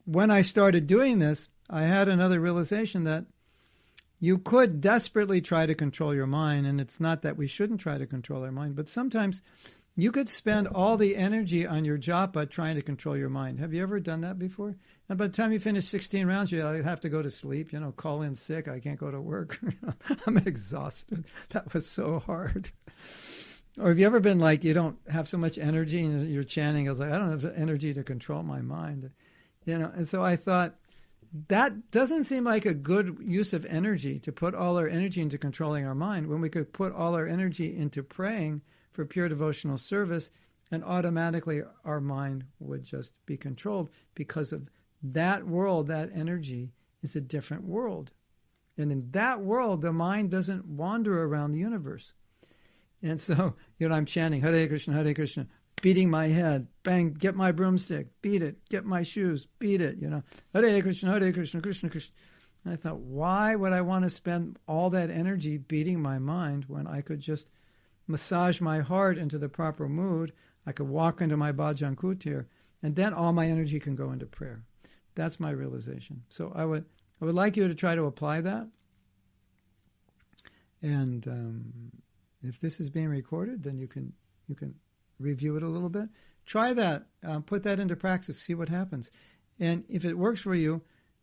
when 0.05 0.31
I 0.31 0.43
started 0.43 0.87
doing 0.87 1.21
this, 1.21 1.49
I 1.71 1.83
had 1.83 2.09
another 2.09 2.39
realization 2.39 3.05
that 3.05 3.25
you 4.21 4.39
could 4.39 4.81
desperately 4.81 5.41
try 5.41 5.67
to 5.67 5.75
control 5.75 6.15
your 6.15 6.27
mind, 6.27 6.67
and 6.67 6.81
it's 6.81 7.01
not 7.01 7.23
that 7.23 7.37
we 7.37 7.47
shouldn't 7.47 7.81
try 7.81 7.99
to 7.99 8.07
control 8.07 8.43
our 8.43 8.53
mind, 8.53 8.77
but 8.77 8.89
sometimes 8.89 9.43
you 9.97 10.11
could 10.11 10.29
spend 10.29 10.67
all 10.67 10.97
the 10.97 11.17
energy 11.17 11.67
on 11.67 11.85
your 11.85 11.99
japa 11.99 12.51
trying 12.51 12.75
to 12.75 12.83
control 12.83 13.17
your 13.17 13.29
mind. 13.29 13.61
Have 13.61 13.73
you 13.73 13.83
ever 13.83 14.01
done 14.01 14.23
that 14.23 14.39
before? 14.39 14.77
And 15.09 15.19
by 15.19 15.29
the 15.29 15.33
time 15.33 15.53
you 15.53 15.61
finish 15.61 15.85
16 15.87 16.27
rounds, 16.27 16.51
you 16.51 16.61
have 16.61 17.01
to 17.01 17.09
go 17.09 17.23
to 17.23 17.31
sleep, 17.31 17.73
you 17.73 17.79
know, 17.79 17.93
call 17.93 18.23
in 18.23 18.35
sick. 18.35 18.67
I 18.67 18.81
can't 18.81 18.99
go 18.99 19.11
to 19.11 19.21
work. 19.21 19.61
I'm 20.27 20.39
exhausted. 20.39 21.25
That 21.51 21.73
was 21.73 21.87
so 21.87 22.19
hard. 22.19 22.71
Or 23.79 23.89
have 23.89 23.99
you 23.99 24.07
ever 24.07 24.21
been 24.21 24.39
like 24.39 24.65
you 24.65 24.75
don't 24.75 24.99
have 25.09 25.29
so 25.29 25.39
much 25.39 25.59
energy 25.59 26.05
and 26.05 26.29
you're 26.29 26.45
chanting? 26.45 26.89
I 26.89 26.93
was 26.93 27.01
like, 27.01 27.13
I 27.13 27.19
don't 27.19 27.31
have 27.31 27.43
the 27.43 27.57
energy 27.57 27.95
to 27.95 28.03
control 28.03 28.43
my 28.43 28.63
mind, 28.63 29.11
you 29.65 29.79
know. 29.79 29.93
And 29.95 30.09
so 30.09 30.23
I 30.23 30.37
thought 30.37 30.75
that 31.49 31.91
doesn't 31.91 32.25
seem 32.25 32.45
like 32.45 32.67
a 32.67 32.75
good 32.75 33.19
use 33.21 33.53
of 33.53 33.67
energy 33.67 34.21
to 34.21 34.33
put 34.33 34.55
all 34.55 34.79
our 34.79 34.89
energy 34.89 35.21
into 35.21 35.39
controlling 35.39 35.87
our 35.87 35.95
mind 35.95 36.29
when 36.29 36.41
we 36.41 36.49
could 36.49 36.73
put 36.73 36.93
all 36.93 37.17
our 37.17 37.27
energy 37.27 37.77
into 37.77 38.03
praying 38.03 38.63
for 38.95 39.05
pure 39.05 39.29
devotional 39.29 39.77
service, 39.77 40.31
and 40.71 40.83
automatically 40.83 41.63
our 41.85 42.01
mind 42.01 42.45
would 42.61 42.83
just 42.83 43.19
be 43.27 43.37
controlled 43.37 43.91
because 44.15 44.53
of 44.53 44.71
that 45.03 45.47
world. 45.47 45.89
That 45.89 46.11
energy 46.15 46.73
is 47.03 47.15
a 47.15 47.21
different 47.21 47.65
world, 47.65 48.13
and 48.79 48.91
in 48.91 49.11
that 49.11 49.41
world, 49.43 49.83
the 49.83 49.93
mind 49.93 50.31
doesn't 50.31 50.67
wander 50.67 51.25
around 51.25 51.53
the 51.53 51.59
universe. 51.59 52.15
And 53.03 53.21
so, 53.21 53.55
you 53.79 53.89
know, 53.89 53.95
I'm 53.95 54.07
chanting 54.07 54.41
Hare 54.41 54.67
Krishna, 54.67 54.95
Hare 54.95 55.15
Krishna, 55.15 55.47
beating 55.83 56.11
my 56.11 56.29
head, 56.29 56.67
bang, 56.83 57.13
get 57.13 57.35
my 57.35 57.53
broomstick, 57.53 58.09
beat 58.23 58.43
it, 58.43 58.57
get 58.71 58.85
my 58.85 59.03
shoes, 59.03 59.47
beat 59.59 59.81
it, 59.81 59.99
you 59.99 60.09
know, 60.09 60.23
Hare 60.55 60.83
Krishna, 60.83 61.11
Hare 61.11 61.33
Krishna, 61.33 61.61
Krishna 61.61 61.91
Krishna. 61.91 62.15
And 62.65 62.73
I 62.73 62.77
thought, 62.77 62.99
why 62.99 63.55
would 63.55 63.73
I 63.73 63.83
want 63.83 64.05
to 64.05 64.11
spend 64.11 64.59
all 64.67 64.89
that 64.91 65.11
energy 65.11 65.59
beating 65.59 66.01
my 66.01 66.19
mind 66.19 66.65
when 66.67 66.87
I 66.87 67.03
could 67.03 67.21
just 67.21 67.51
massage 68.07 68.61
my 68.61 68.81
heart 68.81 69.19
into 69.19 69.39
the 69.39 69.49
proper 69.49 69.89
mood? 69.89 70.33
I 70.67 70.73
could 70.73 70.89
walk 70.89 71.21
into 71.21 71.37
my 71.37 71.53
Bhajan 71.53 71.97
Kutir, 71.97 72.47
and 72.83 72.97
then 72.97 73.13
all 73.13 73.33
my 73.33 73.47
energy 73.47 73.79
can 73.81 73.95
go 73.95 74.13
into 74.13 74.27
prayer. 74.27 74.65
That's 75.15 75.41
my 75.41 75.51
realization. 75.51 76.23
So 76.29 76.53
I 76.55 76.65
would 76.65 76.85
I 77.21 77.25
would 77.25 77.35
like 77.35 77.57
you 77.57 77.69
to 77.69 77.75
try 77.75 77.95
to 77.95 78.05
apply 78.05 78.41
that. 78.43 78.69
And 80.83 81.27
um, 81.27 81.93
if 82.43 82.61
this 82.61 82.81
is 82.81 82.91
being 82.91 83.09
recorded, 83.09 83.63
then 83.63 83.79
you 83.79 83.87
can 83.87 84.13
you 84.49 84.55
can 84.55 84.75
review 85.19 85.57
it 85.57 85.63
a 85.63 85.69
little 85.69 85.89
bit. 85.89 86.09
Try 86.45 86.73
that. 86.75 87.07
Uh, 87.27 87.41
put 87.41 87.63
that 87.63 87.81
into 87.81 87.97
practice. 87.97 88.39
See 88.39 88.55
what 88.55 88.69
happens. 88.69 89.11
And 89.59 89.85
if 89.89 90.05
it 90.05 90.19
works 90.19 90.41
for 90.41 90.55
you, 90.55 90.83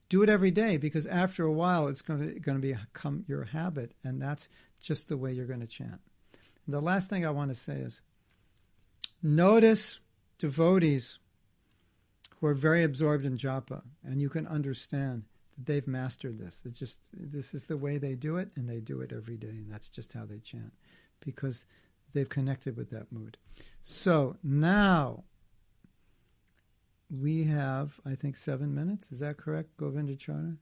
do 0.10 0.24
it 0.24 0.30
every 0.30 0.52
day 0.52 0.78
because 0.78 1.06
after 1.08 1.44
a 1.44 1.52
while 1.52 1.88
it's 1.88 2.02
going 2.02 2.20
to 2.20 2.40
going 2.40 2.60
to 2.60 2.76
become 2.76 3.26
your 3.28 3.46
habit, 3.46 3.94
and 4.04 4.22
that's 4.22 4.48
just 4.80 5.08
the 5.08 5.18
way 5.18 5.32
you're 5.32 5.46
going 5.46 5.60
to 5.60 5.68
chant. 5.68 6.02
The 6.72 6.82
last 6.82 7.10
thing 7.10 7.26
I 7.26 7.30
want 7.32 7.50
to 7.50 7.56
say 7.56 7.76
is 7.76 8.02
notice 9.22 10.00
devotees 10.38 11.20
who 12.40 12.48
are 12.48 12.54
very 12.54 12.84
absorbed 12.84 13.26
in 13.26 13.38
japa, 13.38 13.82
and 14.04 14.22
you 14.22 14.30
can 14.30 14.48
understand 14.48 15.24
that 15.56 15.66
they've 15.66 15.88
mastered 15.88 16.40
this. 16.40 16.62
It's 16.66 16.80
just 16.80 17.00
this 17.14 17.54
is 17.54 17.66
the 17.66 17.78
way 17.78 17.98
they 17.98 18.16
do 18.16 18.38
it, 18.38 18.50
and 18.56 18.68
they 18.70 18.80
do 18.80 19.02
it 19.02 19.12
every 19.12 19.38
day, 19.38 19.50
and 19.50 19.72
that's 19.72 19.90
just 19.90 20.14
how 20.14 20.26
they 20.26 20.40
chant 20.40 20.74
because 21.20 21.66
they've 22.14 22.30
connected 22.30 22.76
with 22.76 22.90
that 22.90 23.12
mood. 23.12 23.38
So 23.84 24.38
now 24.44 25.24
we 27.10 27.44
have, 27.44 28.00
I 28.06 28.16
think, 28.16 28.38
seven 28.38 28.74
minutes. 28.74 29.12
Is 29.12 29.20
that 29.20 29.38
correct, 29.38 29.76
Govinda 29.78 30.14
Govindacharya? 30.14 30.58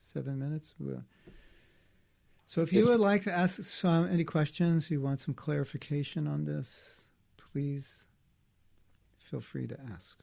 Seven 0.00 0.38
minutes. 0.38 0.74
So 2.46 2.60
if 2.60 2.72
you 2.72 2.88
would 2.88 3.00
like 3.00 3.22
to 3.22 3.32
ask 3.32 3.62
some 3.62 4.08
any 4.08 4.24
questions, 4.24 4.90
you 4.90 5.00
want 5.00 5.20
some 5.20 5.34
clarification 5.34 6.26
on 6.26 6.44
this, 6.44 7.04
please 7.36 8.06
feel 9.16 9.40
free 9.40 9.66
to 9.66 9.78
ask. 9.92 10.20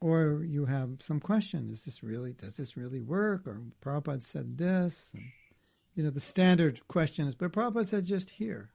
Or 0.00 0.42
you 0.44 0.66
have 0.66 0.96
some 1.00 1.20
question: 1.20 1.70
Is 1.70 1.82
this 1.82 2.02
really? 2.02 2.32
Does 2.32 2.56
this 2.56 2.76
really 2.76 3.00
work? 3.00 3.46
Or 3.46 3.60
Prabhupada 3.84 4.22
said 4.22 4.58
this. 4.58 5.12
And, 5.14 5.22
you 5.94 6.02
know, 6.02 6.10
the 6.10 6.20
standard 6.20 6.80
question 6.88 7.28
is, 7.28 7.34
but 7.34 7.52
Prabhupada 7.52 7.86
said 7.86 8.04
just 8.04 8.30
hear. 8.30 8.70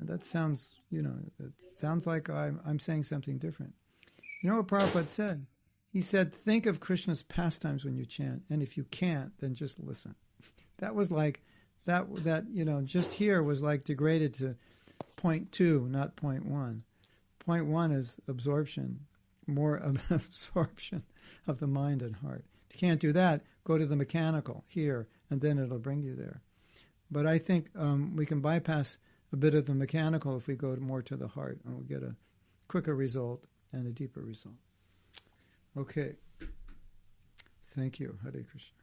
And 0.00 0.08
that 0.08 0.24
sounds, 0.24 0.76
you 0.90 1.02
know, 1.02 1.14
it 1.38 1.52
sounds 1.76 2.06
like 2.06 2.30
I'm, 2.30 2.60
I'm 2.66 2.78
saying 2.78 3.04
something 3.04 3.38
different. 3.38 3.74
You 4.42 4.50
know 4.50 4.56
what 4.56 4.68
Prabhupada 4.68 5.08
said? 5.08 5.46
He 5.92 6.00
said, 6.00 6.32
think 6.32 6.64
of 6.64 6.80
Krishna's 6.80 7.22
pastimes 7.22 7.84
when 7.84 7.96
you 7.96 8.06
chant, 8.06 8.44
and 8.48 8.62
if 8.62 8.78
you 8.78 8.84
can't, 8.84 9.38
then 9.38 9.54
just 9.54 9.78
listen. 9.78 10.14
That 10.78 10.96
was 10.96 11.12
like, 11.12 11.42
that, 11.84 12.24
that 12.24 12.46
you 12.50 12.64
know, 12.64 12.80
just 12.80 13.12
hear 13.12 13.40
was 13.40 13.62
like 13.62 13.84
degraded 13.84 14.34
to 14.34 14.56
point 15.14 15.52
two, 15.52 15.86
not 15.88 16.16
point 16.16 16.44
one. 16.44 16.82
Point 17.38 17.66
one 17.66 17.92
is 17.92 18.16
absorption, 18.26 19.06
more 19.46 19.76
absorption 20.10 21.04
of 21.46 21.60
the 21.60 21.68
mind 21.68 22.02
and 22.02 22.16
heart. 22.16 22.44
If 22.68 22.74
you 22.74 22.88
can't 22.88 23.00
do 23.00 23.12
that, 23.12 23.42
go 23.62 23.78
to 23.78 23.86
the 23.86 23.94
mechanical 23.94 24.64
hear, 24.66 25.06
and 25.30 25.40
then 25.40 25.58
it'll 25.58 25.78
bring 25.78 26.02
you 26.02 26.16
there. 26.16 26.40
But 27.12 27.26
I 27.26 27.38
think 27.38 27.68
um, 27.76 28.16
we 28.16 28.26
can 28.26 28.40
bypass 28.40 28.98
a 29.32 29.36
bit 29.36 29.54
of 29.54 29.66
the 29.66 29.74
mechanical 29.74 30.36
if 30.36 30.48
we 30.48 30.56
go 30.56 30.74
more 30.76 31.02
to 31.02 31.16
the 31.16 31.28
heart, 31.28 31.60
and 31.64 31.74
we'll 31.74 31.84
get 31.84 32.02
a 32.02 32.16
quicker 32.66 32.96
result 32.96 33.46
and 33.72 33.86
a 33.86 33.92
deeper 33.92 34.20
result. 34.20 34.56
Okay. 35.76 36.16
Thank 37.74 37.98
you, 37.98 38.18
Hare 38.22 38.32
Krishna. 38.32 38.76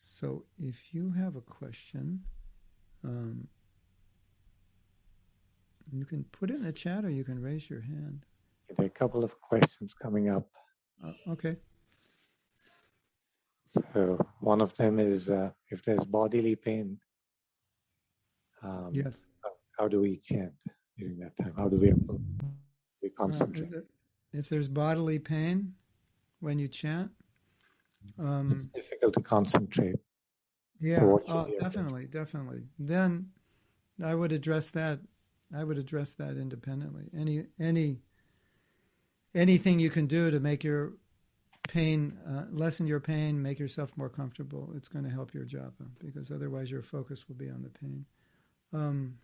So, 0.00 0.44
if 0.58 0.94
you 0.94 1.12
have 1.12 1.36
a 1.36 1.42
question, 1.42 2.22
um, 3.04 3.48
you 5.92 6.04
can 6.06 6.24
put 6.32 6.50
it 6.50 6.54
in 6.54 6.62
the 6.62 6.72
chat 6.72 7.04
or 7.04 7.10
you 7.10 7.24
can 7.24 7.40
raise 7.40 7.68
your 7.68 7.82
hand. 7.82 8.24
There 8.68 8.84
are 8.84 8.88
a 8.88 8.90
couple 8.90 9.22
of 9.22 9.38
questions 9.40 9.94
coming 9.94 10.30
up. 10.30 10.48
Uh, 11.04 11.12
okay. 11.32 11.56
So 13.92 14.18
one 14.40 14.60
of 14.60 14.74
them 14.76 14.98
is 14.98 15.28
uh, 15.28 15.50
if 15.68 15.84
there's 15.84 16.04
bodily 16.04 16.56
pain. 16.56 16.98
Um, 18.62 18.90
yes. 18.92 19.22
How 19.78 19.86
do 19.86 20.00
we 20.00 20.16
chant 20.24 20.52
during 20.98 21.18
that 21.18 21.36
time? 21.36 21.52
How 21.56 21.68
do 21.68 21.76
we, 21.76 21.92
we 21.92 22.18
concentrate? 23.10 23.72
Uh, 23.74 23.80
if 24.32 24.48
there's 24.48 24.68
bodily 24.68 25.18
pain 25.18 25.74
when 26.40 26.58
you 26.58 26.68
chant, 26.68 27.10
um, 28.18 28.70
it's 28.74 28.88
difficult 28.88 29.14
to 29.14 29.20
concentrate. 29.20 29.96
Yeah, 30.80 31.04
uh, 31.28 31.46
definitely, 31.60 32.06
definitely. 32.06 32.64
Then 32.78 33.30
I 34.02 34.14
would 34.14 34.32
address 34.32 34.70
that. 34.70 35.00
I 35.54 35.64
would 35.64 35.78
address 35.78 36.12
that 36.14 36.36
independently. 36.36 37.04
Any 37.16 37.44
any 37.58 37.98
anything 39.34 39.78
you 39.78 39.90
can 39.90 40.06
do 40.06 40.30
to 40.30 40.40
make 40.40 40.64
your 40.64 40.94
pain, 41.68 42.16
uh, 42.28 42.44
lessen 42.50 42.86
your 42.86 43.00
pain, 43.00 43.40
make 43.40 43.58
yourself 43.58 43.96
more 43.96 44.08
comfortable. 44.08 44.72
It's 44.76 44.88
going 44.88 45.04
to 45.04 45.10
help 45.10 45.34
your 45.34 45.44
japa 45.44 45.86
because 45.98 46.30
otherwise 46.30 46.70
your 46.70 46.82
focus 46.82 47.28
will 47.28 47.36
be 47.36 47.50
on 47.50 47.62
the 47.62 47.70
pain. 47.70 48.04
Um, 48.72 49.18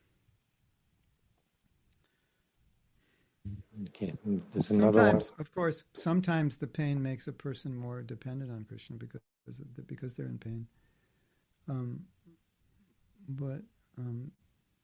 okay, 3.88 4.14
there's 4.52 4.70
another 4.70 5.00
sometimes, 5.00 5.30
one. 5.30 5.40
of 5.40 5.52
course, 5.52 5.84
sometimes 5.94 6.56
the 6.56 6.66
pain 6.66 7.02
makes 7.02 7.26
a 7.28 7.32
person 7.32 7.76
more 7.76 8.02
dependent 8.02 8.50
on 8.50 8.64
Krishna 8.64 8.96
because 8.96 9.20
because 9.86 10.14
they're 10.14 10.26
in 10.26 10.38
pain. 10.38 10.66
Um, 11.68 12.00
but 13.28 13.62
um, 13.98 14.30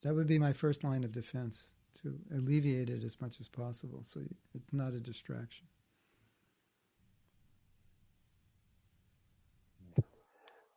that 0.02 0.14
would 0.14 0.26
be 0.26 0.38
my 0.38 0.52
first 0.52 0.84
line 0.84 1.04
of 1.04 1.12
defense 1.12 1.68
to 2.02 2.14
alleviate 2.34 2.90
it 2.90 3.02
as 3.02 3.20
much 3.20 3.40
as 3.40 3.48
possible, 3.48 4.02
so 4.04 4.20
it's 4.54 4.72
not 4.72 4.92
a 4.92 5.00
distraction. 5.00 5.66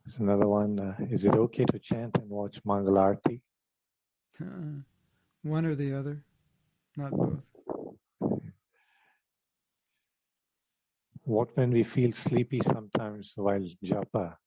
There's 0.06 0.18
another 0.18 0.48
one. 0.48 0.80
Uh, 0.80 0.96
is 1.10 1.26
it 1.26 1.34
okay 1.36 1.66
to 1.66 1.80
chant 1.80 2.18
and 2.18 2.30
watch 2.30 2.64
Mangalarti? 2.64 3.40
Uh, 4.42 4.82
one 5.44 5.66
or 5.66 5.76
the 5.76 5.94
other, 5.94 6.24
not 6.98 7.12
both. 7.12 7.40
What 11.24 11.56
when 11.58 11.72
we 11.72 11.84
feel 11.84 12.12
sleepy 12.12 12.60
sometimes 12.62 13.34
while 13.36 13.66
japa? 13.84 14.38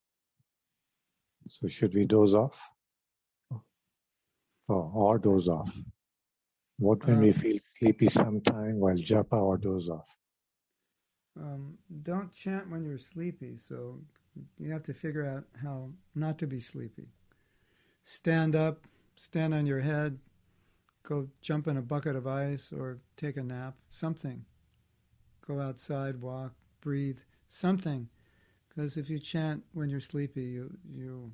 So 1.49 1.69
should 1.69 1.95
we 1.95 2.05
doze 2.05 2.35
off? 2.35 2.71
Oh, 4.69 4.91
or 4.95 5.19
doze 5.19 5.49
off? 5.49 5.75
What 6.79 7.07
when 7.07 7.19
um, 7.19 7.23
we 7.23 7.33
feel 7.33 7.59
sleepy 7.79 8.09
sometime 8.09 8.79
while 8.79 8.97
japa 8.97 9.43
or 9.43 9.59
doze 9.59 9.89
off? 9.89 10.09
Um, 11.37 11.79
don't 12.03 12.33
chant 12.35 12.71
when 12.71 12.85
you're 12.85 12.99
sleepy. 12.99 13.59
So 13.69 14.01
you 14.59 14.71
have 14.73 14.83
to 14.85 14.95
figure 14.95 15.27
out 15.27 15.45
how 15.63 15.91
not 16.15 16.39
to 16.39 16.47
be 16.47 16.61
sleepy. 16.61 17.09
Stand 18.05 18.55
up, 18.57 18.87
stand 19.17 19.55
on 19.55 19.67
your 19.67 19.81
head, 19.81 20.19
go 21.03 21.29
jump 21.43 21.67
in 21.69 21.77
a 21.77 21.83
bucket 21.83 22.17
of 22.17 22.27
ice 22.27 22.73
or 22.73 22.99
take 23.17 23.37
a 23.37 23.43
nap, 23.43 23.77
something. 23.91 24.45
Go 25.47 25.61
outside, 25.61 26.21
walk, 26.21 26.55
breathe, 26.85 27.19
something. 27.49 28.09
Because 28.69 28.97
if 28.97 29.11
you 29.11 29.19
chant 29.19 29.65
when 29.73 29.89
you're 29.89 30.01
sleepy, 30.01 30.43
you, 30.43 30.77
you, 30.89 31.33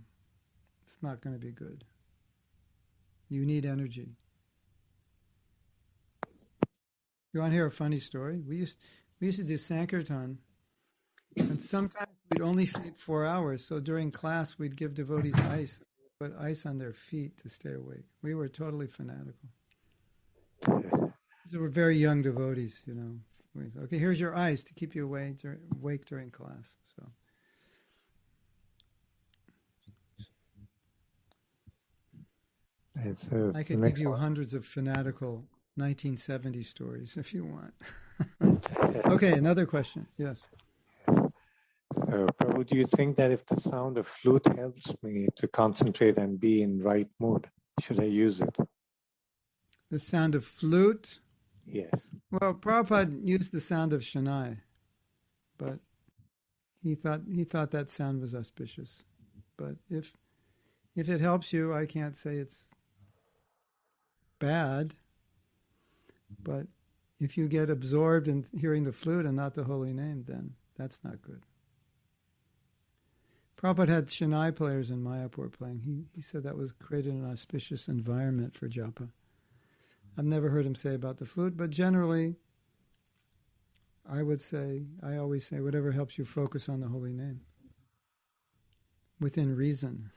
it's 0.85 0.99
not 1.03 1.21
going 1.21 1.35
to 1.35 1.45
be 1.45 1.53
good. 1.53 1.85
You 3.29 3.45
need 3.45 3.67
energy. 3.67 4.17
You 7.33 7.41
want 7.41 7.53
to 7.53 7.57
hear 7.57 7.67
a 7.67 7.71
funny 7.71 8.01
story? 8.01 8.41
We 8.47 8.57
used, 8.57 8.79
we 9.21 9.29
used 9.29 9.39
to 9.39 9.45
do 9.45 9.59
Sankirtan, 9.59 10.39
and 11.37 11.61
sometimes 11.63 12.11
we'd 12.31 12.43
only 12.43 12.67
sleep 12.67 12.99
four 12.99 13.25
hours. 13.25 13.65
So 13.65 13.79
during 13.79 14.11
class, 14.11 14.59
we'd 14.59 14.77
give 14.77 14.95
devotees 14.95 15.41
ice, 15.43 15.81
put 16.19 16.35
ice 16.39 16.67
on 16.67 16.79
their 16.79 16.93
feet 16.93 17.39
to 17.43 17.49
stay 17.49 17.75
awake. 17.75 18.05
We 18.23 18.35
were 18.35 18.49
totally 18.49 18.89
fanatical. 18.89 19.49
They 21.51 21.59
were 21.59 21.69
very 21.69 21.97
young 21.97 22.23
devotees, 22.23 22.83
you 22.85 22.95
know. 22.95 23.21
Okay, 23.85 23.99
here's 23.99 24.21
your 24.21 24.35
eyes 24.35 24.63
to 24.65 24.75
keep 24.75 24.95
you 24.95 25.05
awake, 25.05 25.43
awake 25.73 26.07
during 26.07 26.31
class. 26.31 26.77
So. 26.97 27.07
Uh, 33.33 33.53
I 33.55 33.63
could 33.63 33.83
give 33.83 33.99
you 33.99 34.13
hundreds 34.13 34.53
of 34.53 34.67
fanatical 34.67 35.45
1970 35.77 36.63
stories 36.63 37.17
if 37.17 37.33
you 37.33 37.45
want. 37.45 37.75
okay, 39.07 39.33
another 39.33 39.65
question. 39.65 40.07
Yes. 40.19 40.43
Uh, 41.09 42.27
Prabhu, 42.39 42.67
do 42.67 42.77
you 42.77 42.87
think 42.87 43.17
that 43.17 43.31
if 43.31 43.47
the 43.47 43.59
sound 43.59 43.97
of 43.97 44.07
flute 44.07 44.47
helps 44.57 44.95
me 45.03 45.29
to 45.37 45.49
concentrate 45.49 46.19
and 46.19 46.39
be 46.39 46.63
in 46.63 46.83
right 46.83 47.09
mood, 47.19 47.49
should 47.81 48.01
I 48.01 48.05
use 48.05 48.41
it? 48.41 48.55
The 49.91 49.99
sound 49.99 50.35
of 50.35 50.45
flute? 50.45 51.21
Yes. 51.71 52.09
Well, 52.31 52.55
Prabhupada 52.55 53.27
used 53.27 53.53
the 53.53 53.61
sound 53.61 53.93
of 53.93 54.01
Shanai, 54.01 54.59
but 55.59 55.79
he 56.83 56.95
thought 56.95 57.21
he 57.33 57.45
thought 57.45 57.71
that 57.71 57.91
sound 57.91 58.21
was 58.21 58.35
auspicious. 58.35 59.05
But 59.57 59.77
if 59.89 60.13
if 60.97 61.09
it 61.09 61.21
helps 61.21 61.53
you, 61.53 61.73
I 61.73 61.87
can't 61.87 62.17
say 62.17 62.37
it's 62.37 62.69
bad. 64.39 64.95
But 66.43 66.67
if 67.21 67.37
you 67.37 67.49
get 67.49 67.71
absorbed 67.71 68.29
in 68.29 68.47
hearing 68.57 68.85
the 68.85 68.93
flute 68.93 69.27
and 69.27 69.37
not 69.37 69.55
the 69.55 69.65
holy 69.65 69.93
name, 69.93 70.25
then 70.27 70.55
that's 70.77 71.01
not 71.05 71.23
good. 71.23 71.43
Prabhupada 73.57 73.89
had 73.89 74.07
Shanai 74.07 74.57
players 74.57 74.91
in 74.91 75.05
Mayapur 75.05 75.53
playing. 75.53 75.81
He, 75.81 76.07
he 76.15 76.23
said 76.23 76.45
that 76.45 76.57
was 76.57 76.73
created 76.73 77.13
an 77.13 77.31
auspicious 77.31 77.89
environment 77.89 78.57
for 78.57 78.69
japa. 78.69 79.11
I've 80.19 80.25
never 80.25 80.51
heard 80.51 80.67
him 80.67 80.75
say 80.75 80.95
about 80.95 81.17
the 81.17 81.27
flute, 81.27 81.57
but 81.57 81.71
generally, 81.71 82.37
I 84.09 84.23
would 84.23 84.41
say, 84.41 84.85
I 85.03 85.17
always 85.17 85.47
say, 85.47 85.61
whatever 85.61 85.93
helps 85.93 86.19
you 86.19 86.25
focus 86.25 86.69
on 86.69 86.81
the 86.81 86.89
holy 86.89 87.13
name 87.13 87.41
within 89.21 89.55
reason. 89.55 90.11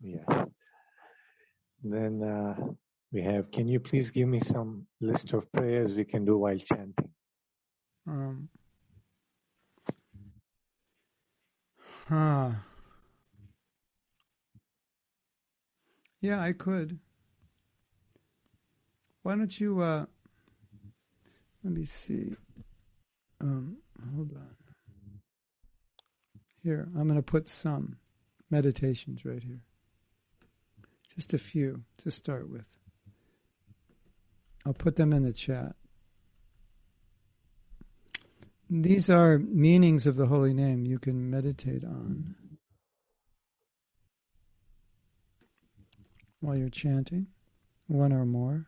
Yes. 0.00 0.24
Then 1.82 2.22
uh, 2.22 2.54
we 3.12 3.22
have, 3.22 3.50
can 3.50 3.68
you 3.68 3.80
please 3.80 4.10
give 4.10 4.28
me 4.28 4.40
some 4.40 4.86
list 5.00 5.32
of 5.32 5.50
prayers 5.52 5.94
we 5.94 6.04
can 6.04 6.24
do 6.24 6.38
while 6.38 6.58
chanting? 6.58 7.10
Um, 8.06 8.48
huh. 12.08 12.50
Yeah, 16.20 16.40
I 16.40 16.52
could. 16.52 16.98
Why 19.22 19.36
don't 19.36 19.60
you, 19.60 19.80
uh, 19.80 20.06
let 21.64 21.72
me 21.72 21.84
see. 21.84 22.34
Um, 23.40 23.78
hold 24.14 24.32
on. 24.34 24.54
Here, 26.62 26.88
I'm 26.96 27.08
going 27.08 27.16
to 27.16 27.22
put 27.22 27.48
some 27.48 27.96
meditations 28.50 29.24
right 29.24 29.42
here. 29.42 29.60
Just 31.14 31.32
a 31.32 31.38
few 31.38 31.84
to 31.98 32.10
start 32.10 32.50
with. 32.50 32.68
I'll 34.66 34.74
put 34.74 34.96
them 34.96 35.12
in 35.12 35.22
the 35.22 35.32
chat. 35.32 35.74
These 38.68 39.10
are 39.10 39.38
meanings 39.38 40.06
of 40.06 40.16
the 40.16 40.26
holy 40.26 40.54
name 40.54 40.86
you 40.86 40.98
can 40.98 41.30
meditate 41.30 41.84
on 41.84 42.36
while 46.40 46.56
you're 46.56 46.68
chanting, 46.68 47.26
one 47.86 48.12
or 48.12 48.24
more. 48.24 48.66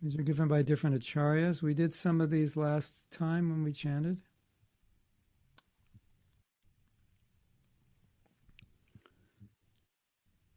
These 0.00 0.16
are 0.16 0.22
given 0.22 0.46
by 0.46 0.62
different 0.62 0.96
acharyas. 0.96 1.60
We 1.60 1.74
did 1.74 1.92
some 1.92 2.20
of 2.20 2.30
these 2.30 2.56
last 2.56 3.10
time 3.10 3.50
when 3.50 3.64
we 3.64 3.72
chanted. 3.72 4.20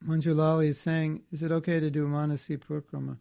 Manjulali 0.06 0.68
is 0.68 0.80
saying, 0.80 1.24
is 1.32 1.42
it 1.44 1.52
okay 1.52 1.80
to 1.80 1.90
do 1.90 2.08
Manasi 2.08 2.58
Parikrama 2.58 3.18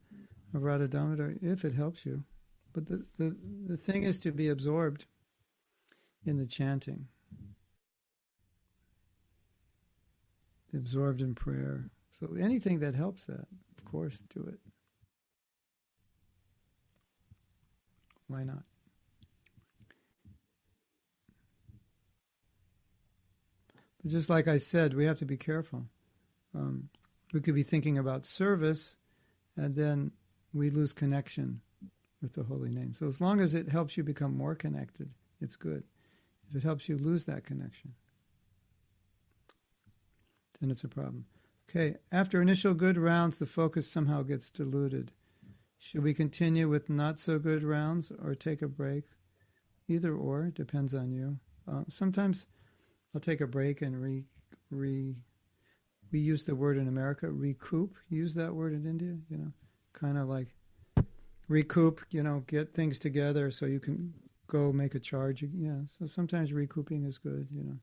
of 0.55 0.62
Radha 0.62 0.89
Damodar 0.89 1.37
if 1.41 1.64
it 1.64 1.75
helps 1.75 2.05
you? 2.05 2.25
But 2.73 2.87
the, 2.87 3.05
the, 3.18 3.37
the 3.66 3.77
thing 3.77 4.03
is 4.03 4.18
to 4.18 4.33
be 4.33 4.49
absorbed 4.49 5.07
in 6.25 6.39
the 6.39 6.47
chanting, 6.47 7.07
absorbed 10.75 11.21
in 11.21 11.35
prayer. 11.35 11.91
So 12.18 12.35
anything 12.39 12.81
that 12.81 12.95
helps 12.95 13.25
that, 13.27 13.47
of 13.79 13.85
course, 13.85 14.18
do 14.35 14.47
it. 14.47 14.61
Why 18.29 18.45
not? 18.45 18.62
But 24.03 24.12
just 24.12 24.31
like 24.31 24.49
I 24.49 24.59
said, 24.59 24.95
we 24.95 25.05
have 25.05 25.18
to 25.18 25.27
be 25.27 25.37
careful. 25.37 25.87
Um, 26.55 26.89
we 27.33 27.41
could 27.41 27.55
be 27.55 27.62
thinking 27.62 27.99
about 27.99 28.27
service, 28.27 28.97
and 29.57 29.75
then 29.75 30.12
we 30.53 30.71
lose 30.71 30.93
connection 30.93 31.61
with 32.23 32.35
the 32.35 32.43
holy 32.43 32.71
name. 32.71 32.95
So 32.95 33.09
as 33.09 33.21
long 33.21 33.41
as 33.41 33.55
it 33.55 33.68
helps 33.68 33.97
you 33.97 34.05
become 34.05 34.37
more 34.37 34.55
connected, 34.55 35.11
it's 35.41 35.57
good. 35.57 35.85
If 36.51 36.57
it 36.57 36.63
helps 36.65 36.89
you 36.89 36.99
lose 36.99 37.25
that 37.27 37.45
connection, 37.45 37.95
then 40.61 40.71
it's 40.71 40.85
a 40.85 40.89
problem. 40.89 41.25
Okay, 41.69 41.97
after 42.11 42.43
initial 42.43 42.75
good 42.75 42.99
rounds, 42.99 43.39
the 43.39 43.47
focus 43.47 43.89
somehow 43.89 44.23
gets 44.23 44.51
diluted. 44.51 45.13
Should 45.79 46.03
we 46.03 46.13
continue 46.13 46.69
with 46.69 46.91
not 46.91 47.21
so 47.21 47.39
good 47.39 47.63
rounds 47.63 48.11
or 48.23 48.35
take 48.35 48.61
a 48.61 48.69
break? 48.69 49.05
Either 49.89 50.15
or, 50.15 50.51
depends 50.51 50.93
on 50.95 51.13
you. 51.13 51.39
Uh, 51.71 51.85
sometimes 51.89 52.49
I'll 53.15 53.21
take 53.21 53.41
a 53.41 53.47
break 53.47 53.83
and 53.83 54.01
re, 54.01 54.25
re 54.71 55.15
we 56.13 56.19
use 56.19 56.45
the 56.45 56.55
word 56.55 56.77
in 56.77 56.89
America, 56.89 57.31
recoup. 57.31 57.97
Use 58.09 58.35
that 58.35 58.55
word 58.55 58.73
in 58.73 58.85
India, 58.85 59.17
you 59.29 59.39
know, 59.39 59.53
kind 59.93 60.19
of 60.19 60.29
like 60.29 60.49
recoup, 61.49 62.01
you 62.11 62.23
know, 62.23 62.43
get 62.47 62.75
things 62.75 62.99
together 62.99 63.51
so 63.51 63.67
you 63.67 63.81
can 63.81 64.13
go 64.51 64.73
make 64.73 64.95
a 64.95 65.01
charge. 65.01 65.43
Yeah, 65.43 65.83
so 65.99 66.07
sometimes 66.07 66.53
recouping 66.53 67.05
is 67.05 67.19
good, 67.19 67.49
you 67.51 67.63
know. 67.63 67.79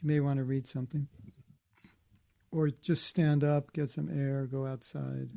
You 0.00 0.06
may 0.06 0.20
want 0.20 0.38
to 0.38 0.44
read 0.44 0.66
something. 0.66 1.08
Or 2.50 2.68
just 2.68 3.06
stand 3.06 3.44
up, 3.44 3.72
get 3.72 3.90
some 3.90 4.08
air, 4.10 4.46
go 4.46 4.66
outside. 4.66 5.28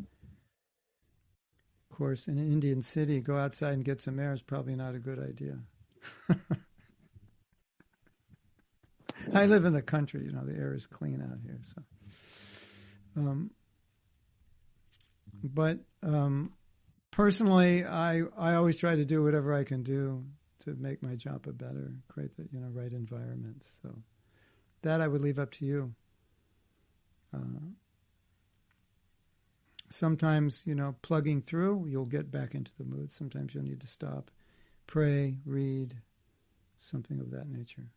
Of 1.89 1.97
course, 1.97 2.27
in 2.27 2.37
an 2.37 2.51
Indian 2.51 2.81
city, 2.81 3.21
go 3.21 3.37
outside 3.37 3.73
and 3.73 3.85
get 3.85 4.01
some 4.01 4.19
air 4.19 4.33
is 4.33 4.41
probably 4.41 4.75
not 4.75 4.95
a 4.95 4.99
good 4.99 5.19
idea. 5.19 5.59
I 9.33 9.45
live 9.45 9.65
in 9.65 9.73
the 9.73 9.83
country, 9.83 10.23
you 10.25 10.31
know, 10.31 10.45
the 10.45 10.55
air 10.55 10.73
is 10.73 10.87
clean 10.87 11.21
out 11.21 11.37
here, 11.43 11.59
so. 11.75 11.83
Um, 13.17 13.51
but 15.43 15.79
um, 16.01 16.53
personally, 17.11 17.85
I 17.85 18.21
I 18.37 18.55
always 18.55 18.77
try 18.77 18.95
to 18.95 19.05
do 19.05 19.21
whatever 19.21 19.53
I 19.53 19.63
can 19.63 19.83
do 19.83 20.23
to 20.61 20.75
make 20.75 21.01
my 21.01 21.15
japa 21.15 21.57
better, 21.57 21.93
create 22.07 22.35
the 22.37 22.47
you 22.51 22.59
know 22.59 22.69
right 22.69 22.91
environment. 22.91 23.65
So 23.81 23.89
that 24.81 25.01
I 25.01 25.07
would 25.07 25.21
leave 25.21 25.39
up 25.39 25.51
to 25.53 25.65
you. 25.65 25.93
Uh, 27.33 27.59
sometimes 29.89 30.61
you 30.65 30.75
know 30.75 30.95
plugging 31.01 31.41
through, 31.41 31.87
you'll 31.87 32.05
get 32.05 32.31
back 32.31 32.55
into 32.55 32.71
the 32.77 32.85
mood. 32.85 33.11
Sometimes 33.11 33.53
you'll 33.53 33.63
need 33.63 33.81
to 33.81 33.87
stop, 33.87 34.31
pray, 34.87 35.37
read, 35.45 35.95
something 36.79 37.19
of 37.19 37.31
that 37.31 37.47
nature. 37.47 37.87